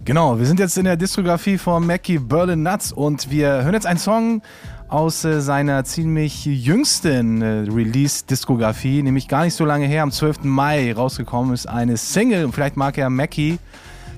Genau, 0.02 0.38
wir 0.38 0.46
sind 0.46 0.58
jetzt 0.58 0.78
in 0.78 0.84
der 0.84 0.96
Diskografie 0.96 1.58
von 1.58 1.86
Mackie 1.86 2.18
Berlin 2.18 2.62
Nuts 2.62 2.90
und 2.90 3.30
wir 3.30 3.62
hören 3.62 3.74
jetzt 3.74 3.84
einen 3.84 3.98
Song 3.98 4.40
aus 4.88 5.26
äh, 5.26 5.42
seiner 5.42 5.84
ziemlich 5.84 6.46
jüngsten 6.46 7.42
äh, 7.42 7.70
Release-Diskografie, 7.70 9.02
nämlich 9.02 9.28
gar 9.28 9.44
nicht 9.44 9.52
so 9.52 9.66
lange 9.66 9.86
her, 9.86 10.02
am 10.02 10.10
12. 10.10 10.44
Mai 10.44 10.94
rausgekommen 10.94 11.52
ist 11.52 11.68
eine 11.68 11.98
Single 11.98 12.46
und 12.46 12.52
vielleicht 12.52 12.78
mag 12.78 12.96
ja 12.96 13.10
Mackie 13.10 13.58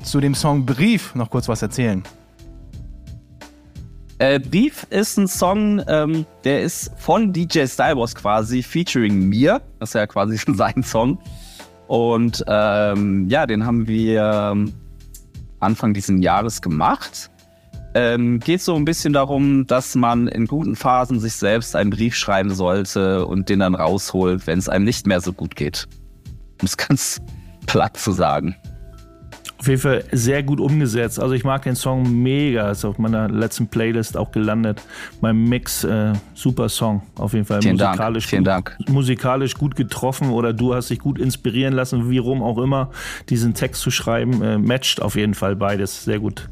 zu 0.04 0.20
dem 0.20 0.36
Song 0.36 0.64
Brief 0.64 1.16
noch 1.16 1.28
kurz 1.28 1.48
was 1.48 1.62
erzählen. 1.62 2.04
Äh, 4.18 4.38
Brief 4.38 4.86
ist 4.88 5.18
ein 5.18 5.26
Song, 5.26 5.82
ähm, 5.88 6.26
der 6.44 6.62
ist 6.62 6.92
von 6.96 7.32
DJ 7.32 7.66
Styleboss 7.66 8.14
quasi 8.14 8.62
featuring 8.62 9.28
mir. 9.28 9.60
Das 9.80 9.90
ist 9.90 9.94
ja 9.94 10.06
quasi 10.06 10.36
sein 10.54 10.84
Song. 10.84 11.18
Und 11.88 12.44
ähm, 12.46 13.28
ja, 13.28 13.46
den 13.46 13.66
haben 13.66 13.88
wir 13.88 14.52
ähm, 14.52 14.72
Anfang 15.62 15.94
dieses 15.94 16.20
Jahres 16.22 16.60
gemacht. 16.62 17.30
Ähm, 17.94 18.40
geht 18.40 18.62
so 18.62 18.74
ein 18.74 18.86
bisschen 18.86 19.12
darum, 19.12 19.66
dass 19.66 19.94
man 19.94 20.26
in 20.26 20.46
guten 20.46 20.76
Phasen 20.76 21.20
sich 21.20 21.34
selbst 21.34 21.76
einen 21.76 21.90
Brief 21.90 22.14
schreiben 22.14 22.54
sollte 22.54 23.26
und 23.26 23.48
den 23.48 23.58
dann 23.58 23.74
rausholt, 23.74 24.46
wenn 24.46 24.58
es 24.58 24.68
einem 24.68 24.84
nicht 24.84 25.06
mehr 25.06 25.20
so 25.20 25.32
gut 25.32 25.56
geht. 25.56 25.88
Um 26.60 26.66
es 26.66 26.76
ganz 26.88 27.20
platt 27.66 27.96
zu 27.96 28.12
sagen. 28.12 28.56
Auf 29.62 29.68
jeden 29.68 29.80
Fall 29.80 30.02
sehr 30.10 30.42
gut 30.42 30.58
umgesetzt. 30.58 31.20
Also 31.20 31.34
ich 31.36 31.44
mag 31.44 31.62
den 31.62 31.76
Song 31.76 32.20
mega. 32.20 32.72
Ist 32.72 32.84
auf 32.84 32.98
meiner 32.98 33.28
letzten 33.28 33.68
Playlist 33.68 34.16
auch 34.16 34.32
gelandet. 34.32 34.82
Mein 35.20 35.36
Mix, 35.44 35.84
äh, 35.84 36.14
super 36.34 36.68
Song. 36.68 37.02
Auf 37.14 37.32
jeden 37.32 37.44
Fall 37.44 37.62
Vielen 37.62 37.76
Dank. 37.76 37.92
musikalisch, 37.92 38.26
Vielen 38.26 38.42
gut, 38.42 38.48
Dank. 38.48 38.76
musikalisch 38.88 39.54
gut 39.54 39.76
getroffen 39.76 40.30
oder 40.30 40.52
du 40.52 40.74
hast 40.74 40.90
dich 40.90 40.98
gut 40.98 41.16
inspirieren 41.20 41.74
lassen, 41.74 42.10
wie 42.10 42.18
rum 42.18 42.42
auch 42.42 42.58
immer, 42.58 42.90
diesen 43.28 43.54
Text 43.54 43.82
zu 43.82 43.92
schreiben. 43.92 44.42
Äh, 44.42 44.58
matcht 44.58 45.00
auf 45.00 45.14
jeden 45.14 45.34
Fall 45.34 45.54
beides 45.54 46.02
sehr 46.02 46.18
gut. 46.18 46.48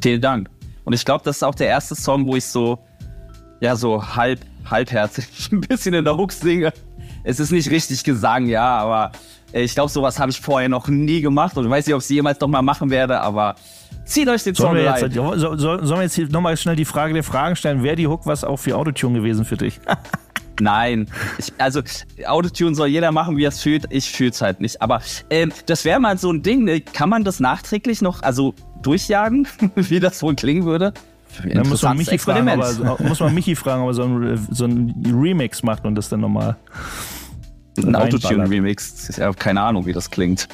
Vielen 0.00 0.22
Dank. 0.22 0.48
Und 0.84 0.94
ich 0.94 1.04
glaube, 1.04 1.22
das 1.22 1.36
ist 1.36 1.42
auch 1.42 1.54
der 1.54 1.66
erste 1.66 1.94
Song, 1.94 2.26
wo 2.26 2.34
ich 2.34 2.46
so, 2.46 2.78
ja, 3.60 3.76
so 3.76 4.16
halb, 4.16 4.40
halbherzig 4.64 5.26
ein 5.52 5.60
bisschen 5.60 5.92
in 5.92 6.06
der 6.06 6.16
Hook 6.16 6.32
singe. 6.32 6.72
Es 7.24 7.40
ist 7.40 7.52
nicht 7.52 7.70
richtig 7.70 8.04
Gesang, 8.04 8.46
ja, 8.46 8.78
aber 8.78 9.12
ich 9.52 9.74
glaube, 9.74 9.90
sowas 9.90 10.18
habe 10.18 10.30
ich 10.30 10.40
vorher 10.40 10.68
noch 10.68 10.88
nie 10.88 11.20
gemacht 11.20 11.56
und 11.56 11.64
ich 11.64 11.70
weiß 11.70 11.86
nicht, 11.86 11.94
ob 11.94 12.00
ich 12.00 12.04
es 12.04 12.10
jemals 12.10 12.40
noch 12.40 12.48
mal 12.48 12.62
machen 12.62 12.90
werde, 12.90 13.20
aber 13.20 13.54
zieht 14.04 14.28
euch 14.28 14.42
den 14.44 14.54
Song 14.54 14.66
Sollen 14.66 14.76
wir, 14.76 14.84
jetzt, 14.84 15.02
rein. 15.02 15.12
so, 15.12 15.56
so, 15.56 15.56
sollen 15.56 16.00
wir 16.00 16.02
jetzt 16.02 16.14
hier 16.14 16.28
nochmal 16.28 16.56
schnell 16.56 16.76
die 16.76 16.84
Frage 16.84 17.14
der 17.14 17.24
Fragen 17.24 17.56
stellen? 17.56 17.82
Wäre 17.82 17.96
die 17.96 18.06
Hook 18.06 18.26
was 18.26 18.44
auch 18.44 18.58
für 18.58 18.76
Autotune 18.76 19.18
gewesen 19.18 19.44
für 19.44 19.56
dich? 19.56 19.80
Nein, 20.60 21.06
ich, 21.38 21.52
also 21.58 21.82
Autotune 22.26 22.74
soll 22.74 22.88
jeder 22.88 23.12
machen, 23.12 23.36
wie 23.36 23.44
er 23.44 23.50
es 23.50 23.60
fühlt. 23.60 23.84
Ich 23.90 24.10
fühle 24.10 24.30
es 24.30 24.40
halt 24.40 24.60
nicht. 24.60 24.80
Aber 24.80 25.02
ähm, 25.28 25.52
das 25.66 25.84
wäre 25.84 26.00
mal 26.00 26.16
so 26.16 26.32
ein 26.32 26.42
Ding. 26.42 26.64
Ne? 26.64 26.80
Kann 26.80 27.10
man 27.10 27.24
das 27.24 27.40
nachträglich 27.40 28.00
noch, 28.00 28.22
also 28.22 28.54
durchjagen, 28.82 29.46
wie 29.74 30.00
das 30.00 30.22
wohl 30.22 30.34
klingen 30.34 30.64
würde? 30.64 30.94
Da 31.52 31.64
muss 31.64 31.82
man, 31.82 31.98
Michi 31.98 32.18
fragen, 32.18 32.48
aber, 32.48 32.96
muss 33.02 33.20
man 33.20 33.34
Michi 33.34 33.56
fragen, 33.56 33.82
ob 33.82 33.88
er 33.88 33.94
so 33.94 34.04
ein, 34.04 34.46
so 34.50 34.64
ein 34.64 34.94
Remix 35.20 35.62
macht 35.62 35.84
und 35.84 35.94
das 35.94 36.08
dann 36.08 36.20
nochmal. 36.20 36.56
Ein. 37.78 37.94
Autotune-Remix. 37.94 39.10
Ich 39.10 39.20
habe 39.20 39.36
keine 39.36 39.60
Ahnung, 39.60 39.86
wie 39.86 39.92
das 39.92 40.10
klingt. 40.10 40.48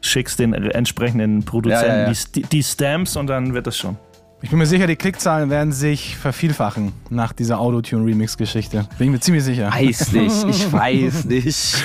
Schickst 0.00 0.38
den 0.38 0.54
entsprechenden 0.54 1.44
Produzenten 1.44 1.88
Ja, 1.88 2.02
ja, 2.02 2.08
ja. 2.08 2.18
Die, 2.34 2.42
die 2.42 2.62
Stamps 2.62 3.16
und 3.16 3.26
dann 3.26 3.52
wird 3.54 3.66
das 3.66 3.76
schon. 3.76 3.96
Ich 4.42 4.48
bin 4.48 4.58
mir 4.58 4.66
sicher, 4.66 4.86
die 4.86 4.96
Klickzahlen 4.96 5.50
werden 5.50 5.72
sich 5.72 6.16
vervielfachen 6.16 6.92
nach 7.10 7.34
dieser 7.34 7.60
Autotune-Remix-Geschichte. 7.60 8.88
Bin 8.96 9.08
ich 9.08 9.12
mir 9.12 9.20
ziemlich 9.20 9.44
sicher. 9.44 9.70
Weiß 9.70 10.12
nicht, 10.12 10.44
ich 10.48 10.72
weiß 10.72 11.26
nicht. 11.26 11.84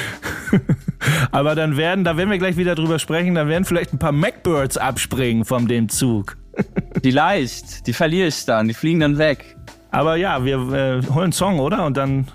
Aber 1.31 1.55
dann 1.55 1.75
werden, 1.75 2.05
da 2.05 2.15
werden 2.15 2.29
wir 2.29 2.37
gleich 2.37 2.55
wieder 2.55 2.75
drüber 2.75 2.97
sprechen, 2.97 3.35
dann 3.35 3.49
werden 3.49 3.65
vielleicht 3.65 3.91
ein 3.91 3.99
paar 3.99 4.13
Macbirds 4.13 4.77
abspringen 4.77 5.43
von 5.43 5.67
dem 5.67 5.89
Zug. 5.89 6.37
Vielleicht, 7.03 7.85
die 7.87 7.93
verliere 7.93 8.27
ich 8.27 8.45
dann, 8.45 8.69
die 8.69 8.73
fliegen 8.73 9.01
dann 9.01 9.17
weg. 9.17 9.57
Aber 9.91 10.15
ja, 10.15 10.45
wir 10.45 10.55
äh, 10.55 11.01
holen 11.07 11.25
einen 11.25 11.31
Song, 11.33 11.59
oder? 11.59 11.85
Und 11.85 11.97
dann 11.97 12.27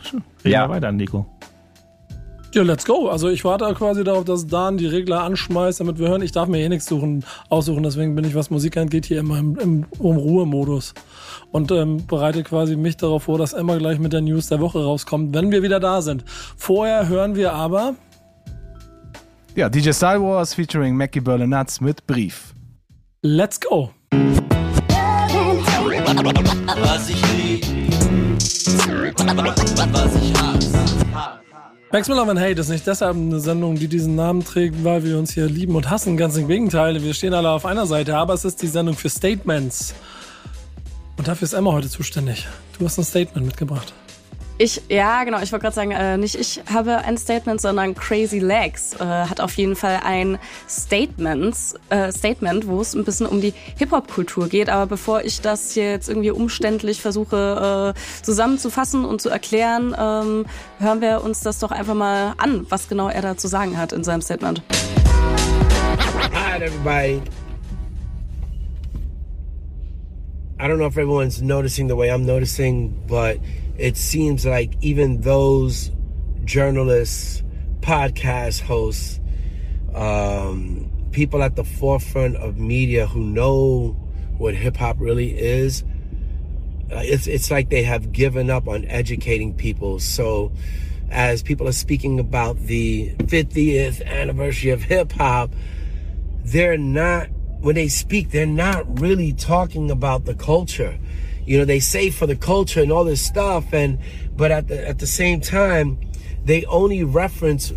reden 0.45 0.53
Ja. 0.53 0.67
wir 0.69 0.75
weiter, 0.75 0.93
Nico. 0.93 1.27
Ja, 2.53 2.63
let's 2.65 2.85
go. 2.85 3.09
Also 3.09 3.29
ich 3.29 3.45
warte 3.45 3.73
quasi 3.75 4.03
darauf, 4.03 4.25
dass 4.25 4.45
Dan 4.49 4.77
die 4.77 4.87
Regler 4.89 5.23
anschmeißt, 5.23 5.79
damit 5.79 6.01
wir 6.01 6.09
hören. 6.09 6.21
Ich 6.23 6.33
darf 6.33 6.49
mir 6.49 6.59
eh 6.59 6.69
nichts 6.69 6.87
suchen, 6.87 7.25
aussuchen, 7.49 7.85
deswegen 7.85 8.17
bin 8.17 8.25
ich, 8.25 8.35
was 8.35 8.51
Musik 8.51 8.77
angeht, 8.77 9.07
hier 9.07 9.21
immer 9.21 9.39
im, 9.39 9.57
im, 9.61 9.87
im 10.01 10.17
Ruhemodus. 10.17 10.95
Und 11.53 11.71
ähm, 11.71 12.05
bereite 12.09 12.43
quasi 12.43 12.75
mich 12.75 12.97
darauf 12.97 13.23
vor, 13.25 13.39
dass 13.39 13.53
Emma 13.53 13.77
gleich 13.77 14.01
mit 14.01 14.13
der 14.13 14.21
News 14.23 14.49
der 14.49 14.59
Woche 14.59 14.83
rauskommt, 14.83 15.33
wenn 15.33 15.53
wir 15.53 15.63
wieder 15.63 15.79
da 15.79 16.03
sind. 16.03 16.25
Vorher 16.57 17.07
hören 17.09 17.37
wir 17.37 17.53
aber 17.53 17.95
Ja, 19.55 19.69
DJ 19.69 19.91
Star 19.93 20.21
Wars 20.21 20.53
featuring 20.55 20.97
Mackie 20.97 21.21
Berlinatz 21.21 21.81
mit 21.81 22.05
Brief. 22.09 22.53
Let's 23.23 23.61
Go. 23.61 23.91
Was 26.83 27.11
ich 27.11 27.23
lieb. 27.37 27.50
Max 31.93 32.09
Miller 32.09 32.27
Van 32.27 32.39
Hate 32.39 32.61
ist 32.61 32.69
nicht 32.69 32.87
deshalb 32.87 33.17
eine 33.17 33.41
Sendung, 33.41 33.75
die 33.75 33.89
diesen 33.89 34.15
Namen 34.15 34.45
trägt, 34.45 34.85
weil 34.85 35.03
wir 35.05 35.19
uns 35.19 35.33
hier 35.33 35.47
lieben 35.47 35.75
und 35.75 35.91
hassen. 35.91 36.17
Ganz 36.17 36.37
im 36.37 36.47
Gegenteil, 36.47 37.03
wir 37.03 37.15
stehen 37.15 37.35
alle 37.35 37.51
auf 37.51 37.67
einer 37.67 37.87
Seite, 37.87 38.17
aber 38.17 38.35
es 38.35 38.45
ist 38.45 38.63
die 38.63 38.69
Sendung 38.69 38.95
für 38.95 39.09
Statements. 39.09 39.95
Und 41.17 41.27
dafür 41.27 41.47
ist 41.47 41.53
Emma 41.53 41.73
heute 41.73 41.89
zuständig. 41.89 42.47
Du 42.79 42.85
hast 42.85 42.97
ein 42.97 43.05
Statement 43.05 43.45
mitgebracht. 43.45 43.93
Ich, 44.63 44.83
ja, 44.91 45.25
genau, 45.25 45.41
ich 45.41 45.53
wollte 45.53 45.63
gerade 45.63 45.75
sagen, 45.75 45.91
äh, 45.93 46.19
nicht 46.19 46.35
ich 46.35 46.61
habe 46.71 46.99
ein 46.99 47.17
Statement, 47.17 47.63
sondern 47.63 47.95
Crazy 47.95 48.41
Legs 48.41 48.93
äh, 48.93 48.99
hat 49.07 49.41
auf 49.41 49.55
jeden 49.55 49.75
Fall 49.75 50.01
ein 50.05 50.39
Statement, 50.69 51.57
äh, 51.89 52.13
Statement, 52.13 52.67
wo 52.67 52.83
es 52.83 52.95
ein 52.95 53.03
bisschen 53.05 53.25
um 53.25 53.41
die 53.41 53.55
Hip-Hop-Kultur 53.79 54.49
geht. 54.49 54.69
Aber 54.69 54.87
bevor 54.87 55.23
ich 55.25 55.41
das 55.41 55.77
jetzt 55.77 56.11
irgendwie 56.11 56.31
umständlich 56.31 57.01
versuche 57.01 57.95
äh, 57.97 58.23
zusammenzufassen 58.23 59.07
und 59.07 59.23
zu 59.23 59.31
erklären, 59.31 59.97
ähm, 59.99 60.45
hören 60.79 61.01
wir 61.01 61.25
uns 61.25 61.41
das 61.41 61.59
doch 61.59 61.71
einfach 61.71 61.95
mal 61.95 62.35
an, 62.37 62.67
was 62.69 62.87
genau 62.87 63.09
er 63.09 63.23
da 63.23 63.39
zu 63.39 63.49
sagen 63.49 63.79
hat 63.79 63.95
in 63.95 64.05
seinem 64.05 64.21
Statement. 64.21 64.61
Hi, 66.35 66.63
everybody. 66.63 67.23
I 70.61 70.69
don't 70.69 70.79
know 70.79 70.85
if 70.85 70.99
everyone's 70.99 71.41
noticing 71.41 71.87
the 71.87 71.97
way 71.97 72.11
I'm 72.11 72.27
noticing, 72.27 72.91
but 73.07 73.39
it 73.79 73.97
seems 73.97 74.45
like 74.45 74.75
even 74.83 75.23
those 75.23 75.91
journalists, 76.45 77.43
podcast 77.81 78.61
hosts, 78.61 79.21
um, 79.95 80.91
people 81.13 81.43
at 81.43 81.57
the 81.57 81.65
forefront 81.65 82.37
of 82.37 82.59
media 82.59 83.07
who 83.07 83.21
know 83.21 83.97
what 84.37 84.55
hip 84.55 84.77
hop 84.77 84.97
really 85.01 85.31
is, 85.39 85.83
uh, 86.93 87.01
it's 87.05 87.27
it's 87.27 87.51
like 87.51 87.71
they 87.71 87.83
have 87.83 88.13
given 88.13 88.51
up 88.51 88.69
on 88.69 88.85
educating 88.85 89.55
people. 89.55 89.99
So, 89.99 90.53
as 91.11 91.43
people 91.43 91.69
are 91.69 91.73
speaking 91.73 92.21
about 92.21 92.59
the 92.59 93.15
50th 93.17 94.05
anniversary 94.05 94.73
of 94.73 94.83
hip 94.83 95.13
hop, 95.13 95.55
they're 96.45 96.77
not 96.77 97.31
when 97.61 97.75
they 97.75 97.89
speak 97.89 98.31
they're 98.31 98.47
not 98.47 99.01
really 99.01 99.33
talking 99.33 99.91
about 99.91 100.25
the 100.25 100.35
culture. 100.35 100.99
You 101.47 101.59
know 101.59 101.65
they 101.65 101.81
say 101.81 102.11
for 102.11 102.27
the 102.27 102.37
culture 102.37 102.83
and 102.83 102.93
all 102.93 103.05
this 103.05 103.25
stuff 103.25 103.73
and 103.73 103.99
but 104.37 104.51
at 104.51 104.69
the 104.69 104.87
at 104.87 104.99
the 104.99 105.07
same 105.07 105.41
time 105.41 105.99
they 106.45 106.65
only 106.67 107.05
reference 107.05 107.73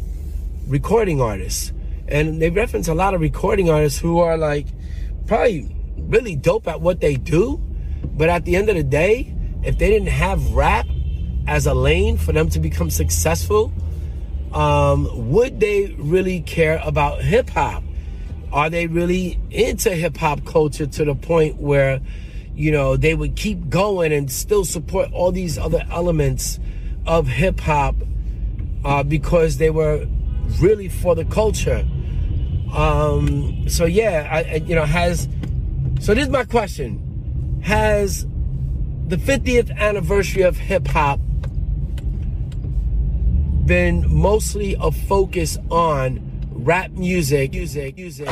recording 0.68 1.22
artists. 1.22 1.74
And 2.08 2.42
they 2.42 2.50
reference 2.50 2.88
a 2.88 2.94
lot 2.94 3.14
of 3.14 3.22
recording 3.22 3.70
artists 3.70 4.00
who 4.00 4.20
are 4.20 4.38
like 4.38 4.68
probably 5.28 5.74
really 5.98 6.36
dope 6.36 6.68
at 6.68 6.82
what 6.82 7.00
they 7.00 7.16
do 7.16 7.58
but 8.16 8.30
at 8.30 8.46
the 8.46 8.56
end 8.56 8.70
of 8.70 8.76
the 8.76 8.84
day 8.84 9.34
if 9.64 9.78
they 9.78 9.90
didn't 9.90 10.10
have 10.10 10.52
rap 10.52 10.86
as 11.48 11.66
a 11.66 11.74
lane 11.74 12.18
for 12.18 12.32
them 12.32 12.50
to 12.50 12.60
become 12.60 12.90
successful 12.90 13.72
um, 14.54 15.32
would 15.32 15.60
they 15.60 15.88
really 15.98 16.42
care 16.42 16.82
about 16.84 17.22
hip 17.22 17.50
hop 17.50 17.84
are 18.54 18.70
they 18.70 18.86
really 18.86 19.40
into 19.50 19.90
hip 19.90 20.16
hop 20.16 20.46
culture 20.46 20.86
to 20.86 21.04
the 21.04 21.16
point 21.16 21.58
where, 21.58 22.00
you 22.54 22.72
know, 22.72 22.96
they 22.96 23.16
would 23.16 23.36
keep 23.36 23.68
going 23.68 24.14
and 24.14 24.32
still 24.32 24.64
support 24.64 25.12
all 25.12 25.32
these 25.32 25.58
other 25.58 25.84
elements 25.90 26.60
of 27.08 27.28
hip 27.28 27.60
hop 27.60 27.96
uh, 28.86 29.02
because 29.02 29.58
they 29.58 29.72
were 29.72 30.06
really 30.62 30.88
for 30.88 31.16
the 31.16 31.26
culture? 31.26 31.84
Um, 32.72 33.68
so 33.68 33.86
yeah, 33.86 34.30
I, 34.32 34.38
I, 34.38 34.56
you 34.58 34.76
know, 34.76 34.86
has 34.86 35.28
so 36.00 36.14
this 36.14 36.26
is 36.26 36.30
my 36.30 36.44
question: 36.44 37.60
Has 37.64 38.28
the 39.08 39.18
50th 39.18 39.76
anniversary 39.78 40.44
of 40.44 40.58
hip 40.58 40.88
hop 40.88 41.20
been 43.66 44.06
mostly 44.14 44.76
a 44.80 44.92
focus 44.92 45.58
on 45.72 46.33
rap 46.66 46.92
music, 46.96 47.54
music, 47.54 47.98
music? 47.98 48.28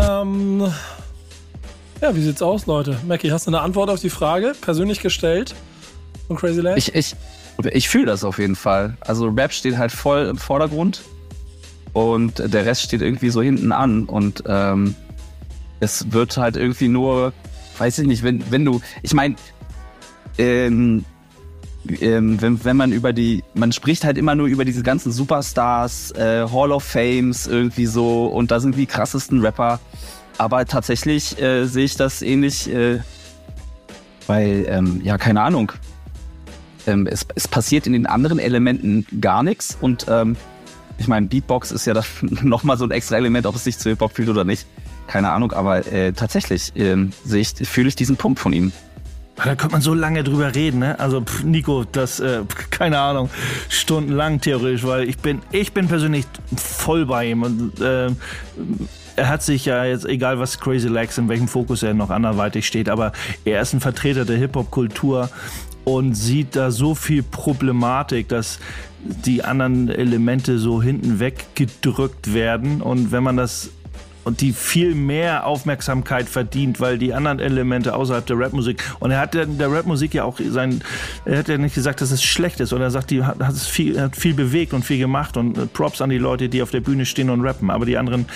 Ähm, 0.00 0.60
ja, 2.00 2.14
wie 2.14 2.22
sieht's 2.22 2.42
aus, 2.42 2.66
Leute? 2.66 2.96
Mackie, 3.06 3.32
hast 3.32 3.46
du 3.46 3.50
eine 3.50 3.60
Antwort 3.60 3.90
auf 3.90 4.00
die 4.00 4.10
Frage, 4.10 4.52
persönlich 4.60 5.00
gestellt 5.00 5.54
von 6.28 6.36
Crazy 6.36 6.60
Legs? 6.60 6.88
Ich, 6.88 6.94
ich, 6.94 7.16
ich 7.72 7.88
fühle 7.88 8.06
das 8.06 8.22
auf 8.22 8.38
jeden 8.38 8.56
Fall. 8.56 8.96
Also 9.00 9.28
Rap 9.28 9.52
steht 9.52 9.76
halt 9.76 9.90
voll 9.90 10.26
im 10.26 10.36
Vordergrund 10.36 11.02
und 11.94 12.38
der 12.38 12.64
Rest 12.64 12.82
steht 12.82 13.02
irgendwie 13.02 13.30
so 13.30 13.42
hinten 13.42 13.72
an 13.72 14.04
und 14.04 14.44
ähm, 14.46 14.94
es 15.80 16.12
wird 16.12 16.36
halt 16.36 16.56
irgendwie 16.56 16.88
nur, 16.88 17.32
weiß 17.78 17.98
ich 17.98 18.06
nicht, 18.06 18.22
wenn, 18.22 18.50
wenn 18.50 18.64
du, 18.64 18.80
ich 19.02 19.14
meine, 19.14 19.34
ähm, 20.38 21.04
ähm, 22.00 22.40
wenn, 22.40 22.64
wenn 22.64 22.76
man 22.76 22.92
über 22.92 23.12
die, 23.12 23.44
man 23.54 23.72
spricht 23.72 24.04
halt 24.04 24.18
immer 24.18 24.34
nur 24.34 24.46
über 24.46 24.64
diese 24.64 24.82
ganzen 24.82 25.12
Superstars, 25.12 26.12
äh, 26.12 26.46
Hall 26.50 26.72
of 26.72 26.84
Fames 26.84 27.46
irgendwie 27.46 27.86
so 27.86 28.26
und 28.26 28.50
da 28.50 28.60
sind 28.60 28.76
die 28.76 28.86
krassesten 28.86 29.40
Rapper. 29.40 29.80
aber 30.38 30.64
tatsächlich 30.66 31.40
äh, 31.40 31.66
sehe 31.66 31.84
ich 31.84 31.96
das 31.96 32.22
ähnlich, 32.22 32.72
äh, 32.72 33.00
weil, 34.26 34.66
ähm, 34.68 35.00
ja, 35.02 35.18
keine 35.18 35.42
Ahnung. 35.42 35.72
Ähm, 36.86 37.06
es, 37.06 37.26
es 37.34 37.48
passiert 37.48 37.86
in 37.86 37.92
den 37.92 38.06
anderen 38.06 38.38
Elementen 38.38 39.06
gar 39.20 39.42
nichts 39.42 39.76
und 39.80 40.06
ähm, 40.08 40.36
ich 40.98 41.06
meine, 41.06 41.26
Beatbox 41.26 41.70
ist 41.70 41.86
ja 41.86 41.94
nochmal 42.22 42.76
so 42.76 42.84
ein 42.84 42.90
extra 42.90 43.16
Element, 43.16 43.46
ob 43.46 43.54
es 43.54 43.64
sich 43.64 43.78
zu 43.78 43.88
Hip-Hop 43.90 44.12
fühlt 44.14 44.28
oder 44.28 44.44
nicht. 44.44 44.66
Keine 45.06 45.30
Ahnung, 45.30 45.52
aber 45.52 45.90
äh, 45.90 46.12
tatsächlich 46.12 46.72
ähm, 46.76 47.12
sehe 47.24 47.40
ich, 47.40 47.54
fühle 47.68 47.88
ich 47.88 47.96
diesen 47.96 48.16
Punkt 48.16 48.38
von 48.38 48.52
ihm. 48.52 48.72
Da 49.44 49.54
könnte 49.54 49.72
man 49.72 49.82
so 49.82 49.94
lange 49.94 50.24
drüber 50.24 50.54
reden, 50.54 50.80
ne? 50.80 50.98
Also 50.98 51.20
pff, 51.20 51.44
Nico, 51.44 51.84
das 51.84 52.20
äh, 52.20 52.42
keine 52.70 52.98
Ahnung, 52.98 53.30
stundenlang 53.68 54.40
theoretisch, 54.40 54.84
weil 54.84 55.08
ich 55.08 55.18
bin, 55.18 55.40
ich 55.52 55.72
bin 55.72 55.88
persönlich 55.88 56.26
voll 56.56 57.06
bei 57.06 57.30
ihm 57.30 57.42
und 57.42 57.80
äh, 57.80 58.10
er 59.16 59.28
hat 59.28 59.42
sich 59.42 59.64
ja 59.64 59.84
jetzt, 59.84 60.06
egal 60.06 60.38
was 60.38 60.60
Crazy 60.60 60.88
Legs, 60.88 61.18
in 61.18 61.28
welchem 61.28 61.48
Fokus 61.48 61.82
er 61.82 61.94
noch 61.94 62.10
anderweitig 62.10 62.66
steht, 62.66 62.88
aber 62.88 63.12
er 63.44 63.60
ist 63.60 63.72
ein 63.72 63.80
Vertreter 63.80 64.24
der 64.24 64.36
Hip-Hop-Kultur 64.36 65.28
und 65.84 66.14
sieht 66.14 66.54
da 66.54 66.70
so 66.70 66.94
viel 66.94 67.22
Problematik, 67.22 68.28
dass 68.28 68.58
die 69.00 69.42
anderen 69.42 69.88
Elemente 69.88 70.58
so 70.58 70.82
hinten 70.82 71.18
weggedrückt 71.18 72.34
werden 72.34 72.82
und 72.82 73.10
wenn 73.10 73.22
man 73.22 73.36
das 73.36 73.70
und 74.28 74.42
die 74.42 74.52
viel 74.52 74.94
mehr 74.94 75.46
Aufmerksamkeit 75.46 76.28
verdient, 76.28 76.80
weil 76.80 76.98
die 76.98 77.14
anderen 77.14 77.40
Elemente 77.40 77.94
außerhalb 77.94 78.26
der 78.26 78.38
Rapmusik 78.38 78.82
und 79.00 79.10
er 79.10 79.20
hat 79.20 79.34
in 79.34 79.56
der 79.56 79.72
Rapmusik 79.72 80.12
ja 80.12 80.24
auch 80.24 80.38
sein, 80.50 80.82
er 81.24 81.38
hat 81.38 81.48
ja 81.48 81.56
nicht 81.56 81.74
gesagt, 81.74 82.02
dass 82.02 82.10
es 82.10 82.22
schlecht 82.22 82.60
ist, 82.60 82.68
sondern 82.68 82.88
er 82.88 82.90
sagt, 82.90 83.10
die 83.10 83.24
hat, 83.24 83.40
hat 83.40 83.54
es 83.54 83.66
viel, 83.66 83.98
hat 83.98 84.16
viel 84.16 84.34
bewegt 84.34 84.74
und 84.74 84.84
viel 84.84 84.98
gemacht 84.98 85.36
und 85.38 85.56
äh, 85.56 85.66
Props 85.66 86.02
an 86.02 86.10
die 86.10 86.18
Leute, 86.18 86.50
die 86.50 86.60
auf 86.60 86.70
der 86.70 86.80
Bühne 86.80 87.06
stehen 87.06 87.30
und 87.30 87.40
rappen. 87.40 87.70
Aber 87.70 87.86
die 87.86 87.96
anderen, 87.96 88.26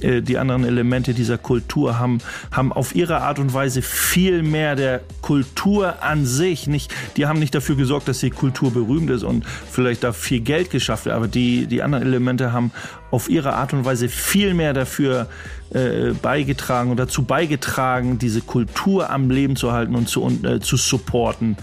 äh, 0.00 0.22
die 0.22 0.38
anderen 0.38 0.64
Elemente 0.64 1.12
dieser 1.12 1.36
Kultur 1.36 1.98
haben, 1.98 2.18
haben 2.50 2.72
auf 2.72 2.94
ihre 2.94 3.20
Art 3.20 3.38
und 3.38 3.52
Weise 3.52 3.82
viel 3.82 4.42
mehr 4.42 4.76
der 4.76 5.02
Kultur 5.20 6.02
an 6.02 6.24
sich 6.24 6.66
nicht, 6.66 6.94
die 7.16 7.26
haben 7.26 7.38
nicht 7.38 7.54
dafür 7.54 7.76
gesorgt, 7.76 8.08
dass 8.08 8.20
die 8.20 8.30
Kultur 8.30 8.72
berühmt 8.72 9.10
ist 9.10 9.24
und 9.24 9.44
vielleicht 9.70 10.04
da 10.04 10.12
viel 10.12 10.40
Geld 10.40 10.70
geschafft 10.70 11.04
wird, 11.04 11.14
aber 11.14 11.28
die, 11.28 11.66
die 11.66 11.82
anderen 11.82 12.04
Elemente 12.04 12.52
haben 12.52 12.72
auf 13.14 13.30
ihre 13.30 13.54
Art 13.54 13.72
und 13.72 13.84
Weise 13.84 14.08
viel 14.08 14.54
mehr 14.54 14.72
dafür 14.72 15.28
äh, 15.70 16.12
beigetragen 16.20 16.90
und 16.90 16.98
dazu 16.98 17.22
beigetragen, 17.22 18.18
diese 18.18 18.40
Kultur 18.40 19.08
am 19.10 19.30
Leben 19.30 19.54
zu 19.54 19.72
halten 19.72 19.94
und 19.94 20.08
zu, 20.08 20.22
und, 20.22 20.44
äh, 20.44 20.60
zu 20.60 20.76
supporten 20.76 21.56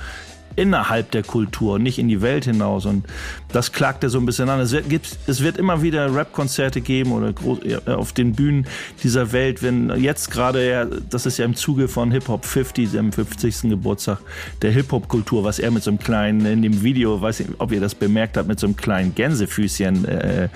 innerhalb 0.55 1.11
der 1.11 1.23
Kultur, 1.23 1.79
nicht 1.79 1.99
in 1.99 2.07
die 2.07 2.21
Welt 2.21 2.45
hinaus. 2.45 2.85
Und 2.85 3.05
das 3.51 3.71
klagt 3.71 4.03
er 4.03 4.09
so 4.09 4.19
ein 4.19 4.25
bisschen 4.25 4.49
an. 4.49 4.59
Es 4.59 4.71
wird, 4.71 4.89
gibt, 4.89 5.17
es 5.27 5.41
wird 5.41 5.57
immer 5.57 5.81
wieder 5.81 6.13
Rap-Konzerte 6.13 6.81
geben 6.81 7.11
oder 7.11 7.33
groß, 7.33 7.59
auf 7.87 8.13
den 8.13 8.33
Bühnen 8.33 8.67
dieser 9.03 9.31
Welt, 9.31 9.63
wenn 9.63 9.89
jetzt 10.01 10.31
gerade, 10.31 10.69
ja, 10.69 10.85
das 10.85 11.25
ist 11.25 11.37
ja 11.37 11.45
im 11.45 11.55
Zuge 11.55 11.87
von 11.87 12.11
Hip-Hop 12.11 12.45
50, 12.45 12.91
dem 12.91 13.11
50. 13.11 13.61
Geburtstag 13.69 14.19
der 14.61 14.71
Hip-Hop-Kultur, 14.71 15.43
was 15.43 15.59
er 15.59 15.71
mit 15.71 15.83
so 15.83 15.91
einem 15.91 15.99
kleinen, 15.99 16.45
in 16.45 16.61
dem 16.61 16.83
Video, 16.83 17.21
weiß 17.21 17.39
nicht, 17.39 17.51
ob 17.57 17.71
ihr 17.71 17.79
das 17.79 17.95
bemerkt 17.95 18.37
habt, 18.37 18.47
mit 18.47 18.59
so 18.59 18.67
einem 18.67 18.75
kleinen 18.75 19.15
Gänsefüßchen 19.15 20.05
äh, 20.05 20.49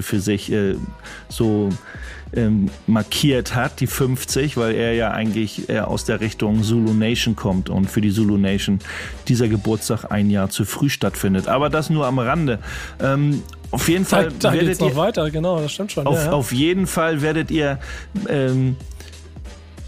für 0.00 0.20
sich 0.20 0.52
äh, 0.52 0.76
so 1.28 1.70
ähm, 2.36 2.70
markiert 2.86 3.54
hat, 3.54 3.80
die 3.80 3.86
50, 3.86 4.56
weil 4.56 4.74
er 4.74 4.94
ja 4.94 5.10
eigentlich 5.10 5.68
eher 5.68 5.88
aus 5.88 6.04
der 6.04 6.20
Richtung 6.20 6.62
Zulu 6.62 6.92
Nation 6.92 7.36
kommt 7.36 7.68
und 7.70 7.90
für 7.90 8.00
die 8.00 8.10
Zulu 8.10 8.36
Nation 8.36 8.78
dieser 9.28 9.48
Geburtstag 9.48 10.10
ein 10.10 10.30
Jahr 10.30 10.50
zu 10.50 10.64
früh 10.64 10.88
stattfindet. 10.88 11.48
Aber 11.48 11.70
das 11.70 11.90
nur 11.90 12.06
am 12.06 12.18
Rande. 12.18 12.58
Ähm, 13.00 13.42
auf 13.70 13.88
jeden 13.88 14.04
Fall 14.04 14.28
da, 14.38 14.50
da 14.50 14.52
werdet 14.52 14.80
ihr, 14.80 14.96
weiter, 14.96 15.30
genau, 15.30 15.60
das 15.60 15.72
stimmt 15.72 15.92
schon. 15.92 16.06
auf, 16.06 16.16
ja, 16.16 16.24
ja. 16.26 16.32
auf 16.32 16.52
jeden 16.52 16.86
Fall 16.86 17.22
werdet 17.22 17.50
ihr 17.50 17.78
ähm, 18.28 18.76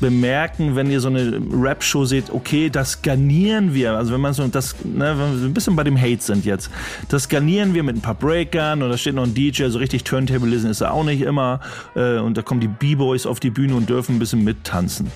bemerken, 0.01 0.77
wenn 0.77 0.91
ihr 0.91 1.01
so 1.01 1.09
eine 1.09 1.41
Rap-Show 1.53 2.05
seht, 2.05 2.31
okay, 2.31 2.71
das 2.71 3.03
garnieren 3.03 3.75
wir. 3.75 3.93
Also 3.93 4.13
wenn 4.13 4.21
man 4.21 4.35
so 4.35 4.47
das, 4.49 4.75
ne, 4.85 5.15
wenn 5.19 5.41
wir 5.41 5.47
ein 5.47 5.55
bisschen 5.55 5.77
bei 5.77 5.85
dem 5.85 6.01
Hate 6.01 6.23
sind 6.23 6.45
jetzt, 6.45 6.71
das 7.09 7.29
garnieren 7.29 7.75
wir 7.75 7.83
mit 7.83 7.97
ein 7.97 8.03
paar 8.03 8.15
Breakern 8.15 8.83
und 8.83 8.91
da 8.91 8.99
steht 8.99 9.15
noch 9.15 9.25
ein 9.25 9.35
DJ, 9.35 9.67
so 9.69 9.79
richtig 9.79 10.05
Turntablism 10.05 10.69
ist 10.69 10.81
er 10.81 10.93
auch 10.93 11.05
nicht 11.05 11.23
immer. 11.23 11.61
Äh, 11.95 12.19
und 12.19 12.37
da 12.37 12.43
kommen 12.43 12.61
die 12.61 12.69
B-Boys 12.69 13.27
auf 13.27 13.41
die 13.41 13.51
Bühne 13.51 13.75
und 13.75 13.89
dürfen 13.89 14.17
ein 14.17 14.19
bisschen 14.19 14.45
mittanzen. 14.45 15.11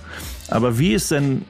Aber 0.48 0.78
wie 0.78 0.94
ist 0.94 1.10
denn 1.10 1.42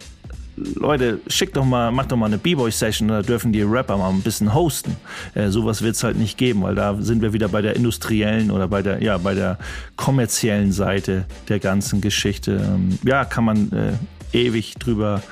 Leute, 0.74 1.20
schickt 1.26 1.56
doch 1.56 1.64
mal, 1.64 1.90
macht 1.90 2.12
doch 2.12 2.16
mal 2.16 2.26
eine 2.26 2.38
B-Boy-Session, 2.38 3.08
da 3.08 3.22
dürfen 3.22 3.52
die 3.52 3.62
Rapper 3.62 3.96
mal 3.96 4.11
ein 4.11 4.22
bisschen 4.22 4.52
hosten. 4.54 4.96
Äh, 5.34 5.48
sowas 5.48 5.82
wird 5.82 5.96
es 5.96 6.04
halt 6.04 6.16
nicht 6.16 6.38
geben, 6.38 6.62
weil 6.62 6.74
da 6.74 6.96
sind 7.00 7.22
wir 7.22 7.32
wieder 7.32 7.48
bei 7.48 7.62
der 7.62 7.76
industriellen 7.76 8.50
oder 8.50 8.68
bei 8.68 8.82
der, 8.82 9.02
ja, 9.02 9.18
bei 9.18 9.34
der 9.34 9.58
kommerziellen 9.96 10.72
Seite 10.72 11.24
der 11.48 11.58
ganzen 11.58 12.00
Geschichte. 12.00 12.52
Ähm, 12.52 12.98
ja, 13.04 13.24
kann 13.24 13.44
man 13.44 13.72
äh, 13.72 14.36
ewig 14.36 14.74
drüber 14.74 15.22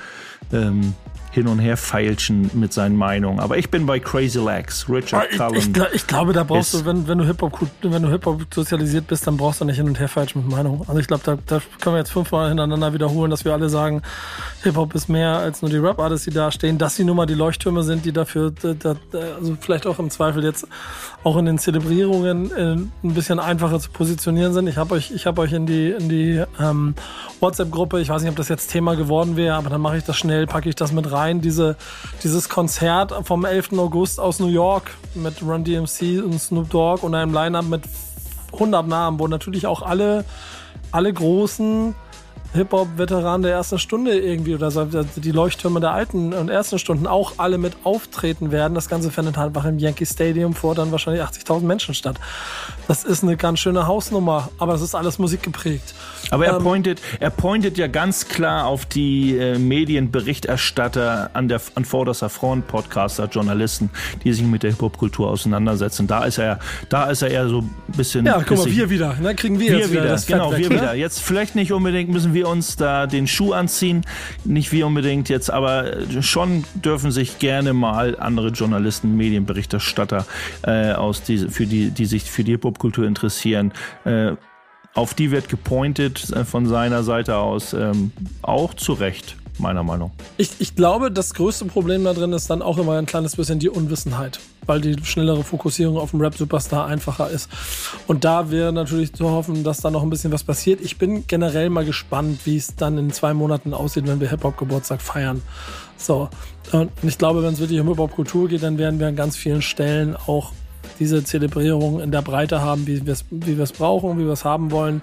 ähm, 0.51 0.93
hin 1.31 1.47
und 1.47 1.59
her 1.59 1.77
feilschen 1.77 2.49
mit 2.53 2.73
seinen 2.73 2.95
Meinungen. 2.95 3.39
Aber 3.39 3.57
ich 3.57 3.69
bin 3.69 3.85
bei 3.85 3.99
Crazy 3.99 4.39
Legs, 4.39 4.87
Richard 4.89 5.23
Ah, 5.23 5.27
ich, 5.31 5.37
Cullen. 5.37 5.85
ich, 5.89 5.95
ich 5.95 6.07
glaube, 6.07 6.33
da 6.33 6.43
brauchst 6.43 6.73
du, 6.73 6.85
wenn, 6.85 7.07
wenn 7.07 7.19
du 7.19 7.25
Hip-Hop 7.25 7.59
wenn 7.81 8.01
du 8.01 8.09
Hip-Hop 8.09 8.41
sozialisiert 8.53 9.05
bist, 9.07 9.27
dann 9.27 9.37
brauchst 9.37 9.61
du 9.61 9.65
nicht 9.65 9.77
hin 9.77 9.87
und 9.87 9.99
her 9.99 10.07
falschen 10.07 10.39
mit 10.41 10.49
Meinung. 10.51 10.83
Also 10.87 10.99
ich 10.99 11.07
glaube, 11.07 11.21
da, 11.23 11.37
da 11.45 11.61
können 11.79 11.95
wir 11.95 11.99
jetzt 11.99 12.11
fünfmal 12.11 12.49
hintereinander 12.49 12.93
wiederholen, 12.93 13.29
dass 13.29 13.45
wir 13.45 13.53
alle 13.53 13.69
sagen, 13.69 14.01
Hip-Hop 14.63 14.95
ist 14.95 15.07
mehr 15.07 15.37
als 15.37 15.61
nur 15.61 15.69
die 15.69 15.77
Rap-Artists, 15.77 16.25
die 16.25 16.31
da 16.31 16.51
stehen, 16.51 16.79
dass 16.79 16.95
sie 16.95 17.03
nun 17.03 17.15
mal 17.17 17.27
die 17.27 17.35
Leuchttürme 17.35 17.83
sind, 17.83 18.05
die 18.05 18.11
dafür, 18.11 18.51
da, 18.51 18.73
da, 18.73 18.95
also 19.39 19.55
vielleicht 19.61 19.85
auch 19.85 19.99
im 19.99 20.09
Zweifel 20.09 20.43
jetzt 20.43 20.67
auch 21.23 21.37
in 21.37 21.45
den 21.45 21.59
Zelebrierungen 21.59 22.51
äh, 22.51 22.71
ein 22.75 23.13
bisschen 23.13 23.39
einfacher 23.39 23.79
zu 23.79 23.91
positionieren 23.91 24.53
sind. 24.53 24.67
Ich 24.67 24.77
habe 24.77 24.95
euch, 24.95 25.11
ich 25.11 25.27
habe 25.27 25.41
euch 25.41 25.53
in 25.53 25.67
die, 25.67 25.91
in 25.91 26.09
die 26.09 26.43
ähm, 26.59 26.95
WhatsApp-Gruppe, 27.39 27.99
ich 28.01 28.09
weiß 28.09 28.21
nicht, 28.23 28.31
ob 28.31 28.37
das 28.37 28.49
jetzt 28.49 28.71
Thema 28.71 28.95
geworden 28.95 29.35
wäre, 29.35 29.55
aber 29.55 29.69
dann 29.69 29.81
mache 29.81 29.97
ich 29.97 30.03
das 30.05 30.17
schnell, 30.17 30.47
packe 30.47 30.69
ich 30.69 30.75
das 30.75 30.91
mit 30.91 31.11
rein. 31.11 31.18
Diese, 31.41 31.75
dieses 32.23 32.49
Konzert 32.49 33.13
vom 33.25 33.45
11. 33.45 33.73
August 33.73 34.19
aus 34.19 34.39
New 34.39 34.47
York 34.47 34.91
mit 35.15 35.41
Run 35.41 35.63
DMC 35.63 36.23
und 36.23 36.39
Snoop 36.39 36.69
Dogg 36.69 37.05
und 37.05 37.13
einem 37.13 37.33
Line-Up 37.33 37.65
mit 37.65 37.83
100 38.53 38.87
Namen, 38.87 39.19
wo 39.19 39.27
natürlich 39.27 39.67
auch 39.67 39.81
alle, 39.81 40.25
alle 40.91 41.13
großen 41.13 41.93
Hip-Hop-Veteranen 42.53 43.43
der 43.43 43.51
ersten 43.51 43.77
Stunde 43.77 44.17
irgendwie 44.17 44.55
oder 44.55 44.71
so, 44.71 44.85
die 44.85 45.31
Leuchttürme 45.31 45.79
der 45.79 45.91
alten 45.91 46.33
und 46.33 46.49
ersten 46.49 46.79
Stunden 46.79 47.05
auch 47.05 47.33
alle 47.37 47.57
mit 47.57 47.73
auftreten 47.83 48.51
werden. 48.51 48.73
Das 48.73 48.89
Ganze 48.89 49.11
findet 49.11 49.37
halt 49.37 49.47
einfach 49.47 49.65
im 49.65 49.77
Yankee 49.77 50.05
Stadium 50.05 50.53
vor 50.53 50.73
dann 50.73 50.91
wahrscheinlich 50.91 51.23
80.000 51.23 51.61
Menschen 51.61 51.93
statt. 51.93 52.19
Das 52.87 53.03
ist 53.03 53.23
eine 53.23 53.37
ganz 53.37 53.59
schöne 53.59 53.85
Hausnummer, 53.85 54.49
aber 54.57 54.73
das 54.73 54.81
ist 54.81 54.95
alles 54.95 55.19
musikgeprägt. 55.19 55.93
Aber 56.31 56.45
er 56.45 56.55
Ähm, 56.55 56.63
pointet, 56.63 57.01
er 57.19 57.29
pointet 57.29 57.77
ja 57.77 57.87
ganz 57.87 58.27
klar 58.27 58.65
auf 58.65 58.85
die 58.85 59.37
äh, 59.37 59.59
Medienberichterstatter 59.59 61.29
an 61.33 61.47
der 61.47 61.61
an 61.75 61.85
vorderster 61.85 62.29
Front, 62.29 62.67
Podcaster, 62.67 63.25
Journalisten, 63.25 63.89
die 64.23 64.33
sich 64.33 64.43
mit 64.43 64.63
der 64.63 64.71
Hip-Hop-Kultur 64.71 65.29
auseinandersetzen. 65.29 66.07
Da 66.07 66.23
ist 66.25 66.39
er, 66.39 66.59
da 66.89 67.09
ist 67.09 67.21
er 67.21 67.29
eher 67.29 67.47
so 67.47 67.59
ein 67.59 67.75
bisschen. 67.95 68.25
Ja, 68.25 68.41
guck 68.45 68.57
mal, 68.57 68.65
wir 68.65 68.89
wieder. 68.89 69.15
Ne? 69.21 69.35
Kriegen 69.35 69.59
wir, 69.59 69.71
wir 69.71 69.77
jetzt 69.79 69.91
wieder, 69.91 70.03
wieder, 70.03 70.11
das 70.11 70.25
genau, 70.25 70.51
weg, 70.51 70.59
wir 70.59 70.69
ne? 70.69 70.75
wieder. 70.75 70.93
Jetzt 70.95 71.19
vielleicht 71.19 71.55
nicht 71.55 71.71
unbedingt 71.71 72.09
müssen 72.09 72.33
wir 72.33 72.38
uns 72.47 72.75
da 72.75 73.07
den 73.07 73.27
Schuh 73.27 73.53
anziehen, 73.53 74.05
nicht 74.45 74.71
wir 74.71 74.87
unbedingt 74.87 75.29
jetzt, 75.29 75.49
aber 75.51 75.97
schon 76.21 76.63
dürfen 76.73 77.11
sich 77.11 77.39
gerne 77.39 77.73
mal 77.73 78.17
andere 78.19 78.49
Journalisten, 78.49 79.15
Medienberichterstatter 79.15 80.25
äh, 80.63 80.93
aus 80.93 81.23
diese, 81.23 81.49
für 81.49 81.65
die, 81.65 81.91
die 81.91 82.05
sich 82.05 82.23
für 82.23 82.43
die 82.43 82.53
Hip-Hop-Kultur 82.53 83.05
interessieren, 83.05 83.73
äh, 84.05 84.33
auf 84.93 85.13
die 85.13 85.31
wird 85.31 85.49
gepointet 85.49 86.31
äh, 86.31 86.45
von 86.45 86.65
seiner 86.65 87.03
Seite 87.03 87.37
aus, 87.37 87.73
ähm, 87.73 88.11
auch 88.41 88.73
zu 88.73 88.93
Recht, 88.93 89.37
meiner 89.59 89.83
Meinung. 89.83 90.11
Ich, 90.37 90.51
ich 90.59 90.75
glaube, 90.75 91.11
das 91.11 91.33
größte 91.33 91.65
Problem 91.65 92.03
da 92.03 92.13
drin 92.13 92.33
ist 92.33 92.49
dann 92.49 92.61
auch 92.61 92.77
immer 92.77 92.97
ein 92.97 93.05
kleines 93.05 93.35
bisschen 93.35 93.59
die 93.59 93.69
Unwissenheit, 93.69 94.39
weil 94.65 94.81
die 94.81 94.95
schnellere 95.03 95.43
Fokussierung 95.43 95.97
auf 95.97 96.11
dem 96.11 96.21
Rap-Superstar 96.21 96.85
einfacher 96.87 97.29
ist. 97.29 97.49
Und 98.07 98.23
da 98.23 98.51
wäre 98.51 98.73
natürlich 98.73 99.13
zu 99.13 99.29
hoffen, 99.29 99.63
dass 99.63 99.81
da 99.81 99.91
noch 99.91 100.03
ein 100.03 100.09
bisschen 100.09 100.31
was 100.31 100.43
passiert. 100.43 100.81
Ich 100.81 100.97
bin 100.97 101.25
generell 101.27 101.69
mal 101.69 101.85
gespannt, 101.85 102.39
wie 102.45 102.57
es 102.57 102.75
dann 102.75 102.97
in 102.97 103.11
zwei 103.11 103.33
Monaten 103.33 103.73
aussieht, 103.73 104.07
wenn 104.07 104.19
wir 104.19 104.29
Hip-Hop-Geburtstag 104.29 105.01
feiern. 105.01 105.41
So. 105.97 106.29
Und 106.71 106.91
ich 107.01 107.17
glaube, 107.17 107.43
wenn 107.43 107.53
es 107.53 107.59
wirklich 107.59 107.79
um 107.79 107.87
Hip-Hop-Kultur 107.87 108.47
geht, 108.47 108.63
dann 108.63 108.77
werden 108.77 108.99
wir 108.99 109.07
an 109.07 109.15
ganz 109.15 109.35
vielen 109.35 109.61
Stellen 109.61 110.15
auch 110.15 110.51
diese 110.99 111.23
Zelebrierung 111.23 112.01
in 112.01 112.11
der 112.11 112.21
Breite 112.21 112.61
haben, 112.61 112.85
wie 112.87 113.05
wir 113.05 113.13
es 113.13 113.25
wie 113.31 113.57
wir 113.57 113.63
es 113.63 113.71
brauchen, 113.71 114.19
wie 114.19 114.25
wir 114.25 114.33
es 114.33 114.45
haben 114.45 114.71
wollen. 114.71 115.01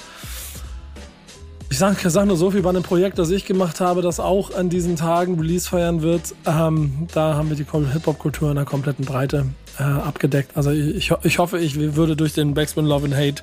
Ich 1.69 1.79
sage 1.79 2.09
sag 2.11 2.27
nur 2.27 2.37
so 2.37 2.51
viel 2.53 2.63
bei 2.63 2.71
einem 2.71 2.83
Projekt, 2.85 3.19
das 3.19 3.31
ich 3.31 3.45
gemacht 3.45 3.81
habe, 3.81 4.01
das 4.01 4.21
auch 4.21 4.55
an 4.55 4.71
diesen 4.71 4.97
Tagen 4.97 5.39
Release 5.39 5.69
feiern 5.69 6.01
wird. 6.01 6.35
Ähm, 6.47 7.09
da 7.13 7.35
haben 7.35 7.51
wir 7.51 7.57
die 7.57 7.67
Hip-Hop-Kultur 7.93 8.51
in 8.51 8.57
der 8.57 8.65
kompletten 8.65 9.05
Breite 9.05 9.47
äh, 9.79 9.83
abgedeckt. 9.83 10.53
Also 10.57 10.71
ich, 10.71 10.97
ich 10.97 11.11
ho- 11.11 11.19
ich 11.23 11.39
hoffe, 11.39 11.59
ich 11.59 11.77
würde 11.97 12.15
durch 12.17 12.33
den 12.35 12.55
Backspin 12.55 12.87
Love 12.87 13.07
and 13.07 13.17
Hate 13.17 13.43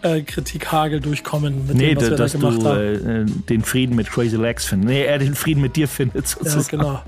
äh, 0.00 0.22
Kritikhagel 0.22 1.00
durchkommen 1.00 1.66
mit 1.66 1.76
Nee, 1.76 1.88
dem, 1.90 1.96
was 1.98 2.04
wir 2.04 2.10
da 2.10 2.16
dass 2.16 2.32
gemacht 2.32 2.62
du 2.62 2.68
haben. 2.68 2.78
äh, 2.78 3.20
äh, 3.22 3.26
den 3.26 3.62
Frieden 3.62 3.94
mit 3.96 4.10
Crazy 4.10 4.36
Legs 4.36 4.64
findest. 4.64 4.88
Nee, 4.88 5.04
er 5.04 5.18
den 5.18 5.34
Frieden 5.34 5.60
mit 5.60 5.76
dir 5.76 5.86
findet 5.88 6.24
Ja, 6.24 6.28
sozusagen. 6.50 6.78
genau. 6.78 7.02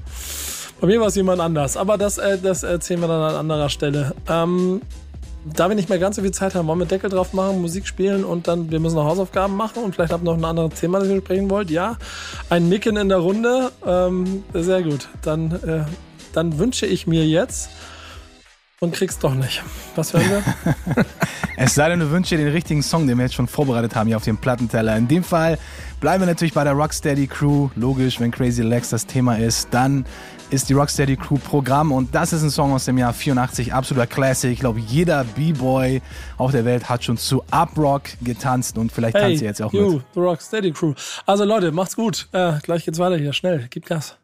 Bei 0.80 0.86
mir 0.88 1.00
war 1.00 1.06
es 1.08 1.14
jemand 1.14 1.40
anders, 1.40 1.76
aber 1.78 1.96
das, 1.96 2.18
äh, 2.18 2.38
das 2.40 2.62
erzählen 2.62 3.00
wir 3.00 3.08
dann 3.08 3.22
an 3.22 3.34
anderer 3.36 3.70
Stelle. 3.70 4.14
Ähm, 4.28 4.82
da 5.44 5.68
wir 5.68 5.76
nicht 5.76 5.88
mehr 5.88 5.98
ganz 5.98 6.16
so 6.16 6.22
viel 6.22 6.30
Zeit 6.32 6.54
haben, 6.54 6.66
wollen 6.66 6.78
wir 6.78 6.86
Deckel 6.86 7.10
drauf 7.10 7.32
machen, 7.32 7.60
Musik 7.60 7.86
spielen 7.86 8.24
und 8.24 8.48
dann, 8.48 8.70
wir 8.70 8.80
müssen 8.80 8.96
noch 8.96 9.04
Hausaufgaben 9.04 9.56
machen 9.56 9.82
und 9.82 9.94
vielleicht 9.94 10.12
habt 10.12 10.22
ihr 10.22 10.26
noch 10.26 10.36
ein 10.36 10.44
anderes 10.44 10.80
Thema, 10.80 11.00
das 11.00 11.08
ihr 11.08 11.18
sprechen 11.18 11.50
wollt. 11.50 11.70
Ja, 11.70 11.96
ein 12.48 12.68
Nicken 12.68 12.96
in 12.96 13.08
der 13.08 13.18
Runde. 13.18 13.70
Ähm, 13.86 14.44
sehr 14.54 14.82
gut. 14.82 15.08
Dann, 15.22 15.52
äh, 15.62 15.84
dann 16.32 16.58
wünsche 16.58 16.86
ich 16.86 17.06
mir 17.06 17.26
jetzt 17.26 17.68
und 18.80 18.94
krieg's 18.94 19.18
doch 19.18 19.34
nicht. 19.34 19.62
Was 19.96 20.12
hören 20.12 20.30
wir? 20.30 21.04
Es 21.56 21.76
sei 21.76 21.88
denn, 21.88 22.00
du 22.00 22.10
wünschst 22.10 22.32
dir 22.32 22.38
den 22.38 22.48
richtigen 22.48 22.82
Song, 22.82 23.06
den 23.06 23.16
wir 23.16 23.26
jetzt 23.26 23.36
schon 23.36 23.46
vorbereitet 23.46 23.94
haben 23.94 24.08
hier 24.08 24.16
auf 24.16 24.24
dem 24.24 24.36
Plattenteller. 24.36 24.96
In 24.96 25.06
dem 25.06 25.22
Fall 25.22 25.56
bleiben 26.00 26.22
wir 26.22 26.26
natürlich 26.26 26.52
bei 26.52 26.64
der 26.64 26.72
Rocksteady 26.72 27.28
Crew. 27.28 27.68
Logisch, 27.76 28.18
wenn 28.18 28.32
Crazy 28.32 28.62
Legs 28.62 28.90
das 28.90 29.06
Thema 29.06 29.38
ist, 29.38 29.68
dann 29.70 30.04
ist 30.50 30.68
die 30.68 30.72
Rocksteady 30.72 31.16
Crew 31.16 31.38
Programm 31.38 31.92
und 31.92 32.14
das 32.14 32.32
ist 32.32 32.42
ein 32.42 32.50
Song 32.50 32.72
aus 32.72 32.84
dem 32.84 32.98
Jahr 32.98 33.12
84, 33.12 33.72
absoluter 33.72 34.06
Classic. 34.06 34.52
Ich 34.52 34.60
glaube, 34.60 34.80
jeder 34.80 35.24
B-Boy 35.24 36.02
auf 36.38 36.52
der 36.52 36.64
Welt 36.64 36.88
hat 36.88 37.04
schon 37.04 37.16
zu 37.16 37.42
Uprock 37.50 38.02
getanzt 38.22 38.78
und 38.78 38.92
vielleicht 38.92 39.16
tanzt 39.16 39.42
ihr 39.42 39.48
jetzt 39.48 39.62
auch 39.62 39.72
you, 39.72 39.94
mit. 39.94 40.02
the 40.14 40.20
Rocksteady 40.20 40.72
Crew. 40.72 40.94
Also 41.26 41.44
Leute, 41.44 41.72
macht's 41.72 41.96
gut. 41.96 42.28
Äh, 42.32 42.54
gleich 42.62 42.84
geht's 42.84 42.98
weiter 42.98 43.16
hier. 43.16 43.32
Schnell, 43.32 43.66
gib 43.70 43.86
Gas. 43.86 44.16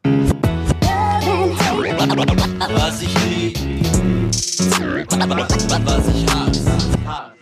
Was 2.75 3.01
ich 3.01 3.25
lieb, 3.25 3.59
was 5.85 6.07
ich 6.07 6.25
hasse. 6.33 7.40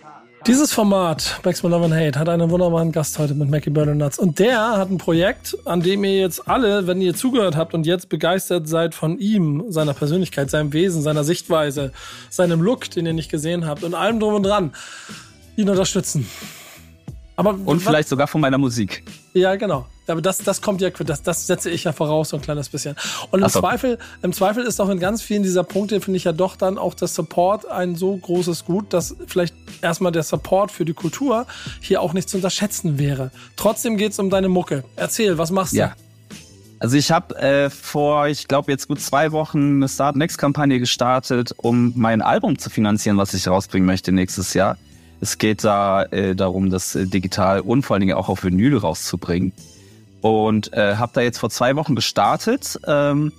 Dieses 0.49 0.73
Format, 0.73 1.41
Backspin 1.43 1.69
Love 1.69 1.85
and 1.85 1.93
Hate, 1.93 2.17
hat 2.17 2.27
einen 2.27 2.49
wunderbaren 2.49 2.91
Gast 2.91 3.19
heute 3.19 3.35
mit 3.35 3.51
Mackie 3.51 3.69
Bird 3.69 3.95
Nuts. 3.95 4.17
Und 4.17 4.39
der 4.39 4.77
hat 4.77 4.89
ein 4.89 4.97
Projekt, 4.97 5.55
an 5.65 5.81
dem 5.81 6.03
ihr 6.03 6.17
jetzt 6.17 6.47
alle, 6.47 6.87
wenn 6.87 6.99
ihr 7.01 7.13
zugehört 7.13 7.55
habt 7.55 7.75
und 7.75 7.85
jetzt 7.85 8.09
begeistert 8.09 8.67
seid 8.67 8.95
von 8.95 9.19
ihm, 9.19 9.65
seiner 9.67 9.93
Persönlichkeit, 9.93 10.49
seinem 10.49 10.73
Wesen, 10.73 11.03
seiner 11.03 11.23
Sichtweise, 11.23 11.91
seinem 12.31 12.63
Look, 12.63 12.89
den 12.89 13.05
ihr 13.05 13.13
nicht 13.13 13.29
gesehen 13.29 13.67
habt 13.67 13.83
und 13.83 13.93
allem 13.93 14.19
drum 14.19 14.33
und 14.33 14.41
dran, 14.43 14.73
ihn 15.55 15.69
unterstützen. 15.69 16.27
Aber 17.35 17.55
Und 17.63 17.81
vielleicht 17.81 18.09
sogar 18.09 18.25
von 18.25 18.41
meiner 18.41 18.57
Musik. 18.57 19.03
Ja, 19.35 19.55
genau. 19.55 19.85
Aber 20.07 20.21
das, 20.21 20.39
das 20.39 20.61
kommt 20.61 20.81
ja, 20.81 20.89
das, 20.89 21.21
das 21.21 21.47
setze 21.47 21.69
ich 21.69 21.83
ja 21.83 21.93
voraus, 21.93 22.29
so 22.29 22.37
ein 22.37 22.41
kleines 22.41 22.67
bisschen. 22.67 22.95
Und 23.31 23.41
im 23.41 23.49
so. 23.49 23.59
Zweifel, 23.59 23.97
im 24.21 24.33
Zweifel 24.33 24.63
ist 24.63 24.81
auch 24.81 24.89
in 24.89 24.99
ganz 24.99 25.21
vielen 25.21 25.43
dieser 25.43 25.63
Punkte, 25.63 26.01
finde 26.01 26.17
ich 26.17 26.23
ja 26.23 26.33
doch 26.33 26.55
dann 26.55 26.77
auch 26.77 26.95
das 26.95 27.15
Support 27.15 27.65
ein 27.69 27.95
so 27.95 28.17
großes 28.17 28.65
Gut, 28.65 28.91
dass 28.93 29.15
vielleicht 29.27 29.55
erstmal 29.81 30.11
der 30.11 30.23
Support 30.23 30.71
für 30.71 30.85
die 30.85 30.93
Kultur 30.93 31.45
hier 31.81 32.01
auch 32.01 32.13
nicht 32.13 32.29
zu 32.29 32.37
unterschätzen 32.37 32.99
wäre. 32.99 33.31
Trotzdem 33.55 33.97
geht's 33.97 34.19
um 34.19 34.29
deine 34.29 34.49
Mucke. 34.49 34.83
Erzähl, 34.95 35.37
was 35.37 35.51
machst 35.51 35.73
du? 35.73 35.77
Ja. 35.77 35.93
Also 36.79 36.95
ich 36.95 37.11
habe 37.11 37.35
äh, 37.35 37.69
vor, 37.69 38.27
ich 38.27 38.47
glaube 38.47 38.71
jetzt 38.71 38.87
gut 38.87 39.01
zwei 39.01 39.33
Wochen 39.33 39.75
eine 39.77 39.89
Start 39.89 40.15
Next 40.15 40.37
Kampagne 40.37 40.79
gestartet, 40.79 41.53
um 41.57 41.91
mein 41.95 42.21
Album 42.21 42.57
zu 42.57 42.69
finanzieren, 42.69 43.17
was 43.17 43.33
ich 43.33 43.47
rausbringen 43.47 43.85
möchte 43.85 44.13
nächstes 44.13 44.53
Jahr. 44.53 44.77
Es 45.19 45.37
geht 45.37 45.65
da 45.65 46.03
äh, 46.03 46.35
darum, 46.35 46.69
das 46.69 46.95
äh, 46.95 47.05
digital 47.05 47.59
und 47.59 47.83
vor 47.83 47.95
allen 47.95 48.01
Dingen 48.01 48.15
auch 48.15 48.29
auf 48.29 48.45
Vinyl 48.45 48.77
rauszubringen. 48.77 49.51
Und 50.21 50.71
äh, 50.73 50.95
habe 50.95 51.11
da 51.13 51.21
jetzt 51.21 51.39
vor 51.39 51.49
zwei 51.49 51.75
Wochen 51.75 51.95
gestartet. 51.95 52.79
Ähm, 52.87 53.33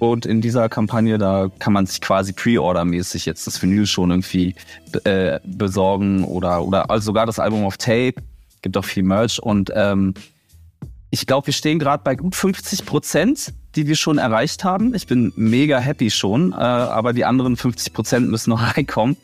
und 0.00 0.24
in 0.24 0.40
dieser 0.40 0.70
Kampagne, 0.70 1.18
da 1.18 1.48
kann 1.58 1.74
man 1.74 1.84
sich 1.84 2.00
quasi 2.00 2.32
Pre-Order-mäßig 2.32 3.26
jetzt 3.26 3.46
das 3.46 3.60
Vinyl 3.62 3.86
schon 3.86 4.10
irgendwie 4.10 4.54
äh, 5.04 5.38
besorgen 5.44 6.24
oder, 6.24 6.64
oder 6.64 6.90
also 6.90 7.04
sogar 7.04 7.26
das 7.26 7.38
Album 7.38 7.64
auf 7.64 7.76
Tape. 7.76 8.14
Gibt 8.62 8.76
auch 8.78 8.84
viel 8.84 9.02
Merch 9.02 9.38
und 9.38 9.70
ähm, 9.74 10.14
ich 11.10 11.26
glaube, 11.26 11.48
wir 11.48 11.54
stehen 11.54 11.78
gerade 11.78 12.02
bei 12.02 12.14
gut 12.14 12.34
50 12.34 12.86
Prozent, 12.86 13.52
die 13.76 13.86
wir 13.86 13.96
schon 13.96 14.16
erreicht 14.16 14.64
haben. 14.64 14.94
Ich 14.94 15.06
bin 15.06 15.34
mega 15.36 15.78
happy 15.78 16.10
schon, 16.10 16.52
äh, 16.52 16.56
aber 16.56 17.12
die 17.12 17.26
anderen 17.26 17.58
50 17.58 17.92
Prozent 17.92 18.30
müssen 18.30 18.50
noch 18.50 18.62
reinkommen 18.76 19.18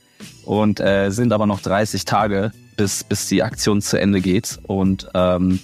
und 0.45 0.79
äh, 0.81 1.09
sind 1.11 1.33
aber 1.33 1.47
noch 1.47 1.61
30 1.61 2.05
Tage, 2.05 2.53
bis, 2.77 3.03
bis 3.03 3.29
die 3.29 3.43
Aktion 3.43 3.81
zu 3.81 3.99
Ende 3.99 4.21
geht. 4.21 4.59
Und 4.65 5.09
ähm, 5.15 5.59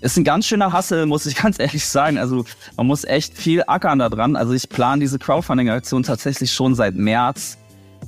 ist 0.00 0.16
ein 0.16 0.24
ganz 0.24 0.46
schöner 0.46 0.72
Hassel, 0.72 1.06
muss 1.06 1.26
ich 1.26 1.36
ganz 1.42 1.58
ehrlich 1.58 1.86
sagen. 1.86 2.18
Also 2.18 2.44
man 2.76 2.86
muss 2.86 3.04
echt 3.04 3.34
viel 3.34 3.62
ackern 3.66 3.98
da 3.98 4.08
dran. 4.08 4.36
Also 4.36 4.52
ich 4.52 4.68
plane 4.68 5.00
diese 5.00 5.18
Crowdfunding-Aktion 5.18 6.02
tatsächlich 6.02 6.52
schon 6.52 6.74
seit 6.74 6.94
März, 6.94 7.58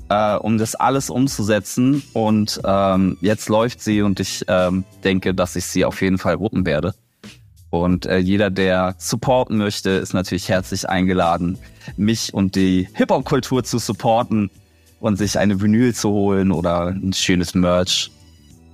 äh, 0.08 0.36
um 0.36 0.58
das 0.58 0.74
alles 0.74 1.10
umzusetzen. 1.10 2.02
Und 2.12 2.60
ähm, 2.64 3.16
jetzt 3.20 3.48
läuft 3.48 3.80
sie 3.80 4.02
und 4.02 4.20
ich 4.20 4.44
ähm, 4.48 4.84
denke, 5.04 5.34
dass 5.34 5.56
ich 5.56 5.66
sie 5.66 5.84
auf 5.84 6.00
jeden 6.02 6.18
Fall 6.18 6.40
wuppen 6.40 6.66
werde. 6.66 6.94
Und 7.70 8.06
äh, 8.06 8.18
jeder, 8.18 8.50
der 8.50 8.94
supporten 8.98 9.58
möchte, 9.58 9.90
ist 9.90 10.14
natürlich 10.14 10.48
herzlich 10.48 10.88
eingeladen, 10.88 11.58
mich 11.96 12.32
und 12.32 12.54
die 12.54 12.88
Hip-Hop-Kultur 12.94 13.62
zu 13.62 13.78
supporten 13.78 14.50
und 15.00 15.16
sich 15.16 15.38
eine 15.38 15.60
Vinyl 15.60 15.94
zu 15.94 16.10
holen 16.10 16.50
oder 16.50 16.88
ein 16.88 17.12
schönes 17.12 17.54
Merch. 17.54 18.10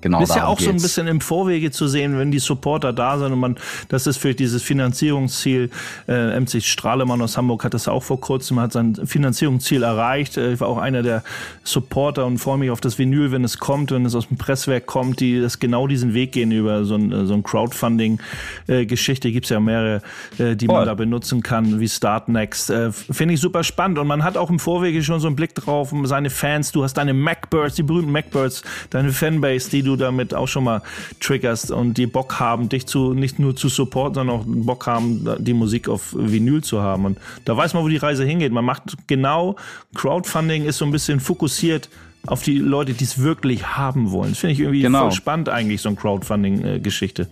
Genau, 0.04 0.20
Ist 0.20 0.36
ja 0.36 0.44
auch 0.46 0.60
so 0.60 0.66
ein 0.66 0.72
geht's. 0.72 0.82
bisschen 0.82 1.06
im 1.06 1.22
Vorwege 1.22 1.70
zu 1.70 1.88
sehen, 1.88 2.18
wenn 2.18 2.30
die 2.30 2.38
Supporter 2.38 2.92
da 2.92 3.16
sind 3.18 3.32
und 3.32 3.40
man, 3.40 3.56
das 3.88 4.06
ist 4.06 4.18
für 4.18 4.34
dieses 4.34 4.62
Finanzierungsziel, 4.62 5.70
äh, 6.06 6.38
MC 6.38 6.62
Strahlemann 6.62 7.22
aus 7.22 7.38
Hamburg 7.38 7.64
hat 7.64 7.72
das 7.72 7.88
auch 7.88 8.02
vor 8.02 8.20
kurzem, 8.20 8.60
hat 8.60 8.72
sein 8.72 8.94
Finanzierungsziel 9.06 9.82
erreicht. 9.82 10.36
Äh, 10.36 10.52
Ich 10.52 10.60
war 10.60 10.68
auch 10.68 10.76
einer 10.76 11.02
der 11.02 11.22
Supporter 11.62 12.26
und 12.26 12.36
freue 12.36 12.58
mich 12.58 12.70
auf 12.70 12.82
das 12.82 12.98
Vinyl, 12.98 13.32
wenn 13.32 13.44
es 13.44 13.58
kommt, 13.58 13.92
wenn 13.92 14.04
es 14.04 14.14
aus 14.14 14.28
dem 14.28 14.36
Presswerk 14.36 14.84
kommt, 14.84 15.20
die 15.20 15.40
das 15.40 15.58
genau 15.58 15.86
diesen 15.86 16.12
Weg 16.12 16.32
gehen 16.32 16.52
über 16.52 16.84
so 16.84 16.96
ein, 16.96 17.26
so 17.26 17.32
ein 17.32 17.42
Crowdfunding-Geschichte. 17.42 19.32
Gibt's 19.32 19.48
ja 19.48 19.58
mehrere, 19.60 20.02
äh, 20.38 20.54
die 20.54 20.66
man 20.66 20.76
Voll. 20.76 20.84
da 20.84 20.94
benutzen 20.94 21.42
kann, 21.42 21.80
wie 21.80 21.88
Start 21.88 22.28
Next. 22.28 22.68
Äh, 22.68 22.92
Finde 22.92 23.32
ich 23.34 23.40
super 23.40 23.64
spannend 23.64 23.98
und 23.98 24.06
man 24.06 24.22
hat 24.22 24.36
auch 24.36 24.50
im 24.50 24.58
Vorwege 24.58 25.02
schon 25.02 25.20
so 25.20 25.26
einen 25.28 25.36
Blick 25.36 25.54
drauf, 25.54 25.92
um 25.92 26.04
seine 26.06 26.28
Fans, 26.30 26.72
du 26.72 26.82
hast 26.84 26.94
deine 26.94 27.14
Macbirds, 27.14 27.76
die 27.76 27.82
berühmten 27.82 28.12
Macbirds, 28.12 28.62
deine 28.90 29.10
Fanbase, 29.12 29.70
die 29.70 29.82
du 29.82 29.93
damit 29.96 30.34
auch 30.34 30.48
schon 30.48 30.64
mal 30.64 30.82
triggerst 31.20 31.70
und 31.70 31.94
die 31.94 32.06
Bock 32.06 32.38
haben, 32.40 32.68
dich 32.68 32.86
zu 32.86 33.14
nicht 33.14 33.38
nur 33.38 33.54
zu 33.56 33.68
supporten, 33.68 34.14
sondern 34.14 34.36
auch 34.40 34.44
Bock 34.46 34.86
haben, 34.86 35.28
die 35.38 35.54
Musik 35.54 35.88
auf 35.88 36.14
Vinyl 36.16 36.62
zu 36.62 36.80
haben. 36.82 37.04
Und 37.04 37.18
da 37.44 37.56
weiß 37.56 37.74
man, 37.74 37.82
wo 37.84 37.88
die 37.88 37.96
Reise 37.96 38.24
hingeht. 38.24 38.52
Man 38.52 38.64
macht 38.64 38.96
genau, 39.06 39.56
Crowdfunding 39.94 40.64
ist 40.64 40.78
so 40.78 40.84
ein 40.84 40.92
bisschen 40.92 41.20
fokussiert 41.20 41.88
auf 42.26 42.42
die 42.42 42.58
Leute, 42.58 42.94
die 42.94 43.04
es 43.04 43.18
wirklich 43.20 43.66
haben 43.76 44.10
wollen. 44.10 44.30
Das 44.30 44.38
finde 44.38 44.54
ich 44.54 44.60
irgendwie 44.60 44.82
Genau. 44.82 45.00
voll 45.02 45.12
spannend 45.12 45.48
eigentlich, 45.48 45.82
so 45.82 45.88
ein 45.90 45.96
Crowdfunding-Geschichte. 45.96 47.28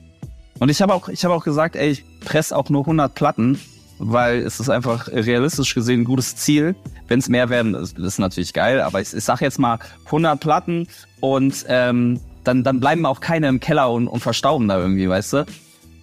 Und 0.59 0.69
ich 0.69 0.81
habe 0.83 0.95
auch, 0.95 1.09
ich 1.09 1.25
habe 1.25 1.35
auch 1.35 1.45
gesagt, 1.45 1.77
ey, 1.77 1.91
ich 1.91 2.05
presse 2.25 2.57
auch 2.57 2.69
nur 2.69 2.83
100 2.83 3.15
Platten, 3.15 3.59
weil 3.99 4.39
es 4.41 4.61
ist 4.61 4.69
einfach 4.69 5.09
realistisch 5.09 5.75
gesehen 5.75 6.01
ein 6.03 6.05
gutes 6.05 6.37
Ziel. 6.37 6.75
Wenn 7.09 7.19
es 7.19 7.29
mehr 7.29 7.49
werden, 7.51 7.75
ist, 7.75 7.99
ist 7.99 8.19
natürlich 8.19 8.53
geil, 8.53 8.81
aber 8.81 9.01
ich, 9.01 9.13
ich 9.15 9.25
sag 9.25 9.41
jetzt 9.41 9.59
mal 9.59 9.79
100 10.07 10.39
Platten 10.41 10.87
und 11.21 11.65
ähm, 11.69 12.21
dann, 12.45 12.63
dann 12.65 12.81
bleiben 12.81 13.07
auch 13.07 13.21
keine 13.21 13.49
im 13.49 13.61
Keller 13.61 13.91
und, 13.91 14.09
und 14.09 14.21
verstauben 14.21 14.69
da 14.69 14.79
irgendwie, 14.79 15.09
weißt 15.09 15.33
du? 15.35 15.47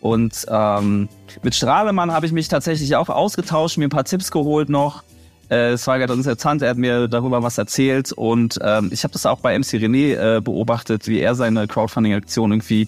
Und 0.01 0.45
ähm, 0.49 1.09
mit 1.43 1.55
Strahlemann 1.55 2.11
habe 2.11 2.25
ich 2.25 2.31
mich 2.31 2.47
tatsächlich 2.47 2.95
auch 2.95 3.09
ausgetauscht, 3.09 3.77
mir 3.77 3.87
ein 3.87 3.89
paar 3.89 4.05
Tipps 4.05 4.31
geholt 4.31 4.69
noch. 4.69 5.03
Äh, 5.49 5.71
Es 5.71 5.87
war 5.87 5.99
ganz 5.99 6.11
interessant, 6.13 6.61
er 6.61 6.69
hat 6.69 6.77
mir 6.77 7.07
darüber 7.07 7.43
was 7.43 7.57
erzählt 7.57 8.11
und 8.13 8.59
ähm, 8.63 8.89
ich 8.93 9.03
habe 9.03 9.11
das 9.11 9.25
auch 9.25 9.39
bei 9.41 9.57
MC 9.57 9.73
René 9.73 10.37
äh, 10.37 10.41
beobachtet, 10.41 11.07
wie 11.07 11.19
er 11.19 11.35
seine 11.35 11.67
Crowdfunding-Aktion 11.67 12.51
irgendwie 12.51 12.87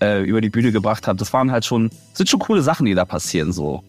äh, 0.00 0.22
über 0.22 0.40
die 0.40 0.50
Bühne 0.50 0.70
gebracht 0.70 1.08
hat. 1.08 1.20
Das 1.20 1.32
waren 1.32 1.50
halt 1.50 1.64
schon, 1.64 1.90
sind 2.12 2.28
schon 2.28 2.40
coole 2.40 2.62
Sachen, 2.62 2.86
die 2.86 2.94
da 2.94 3.04
passieren 3.04 3.52
so. 3.52 3.82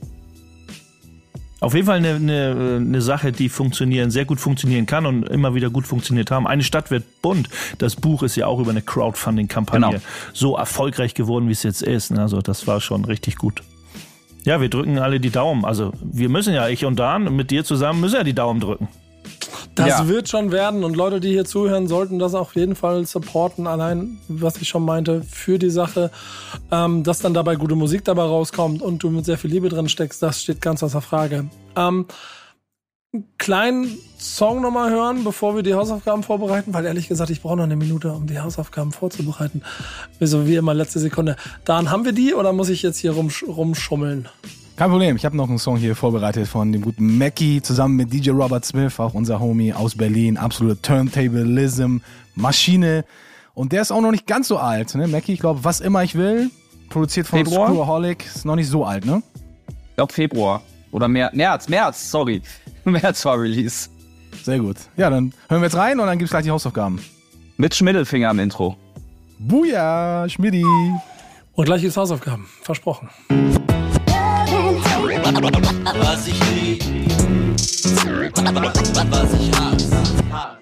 Auf 1.65 1.73
jeden 1.73 1.87
Fall 1.87 1.97
eine, 1.97 2.13
eine, 2.13 2.75
eine 2.79 3.01
Sache, 3.01 3.31
die 3.31 3.49
funktionieren, 3.49 4.11
sehr 4.11 4.25
gut 4.25 4.39
funktionieren 4.39 4.85
kann 4.85 5.07
und 5.07 5.27
immer 5.27 5.55
wieder 5.55 5.71
gut 5.71 5.87
funktioniert 5.87 6.29
haben. 6.29 6.45
Eine 6.45 6.61
Stadt 6.61 6.91
wird 6.91 7.23
bunt. 7.23 7.49
Das 7.79 7.95
Buch 7.95 8.21
ist 8.21 8.35
ja 8.35 8.45
auch 8.45 8.59
über 8.59 8.69
eine 8.69 8.83
Crowdfunding-Kampagne 8.83 9.87
Genau. 9.87 10.01
so 10.31 10.55
erfolgreich 10.57 11.15
geworden, 11.15 11.47
wie 11.47 11.53
es 11.53 11.63
jetzt 11.63 11.81
ist. 11.81 12.11
Also 12.11 12.43
das 12.43 12.67
war 12.67 12.81
schon 12.81 13.03
richtig 13.03 13.37
gut. 13.37 13.63
Ja, 14.43 14.61
wir 14.61 14.69
drücken 14.69 14.99
alle 14.99 15.19
die 15.19 15.31
Daumen. 15.31 15.65
Also 15.65 15.91
wir 16.03 16.29
müssen 16.29 16.53
ja, 16.53 16.67
ich 16.67 16.85
und 16.85 16.99
Dan, 16.99 17.35
mit 17.35 17.49
dir 17.49 17.63
zusammen 17.63 17.99
müssen 17.99 18.17
ja 18.17 18.23
die 18.23 18.35
Daumen 18.35 18.59
drücken. 18.59 18.87
Das 19.75 19.87
Ja. 19.87 20.07
wird 20.07 20.29
schon 20.29 20.51
werden 20.51 20.83
und 20.83 20.95
Leute, 20.95 21.19
die 21.19 21.29
hier 21.29 21.45
zuhören, 21.45 21.87
sollten 21.87 22.17
das 22.17 22.33
auf 22.33 22.55
jeden 22.55 22.75
Fall 22.75 23.05
supporten. 23.05 23.67
Allein, 23.67 24.17
was 24.27 24.57
ich 24.57 24.69
schon 24.69 24.83
meinte, 24.85 25.21
für 25.29 25.59
die 25.59 25.69
Sache, 25.69 26.11
ähm, 26.71 27.03
dass 27.03 27.19
dann 27.19 27.33
dabei 27.33 27.55
gute 27.55 27.75
Musik 27.75 28.05
dabei 28.05 28.23
rauskommt 28.23 28.81
und 28.81 29.03
du 29.03 29.09
mit 29.09 29.25
sehr 29.25 29.37
viel 29.37 29.51
Liebe 29.51 29.67
drin 29.69 29.89
steckst, 29.89 30.23
das 30.23 30.41
steht 30.41 30.61
ganz 30.61 30.81
außer 30.81 31.01
Frage. 31.01 31.49
Ähm, 31.75 32.05
einen 33.13 33.25
kleinen 33.37 33.97
Song 34.19 34.61
nochmal 34.61 34.91
hören, 34.91 35.23
bevor 35.23 35.55
wir 35.55 35.63
die 35.63 35.73
Hausaufgaben 35.73 36.23
vorbereiten, 36.23 36.73
weil 36.73 36.85
ehrlich 36.85 37.07
gesagt, 37.07 37.29
ich 37.29 37.41
brauche 37.41 37.55
noch 37.55 37.63
eine 37.63 37.77
Minute, 37.77 38.11
um 38.11 38.27
die 38.27 38.39
Hausaufgaben 38.39 38.91
vorzubereiten. 38.91 39.61
So 40.19 40.47
wie 40.47 40.55
immer, 40.55 40.73
letzte 40.73 40.99
Sekunde. 40.99 41.37
Dan, 41.63 41.91
haben 41.91 42.03
wir 42.05 42.11
die 42.11 42.33
oder 42.33 42.51
muss 42.51 42.67
ich 42.69 42.81
jetzt 42.81 42.97
hier 42.97 43.11
rumsch 43.11 43.43
rumschummeln? 43.47 44.27
Kein 44.75 44.89
Problem, 44.89 45.15
ich 45.15 45.23
habe 45.23 45.37
noch 45.37 45.47
einen 45.47 45.57
Song 45.57 45.77
hier 45.77 45.95
vorbereitet 45.95 46.49
von 46.49 46.73
dem 46.73 46.81
guten 46.81 47.17
Mackie 47.17 47.61
zusammen 47.61 47.95
mit 47.95 48.11
DJ 48.11 48.31
Robert 48.31 48.65
Smith, 48.65 48.99
auch 48.99 49.13
unser 49.13 49.39
Homie 49.39 49.71
aus 49.71 49.95
Berlin, 49.95 50.35
absolute 50.35 50.81
Turntablism, 50.81 51.99
Maschine. 52.35 53.05
Und 53.53 53.71
der 53.71 53.83
ist 53.83 53.91
auch 53.91 54.01
noch 54.01 54.11
nicht 54.11 54.27
ganz 54.27 54.49
so 54.49 54.57
alt, 54.57 54.93
ne? 54.95 55.07
Mackie, 55.07 55.31
ich 55.31 55.39
glaube, 55.39 55.63
was 55.63 55.79
immer 55.79 56.03
ich 56.03 56.15
will, 56.15 56.51
produziert 56.89 57.25
von 57.25 57.39
Februar? 57.39 57.69
Screwaholic, 57.69 58.25
ist 58.25 58.43
noch 58.43 58.57
nicht 58.57 58.67
so 58.67 58.83
alt, 58.83 59.05
ne? 59.05 59.23
Ich 59.69 59.95
glaube 59.95 60.11
Februar 60.11 60.61
oder 60.91 61.07
März, 61.07 61.33
März, 61.33 61.69
März, 61.69 62.11
sorry. 62.11 62.41
März 62.83 63.23
war 63.23 63.39
Release. 63.39 63.89
Sehr 64.43 64.59
gut. 64.59 64.75
Ja, 64.97 65.09
dann 65.09 65.31
hören 65.47 65.61
wir 65.61 65.67
jetzt 65.67 65.77
rein 65.77 66.01
und 66.01 66.07
dann 66.07 66.17
gibt's 66.17 66.31
gleich 66.31 66.43
die 66.43 66.51
Hausaufgaben. 66.51 66.99
Mit 67.55 67.73
Schmiddelfinger 67.73 68.29
im 68.31 68.39
Intro. 68.39 68.75
Buja, 69.39 70.27
Schmidti. 70.27 70.65
Und 71.53 71.63
gleich 71.63 71.79
gibt's 71.79 71.95
Hausaufgaben. 71.95 72.45
Versprochen. 72.61 73.09
Was 75.45 76.27
ich 76.27 76.39
lieb, 76.55 76.83
was 79.11 79.33
ich 79.33 79.51
hasse. 79.51 80.54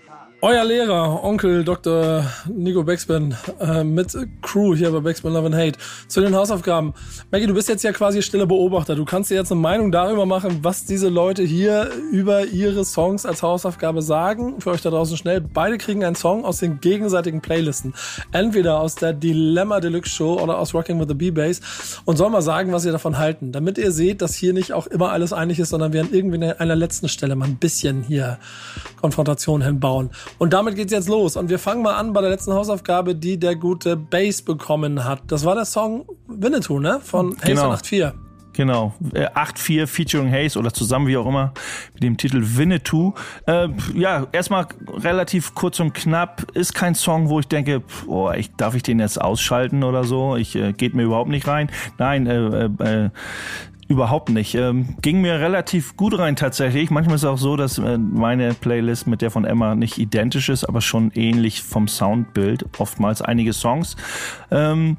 Euer 0.46 0.66
Lehrer, 0.66 1.24
Onkel 1.24 1.64
Dr. 1.64 2.26
Nico 2.54 2.84
Backspin 2.84 3.34
äh, 3.62 3.86
mit 3.86 4.14
Crew 4.42 4.76
hier 4.76 4.92
bei 4.92 5.00
Backspin 5.00 5.32
Love 5.32 5.46
and 5.46 5.56
Hate 5.56 5.80
zu 6.10 6.20
den 6.20 6.36
Hausaufgaben. 6.36 6.94
Maggie, 7.32 7.48
du 7.48 7.54
bist 7.54 7.70
jetzt 7.70 7.82
ja 7.82 7.94
quasi 7.94 8.22
stille 8.22 8.46
Beobachter. 8.46 8.98
Du 8.98 9.06
kannst 9.06 9.32
dir 9.32 9.36
jetzt 9.36 9.54
eine 9.54 9.62
Meinung 9.62 9.90
darüber 9.90 10.26
machen, 10.26 10.60
was 10.62 10.84
diese 10.84 11.08
Leute 11.08 11.44
hier 11.44 11.90
über 12.12 12.44
ihre 12.44 12.84
Songs 12.84 13.26
als 13.26 13.42
Hausaufgabe 13.42 14.02
sagen. 14.02 14.60
Für 14.60 14.72
euch 14.72 14.82
da 14.82 14.90
draußen 14.90 15.16
schnell. 15.16 15.40
Beide 15.40 15.78
kriegen 15.78 16.04
einen 16.04 16.18
Song 16.18 16.44
aus 16.44 16.58
den 16.58 16.82
gegenseitigen 16.82 17.40
Playlisten. 17.40 17.94
Entweder 18.34 18.82
aus 18.82 18.96
der 18.96 19.14
Dilemma 19.14 19.80
Deluxe 19.80 20.10
Show 20.10 20.42
oder 20.42 20.58
aus 20.60 20.74
Rocking 20.74 21.00
with 21.00 21.08
the 21.08 21.14
B-Bass 21.14 21.62
und 22.04 22.18
soll 22.18 22.30
mal 22.30 22.42
sagen, 22.42 22.74
was 22.74 22.84
ihr 22.84 22.92
davon 22.92 23.18
halten. 23.18 23.54
Damit 23.54 23.78
ihr 23.78 23.94
seht, 23.94 24.22
dass 24.22 24.36
hier 24.36 24.52
nicht 24.52 24.74
auch 24.74 24.88
immer 24.88 25.14
alles 25.14 25.32
einig 25.32 25.58
ist, 25.60 25.70
sondern 25.70 25.94
wir 25.94 26.02
an 26.02 26.10
irgendwie 26.12 26.44
einer 26.44 26.76
letzten 26.76 27.08
Stelle 27.08 27.38
mal 27.38 27.46
ein 27.46 27.56
bisschen 27.56 28.04
hier 28.04 28.40
Konfrontation 29.00 29.62
hinbauen. 29.62 30.10
Und 30.38 30.54
damit 30.54 30.76
geht's 30.76 30.92
jetzt 30.92 31.10
los. 31.10 31.36
Und 31.36 31.50
wir 31.50 31.60
fangen 31.60 31.82
mal 31.82 31.96
an 31.96 32.14
bei 32.14 32.22
der 32.22 32.30
letzten 32.30 32.54
Hausaufgabe, 32.54 33.16
die 33.16 33.38
der 33.38 33.56
gute 33.56 33.96
Bass 33.96 34.42
bekommen 34.42 35.04
hat. 35.04 35.22
Das 35.28 35.46
war 35.46 35.56
der 35.56 35.66
Song 35.66 36.06
Winnetou, 36.28 36.80
ne? 36.80 37.00
Von 37.04 37.36
Haze 37.38 37.46
Genau. 37.48 37.62
84. 37.62 38.14
Genau, 38.54 38.94
äh, 39.14 39.26
8-4 39.30 39.88
featuring 39.88 40.32
Hayes 40.32 40.56
oder 40.56 40.72
zusammen, 40.72 41.08
wie 41.08 41.18
auch 41.18 41.26
immer, 41.26 41.54
mit 41.96 42.04
dem 42.04 42.18
Titel 42.18 42.40
Winnetou. 42.40 43.14
Äh, 43.48 43.70
ja, 43.96 44.28
erstmal 44.32 44.68
relativ 44.88 45.56
kurz 45.56 45.80
und 45.80 45.94
knapp. 45.96 46.46
Ist 46.54 46.76
kein 46.76 46.94
Song, 46.94 47.30
wo 47.30 47.40
ich 47.40 47.48
denke, 47.48 47.82
oh, 48.06 48.30
ich, 48.32 48.54
darf 48.56 48.76
ich 48.76 48.84
den 48.84 49.00
jetzt 49.00 49.20
ausschalten 49.20 49.84
oder 49.84 50.04
so? 50.04 50.36
Ich 50.36 50.56
äh, 50.56 50.72
geht 50.72 50.94
mir 50.94 51.02
überhaupt 51.04 51.32
nicht 51.32 51.48
rein. 51.48 51.72
Nein, 51.98 52.28
äh, 52.28 52.66
äh, 52.66 53.06
äh, 53.06 53.10
Überhaupt 53.94 54.30
nicht. 54.30 54.56
Ähm, 54.56 54.96
ging 55.04 55.22
mir 55.22 55.40
relativ 55.40 55.96
gut 55.96 56.18
rein 56.18 56.36
tatsächlich. 56.36 56.90
Manchmal 56.90 57.14
ist 57.18 57.22
es 57.22 57.30
auch 57.30 57.38
so, 57.38 57.56
dass 57.56 57.78
äh, 57.78 58.00
meine 58.00 58.56
Playlist 58.56 59.06
mit 59.06 59.22
der 59.22 59.30
von 59.30 59.46
Emma 59.46 59.76
nicht 59.76 60.00
identisch 60.00 60.50
ist, 60.50 60.64
aber 60.64 60.82
schon 60.82 61.12
ähnlich 61.14 61.62
vom 61.62 61.88
Soundbild. 61.88 62.66
Oftmals 62.80 63.22
einige 63.22 63.54
Songs. 63.54 63.96
Ähm, 64.50 64.98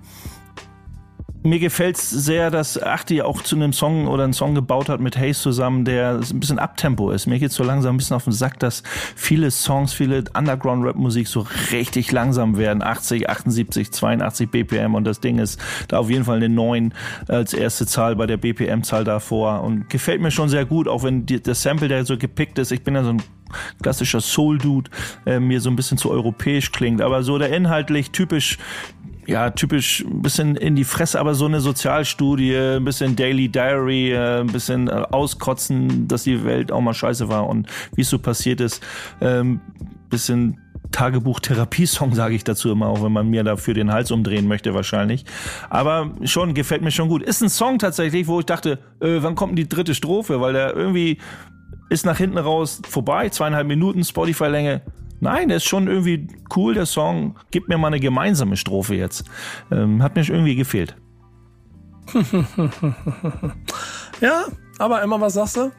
mir 1.44 1.58
gefällt's 1.58 2.08
sehr, 2.10 2.50
dass 2.50 2.82
Achti 2.82 3.20
auch 3.20 3.42
zu 3.42 3.54
einem 3.54 3.74
Song 3.74 4.06
oder 4.06 4.24
einen 4.24 4.32
Song 4.32 4.54
gebaut 4.54 4.88
hat 4.88 5.00
mit 5.00 5.18
Hayes 5.18 5.42
zusammen, 5.42 5.84
der 5.84 6.18
ein 6.18 6.40
bisschen 6.40 6.58
Abtempo 6.58 7.10
ist. 7.10 7.26
Mir 7.26 7.38
geht's 7.38 7.54
so 7.54 7.62
langsam 7.62 7.94
ein 7.94 7.98
bisschen 7.98 8.16
auf 8.16 8.24
den 8.24 8.32
Sack, 8.32 8.58
dass 8.60 8.82
viele 9.14 9.50
Songs, 9.50 9.92
viele 9.92 10.24
Underground-Rap-Musik 10.32 11.28
so 11.28 11.46
richtig 11.70 12.10
langsam 12.12 12.56
werden. 12.56 12.82
80, 12.82 13.28
78, 13.28 13.92
82 13.92 14.50
BPM 14.50 14.94
und 14.94 15.04
das 15.04 15.20
Ding 15.20 15.38
ist 15.38 15.60
da 15.88 15.98
auf 15.98 16.08
jeden 16.08 16.24
Fall 16.24 16.36
eine 16.36 16.48
9 16.48 16.94
als 17.28 17.52
erste 17.52 17.86
Zahl 17.86 18.16
bei 18.16 18.26
der 18.26 18.38
BPM-Zahl 18.38 19.04
davor 19.04 19.62
und 19.62 19.90
gefällt 19.90 20.22
mir 20.22 20.30
schon 20.30 20.48
sehr 20.48 20.64
gut, 20.64 20.88
auch 20.88 21.02
wenn 21.02 21.26
die, 21.26 21.42
das 21.42 21.62
Sample, 21.62 21.88
der 21.88 22.06
so 22.06 22.16
gepickt 22.16 22.58
ist, 22.58 22.72
ich 22.72 22.82
bin 22.82 22.94
ja 22.94 23.04
so 23.04 23.10
ein 23.10 23.22
klassischer 23.82 24.22
Soul-Dude, 24.22 24.90
äh, 25.26 25.40
mir 25.40 25.60
so 25.60 25.68
ein 25.68 25.76
bisschen 25.76 25.98
zu 25.98 26.10
europäisch 26.10 26.72
klingt, 26.72 27.02
aber 27.02 27.22
so 27.22 27.36
der 27.36 27.54
inhaltlich 27.54 28.10
typisch 28.10 28.58
ja, 29.26 29.50
typisch 29.50 30.04
ein 30.04 30.22
bisschen 30.22 30.56
in 30.56 30.76
die 30.76 30.84
Fresse, 30.84 31.18
aber 31.20 31.34
so 31.34 31.46
eine 31.46 31.60
Sozialstudie, 31.60 32.56
ein 32.56 32.84
bisschen 32.84 33.16
Daily 33.16 33.48
Diary, 33.48 34.12
äh, 34.12 34.40
ein 34.40 34.48
bisschen 34.48 34.88
äh, 34.88 35.04
auskotzen, 35.10 36.08
dass 36.08 36.24
die 36.24 36.44
Welt 36.44 36.70
auch 36.72 36.80
mal 36.80 36.94
scheiße 36.94 37.28
war 37.28 37.46
und 37.48 37.68
wie 37.94 38.02
es 38.02 38.10
so 38.10 38.18
passiert 38.18 38.60
ist. 38.60 38.82
Ähm, 39.20 39.60
bisschen 40.10 40.60
Tagebuch-Therapiesong, 40.92 42.14
sage 42.14 42.34
ich 42.34 42.44
dazu 42.44 42.70
immer, 42.70 42.86
auch 42.86 43.02
wenn 43.02 43.12
man 43.12 43.28
mir 43.28 43.42
dafür 43.42 43.74
den 43.74 43.92
Hals 43.92 44.10
umdrehen 44.10 44.46
möchte 44.46 44.74
wahrscheinlich. 44.74 45.24
Aber 45.68 46.12
schon, 46.22 46.54
gefällt 46.54 46.82
mir 46.82 46.92
schon 46.92 47.08
gut. 47.08 47.22
Ist 47.22 47.42
ein 47.42 47.48
Song 47.48 47.78
tatsächlich, 47.78 48.28
wo 48.28 48.38
ich 48.38 48.46
dachte, 48.46 48.78
äh, 49.00 49.18
wann 49.20 49.34
kommt 49.34 49.52
denn 49.52 49.56
die 49.56 49.68
dritte 49.68 49.94
Strophe? 49.94 50.40
Weil 50.40 50.52
der 50.52 50.76
irgendwie 50.76 51.18
ist 51.90 52.06
nach 52.06 52.18
hinten 52.18 52.38
raus 52.38 52.80
vorbei, 52.88 53.28
zweieinhalb 53.28 53.66
Minuten 53.66 54.04
Spotify-Länge. 54.04 54.82
Nein, 55.24 55.48
der 55.48 55.56
ist 55.56 55.64
schon 55.64 55.88
irgendwie 55.88 56.28
cool, 56.54 56.74
der 56.74 56.84
Song. 56.84 57.36
Gib 57.50 57.68
mir 57.68 57.78
mal 57.78 57.86
eine 57.88 57.98
gemeinsame 57.98 58.56
Strophe 58.58 58.94
jetzt. 58.94 59.24
Ähm, 59.70 60.02
hat 60.02 60.14
mir 60.14 60.22
irgendwie 60.22 60.54
gefehlt. 60.54 60.96
Ja, 64.20 64.44
aber 64.78 65.02
Emma, 65.02 65.20
was 65.20 65.34
sagst 65.34 65.56
du? 65.56 65.72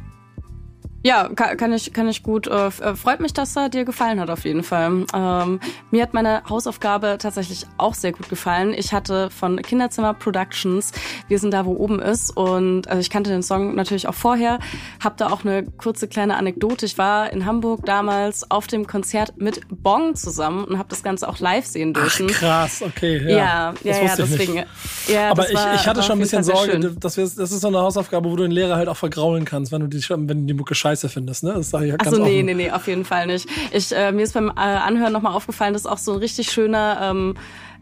Ja, 1.06 1.30
kann, 1.36 1.56
kann 1.56 1.72
ich 1.72 1.93
kann 1.93 2.10
ich 2.10 2.24
gut. 2.24 2.47
Äh, 2.47 2.66
äh, 2.66 2.95
freut 2.95 3.20
mich, 3.20 3.32
dass 3.32 3.56
er 3.56 3.70
dir 3.70 3.86
gefallen 3.86 4.20
hat 4.20 4.32
auf 4.32 4.43
jeden 4.43 4.64
Fall. 4.64 5.06
Ähm, 5.14 5.60
mir 5.91 6.01
hat 6.01 6.16
meine 6.16 6.41
Hausaufgabe 6.49 7.18
tatsächlich 7.20 7.68
auch 7.78 7.93
sehr 7.93 8.12
gut 8.12 8.28
gefallen. 8.28 8.74
Ich 8.76 8.91
hatte 8.91 9.30
von 9.30 9.62
Kinderzimmer 9.62 10.16
Productions, 10.16 10.93
wir 11.28 11.38
sind 11.38 11.53
da, 11.53 11.68
wo 11.68 11.74
oben 11.74 11.99
ist, 11.99 12.36
und 12.36 12.88
also 12.88 13.01
ich 13.01 13.12
kannte 13.12 13.30
den 13.30 13.43
Song 13.43 13.76
natürlich 13.76 14.08
auch 14.08 14.16
vorher. 14.16 14.58
Hab 14.99 15.18
da 15.18 15.30
auch 15.30 15.45
eine 15.45 15.66
kurze 15.78 16.08
kleine 16.08 16.38
Anekdote. 16.38 16.88
Ich 16.88 16.97
war 16.97 17.32
in 17.32 17.45
Hamburg 17.45 17.86
damals 17.86 18.49
auf 18.49 18.66
dem 18.66 18.88
Konzert 18.88 19.38
mit 19.38 19.62
Bong 19.70 20.16
zusammen 20.16 20.64
und 20.64 20.80
habe 20.80 20.89
das 20.89 21.03
Ganze 21.03 21.30
auch 21.30 21.38
live 21.38 21.68
sehen 21.68 21.93
dürfen. 21.93 22.26
Krass, 22.30 22.82
okay. 22.82 23.22
Ja, 23.30 23.30
ja, 23.30 23.74
ja, 23.74 23.74
das 23.84 23.99
ja, 23.99 24.16
deswegen. 24.26 24.53
Nicht. 24.56 24.68
Ja, 25.10 25.30
Aber 25.30 25.47
ich, 25.47 25.60
ich 25.76 25.88
hatte 25.88 26.01
schon 26.01 26.18
ein 26.18 26.22
bisschen 26.22 26.43
Sorge, 26.43 26.80
dass 26.99 27.16
wir, 27.16 27.26
das 27.26 27.51
ist 27.51 27.62
so 27.62 27.68
eine 27.68 27.78
Hausaufgabe, 27.78 28.28
wo 28.28 28.36
du 28.36 28.41
den 28.41 28.51
Lehrer 28.51 28.76
halt 28.76 28.89
auch 28.89 28.97
vergraulen 28.97 29.45
kannst, 29.45 29.72
wenn 29.72 29.82
du 29.82 29.88
die, 29.88 30.03
wenn 30.10 30.28
du 30.28 30.45
die 30.47 30.53
Mucke 30.56 30.74
scheiße 30.74 30.95
findest. 31.04 31.43
Ne? 31.43 31.54
Das 31.54 31.70
sage 31.70 31.86
ich 31.86 31.91
ja 31.91 31.98
ganz 31.98 32.14
Achso, 32.14 32.24
nee, 32.24 32.36
offen. 32.36 32.46
nee, 32.46 32.54
nee, 32.54 32.72
auf 32.72 32.88
jeden 32.88 33.06
Fall 33.06 33.28
nicht. 33.28 33.48
Ich, 33.72 33.91
äh, 33.96 34.12
mir 34.12 34.24
ist 34.24 34.34
beim 34.34 34.50
äh, 34.50 34.60
Anhören 34.60 35.14
nochmal 35.14 35.34
aufgefallen, 35.34 35.74
dass 35.74 35.86
auch 35.86 35.98
so 35.98 36.14
ein 36.14 36.20
richtig 36.20 36.52
schöner, 36.52 37.00
ähm, 37.02 37.36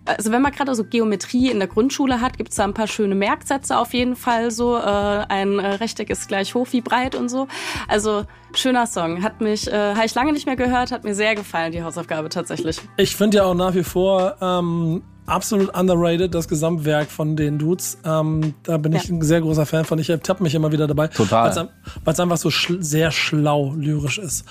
also 0.05 0.31
wenn 0.31 0.41
man 0.41 0.51
gerade 0.51 0.75
so 0.75 0.83
Geometrie 0.83 1.49
in 1.49 1.59
der 1.59 1.67
Grundschule 1.67 2.19
hat, 2.19 2.37
gibt's 2.37 2.57
da 2.57 2.65
ein 2.65 2.73
paar 2.73 2.87
schöne 2.87 3.15
Merksätze 3.15 3.77
auf 3.77 3.93
jeden 3.93 4.15
Fall 4.15 4.51
so. 4.51 4.75
Äh, 4.75 4.81
ein 4.81 5.59
äh, 5.59 5.75
Rechteck 5.75 6.09
ist 6.09 6.27
gleich 6.27 6.55
hoch 6.55 6.67
wie 6.71 6.81
breit 6.81 7.15
und 7.15 7.29
so. 7.29 7.47
Also 7.87 8.25
schöner 8.53 8.85
Song. 8.85 9.23
Hat 9.23 9.39
mich, 9.39 9.67
äh, 9.67 9.95
habe 9.95 10.05
ich 10.05 10.13
lange 10.13 10.33
nicht 10.33 10.45
mehr 10.45 10.57
gehört, 10.57 10.91
hat 10.91 11.03
mir 11.03 11.15
sehr 11.15 11.35
gefallen, 11.35 11.71
die 11.71 11.83
Hausaufgabe 11.83 12.29
tatsächlich. 12.29 12.81
Ich 12.97 13.15
finde 13.15 13.37
ja 13.37 13.43
auch 13.45 13.53
nach 13.53 13.75
wie 13.75 13.83
vor 13.83 14.35
ähm, 14.41 15.03
absolut 15.25 15.75
underrated 15.77 16.33
das 16.33 16.47
Gesamtwerk 16.47 17.09
von 17.09 17.35
den 17.35 17.59
Dudes. 17.59 17.97
Ähm, 18.05 18.53
da 18.63 18.77
bin 18.77 18.93
ich 18.93 19.05
Ja. 19.05 19.15
ein 19.15 19.21
sehr 19.21 19.41
großer 19.41 19.65
Fan 19.65 19.85
von. 19.85 19.97
Ich 19.99 20.09
ertappe 20.09 20.43
mich 20.43 20.55
immer 20.55 20.71
wieder 20.71 20.87
dabei. 20.87 21.07
Total. 21.07 21.69
Weil 22.03 22.13
es 22.13 22.19
einfach 22.19 22.37
so 22.37 22.49
schl 22.49 22.83
sehr 22.83 23.11
schlau 23.11 23.73
lyrisch 23.75 24.17
ist. 24.17 24.45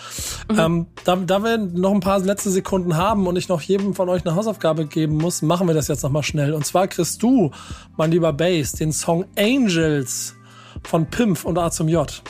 Mhm. 0.51 0.59
Ähm, 0.59 0.87
da, 1.05 1.17
da 1.17 1.43
wir 1.43 1.59
noch 1.59 1.93
ein 1.93 2.01
paar 2.01 2.19
letzte 2.21 2.51
Sekunden 2.51 2.97
haben 2.97 3.27
und 3.27 3.37
ich 3.37 3.49
noch 3.49 3.61
jedem 3.61 3.95
von 3.95 4.09
euch 4.09 4.25
eine 4.27 4.35
Hausaufgabe 4.35 4.87
geben 4.87 5.17
muss, 5.17 5.43
machen 5.43 5.67
wir 5.67 5.75
das 5.75 5.89
jetzt 5.89 6.03
nochmal 6.03 6.23
schnell. 6.23 6.53
Und 6.55 6.65
zwar 6.67 6.87
kriegst 6.89 7.23
du, 7.23 7.51
mein 7.97 8.11
lieber 8.11 8.33
Bass, 8.33 8.73
den 8.73 8.93
Song 8.93 9.25
Angels 9.39 10.35
von 10.85 11.07
Pimpf 11.07 11.45
und 11.45 11.59
A 11.59 11.71
zum 11.71 11.89
J. 11.89 12.23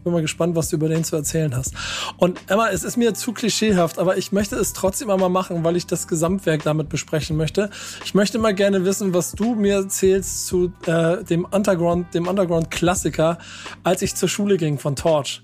Ich 0.00 0.04
bin 0.04 0.14
mal 0.14 0.22
gespannt, 0.22 0.56
was 0.56 0.70
du 0.70 0.76
über 0.76 0.88
den 0.88 1.04
zu 1.04 1.14
erzählen 1.14 1.54
hast. 1.54 1.74
Und 2.16 2.40
Emma, 2.46 2.70
es 2.70 2.84
ist 2.84 2.96
mir 2.96 3.12
zu 3.12 3.34
klischeehaft, 3.34 3.98
aber 3.98 4.16
ich 4.16 4.32
möchte 4.32 4.56
es 4.56 4.72
trotzdem 4.72 5.10
einmal 5.10 5.28
machen, 5.28 5.62
weil 5.62 5.76
ich 5.76 5.86
das 5.86 6.08
Gesamtwerk 6.08 6.62
damit 6.62 6.88
besprechen 6.88 7.36
möchte. 7.36 7.68
Ich 8.02 8.14
möchte 8.14 8.38
mal 8.38 8.54
gerne 8.54 8.86
wissen, 8.86 9.12
was 9.12 9.32
du 9.32 9.54
mir 9.54 9.74
erzählst 9.74 10.46
zu 10.46 10.72
äh, 10.86 11.22
dem 11.24 11.44
Underground, 11.44 12.14
dem 12.14 12.28
Underground-Klassiker, 12.28 13.36
als 13.84 14.00
ich 14.00 14.14
zur 14.14 14.30
Schule 14.30 14.56
ging 14.56 14.78
von 14.78 14.96
Torch. 14.96 15.42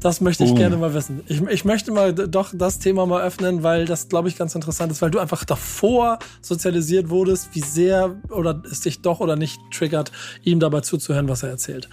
Das 0.00 0.22
möchte 0.22 0.42
ich 0.44 0.52
Oh. 0.52 0.54
gerne 0.54 0.78
mal 0.78 0.94
wissen. 0.94 1.20
Ich, 1.26 1.42
ich 1.42 1.66
möchte 1.66 1.92
mal 1.92 2.14
doch 2.14 2.52
das 2.54 2.78
Thema 2.78 3.04
mal 3.04 3.22
öffnen, 3.22 3.62
weil 3.62 3.84
das, 3.84 4.08
glaube 4.08 4.30
ich, 4.30 4.38
ganz 4.38 4.54
interessant 4.54 4.90
ist, 4.90 5.02
weil 5.02 5.10
du 5.10 5.18
einfach 5.18 5.44
davor 5.44 6.18
sozialisiert 6.40 7.10
wurdest, 7.10 7.50
wie 7.52 7.60
sehr 7.60 8.16
oder 8.30 8.62
es 8.70 8.80
dich 8.80 9.02
doch 9.02 9.20
oder 9.20 9.36
nicht 9.36 9.60
triggert, 9.70 10.12
ihm 10.44 10.60
dabei 10.60 10.80
zuzuhören, 10.80 11.28
was 11.28 11.42
er 11.42 11.50
erzählt. 11.50 11.90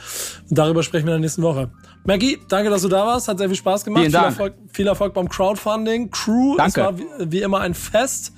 Und 0.50 0.58
darüber 0.58 0.82
sprechen 0.82 1.08
wir 1.08 1.16
in 1.16 1.22
der 1.22 1.28
nächsten 1.28 1.42
Woche. 1.44 1.70
Maggie, 2.06 2.40
danke, 2.48 2.70
dass 2.70 2.84
du 2.84 2.88
da 2.88 3.06
warst. 3.06 3.28
Hat 3.28 3.40
sehr 3.40 3.48
viel 3.48 3.58
Spaß 3.58 3.84
gemacht. 3.84 4.02
Vielen 4.02 4.12
viel, 4.12 4.20
Dank. 4.20 4.32
Erfolg, 4.32 4.54
viel 4.72 4.88
Erfolg 4.88 5.14
beim 5.14 5.28
Crowdfunding. 5.28 6.12
Crew, 6.12 6.52
es 6.52 6.58
Danke. 6.74 6.82
war 6.82 6.98
wie, 6.98 7.06
wie 7.20 7.42
immer 7.42 7.62
ein 7.62 7.74
Fest. 7.74 8.32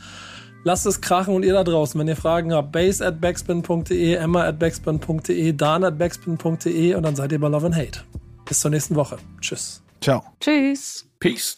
Lasst 0.64 0.86
es 0.86 1.00
krachen 1.00 1.34
und 1.34 1.44
ihr 1.44 1.54
da 1.54 1.64
draußen, 1.64 2.00
wenn 2.00 2.08
ihr 2.08 2.16
Fragen 2.16 2.54
habt, 2.54 2.72
base 2.72 3.06
at 3.06 3.22
backspin.de, 3.22 4.14
emma 4.16 4.44
at 4.44 4.60
backspin.de, 4.60 5.54
dan 5.54 5.84
at 5.84 5.98
backspin.de 5.98 6.96
und 6.96 7.04
dann 7.04 7.16
seid 7.16 7.32
ihr 7.32 7.40
bei 7.40 7.48
Love 7.48 7.68
and 7.68 7.76
Hate. 7.76 8.02
Bis 8.46 8.60
zur 8.60 8.72
nächsten 8.72 8.96
Woche. 8.96 9.18
Tschüss. 9.40 9.82
Ciao. 10.02 10.24
Tschüss. 10.40 11.06
Peace. 11.20 11.58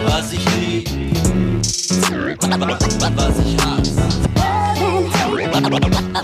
Was 0.00 0.32
ich 0.32 0.44
lieb, 0.56 0.88
was 3.16 3.38
ich 3.38 3.56
hasse. 3.64 4.02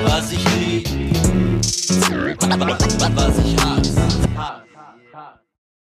Was 0.07 0.33
ich 0.33 0.45
lieb, 0.59 0.94
Was 3.15 3.39
ich. 3.39 4.64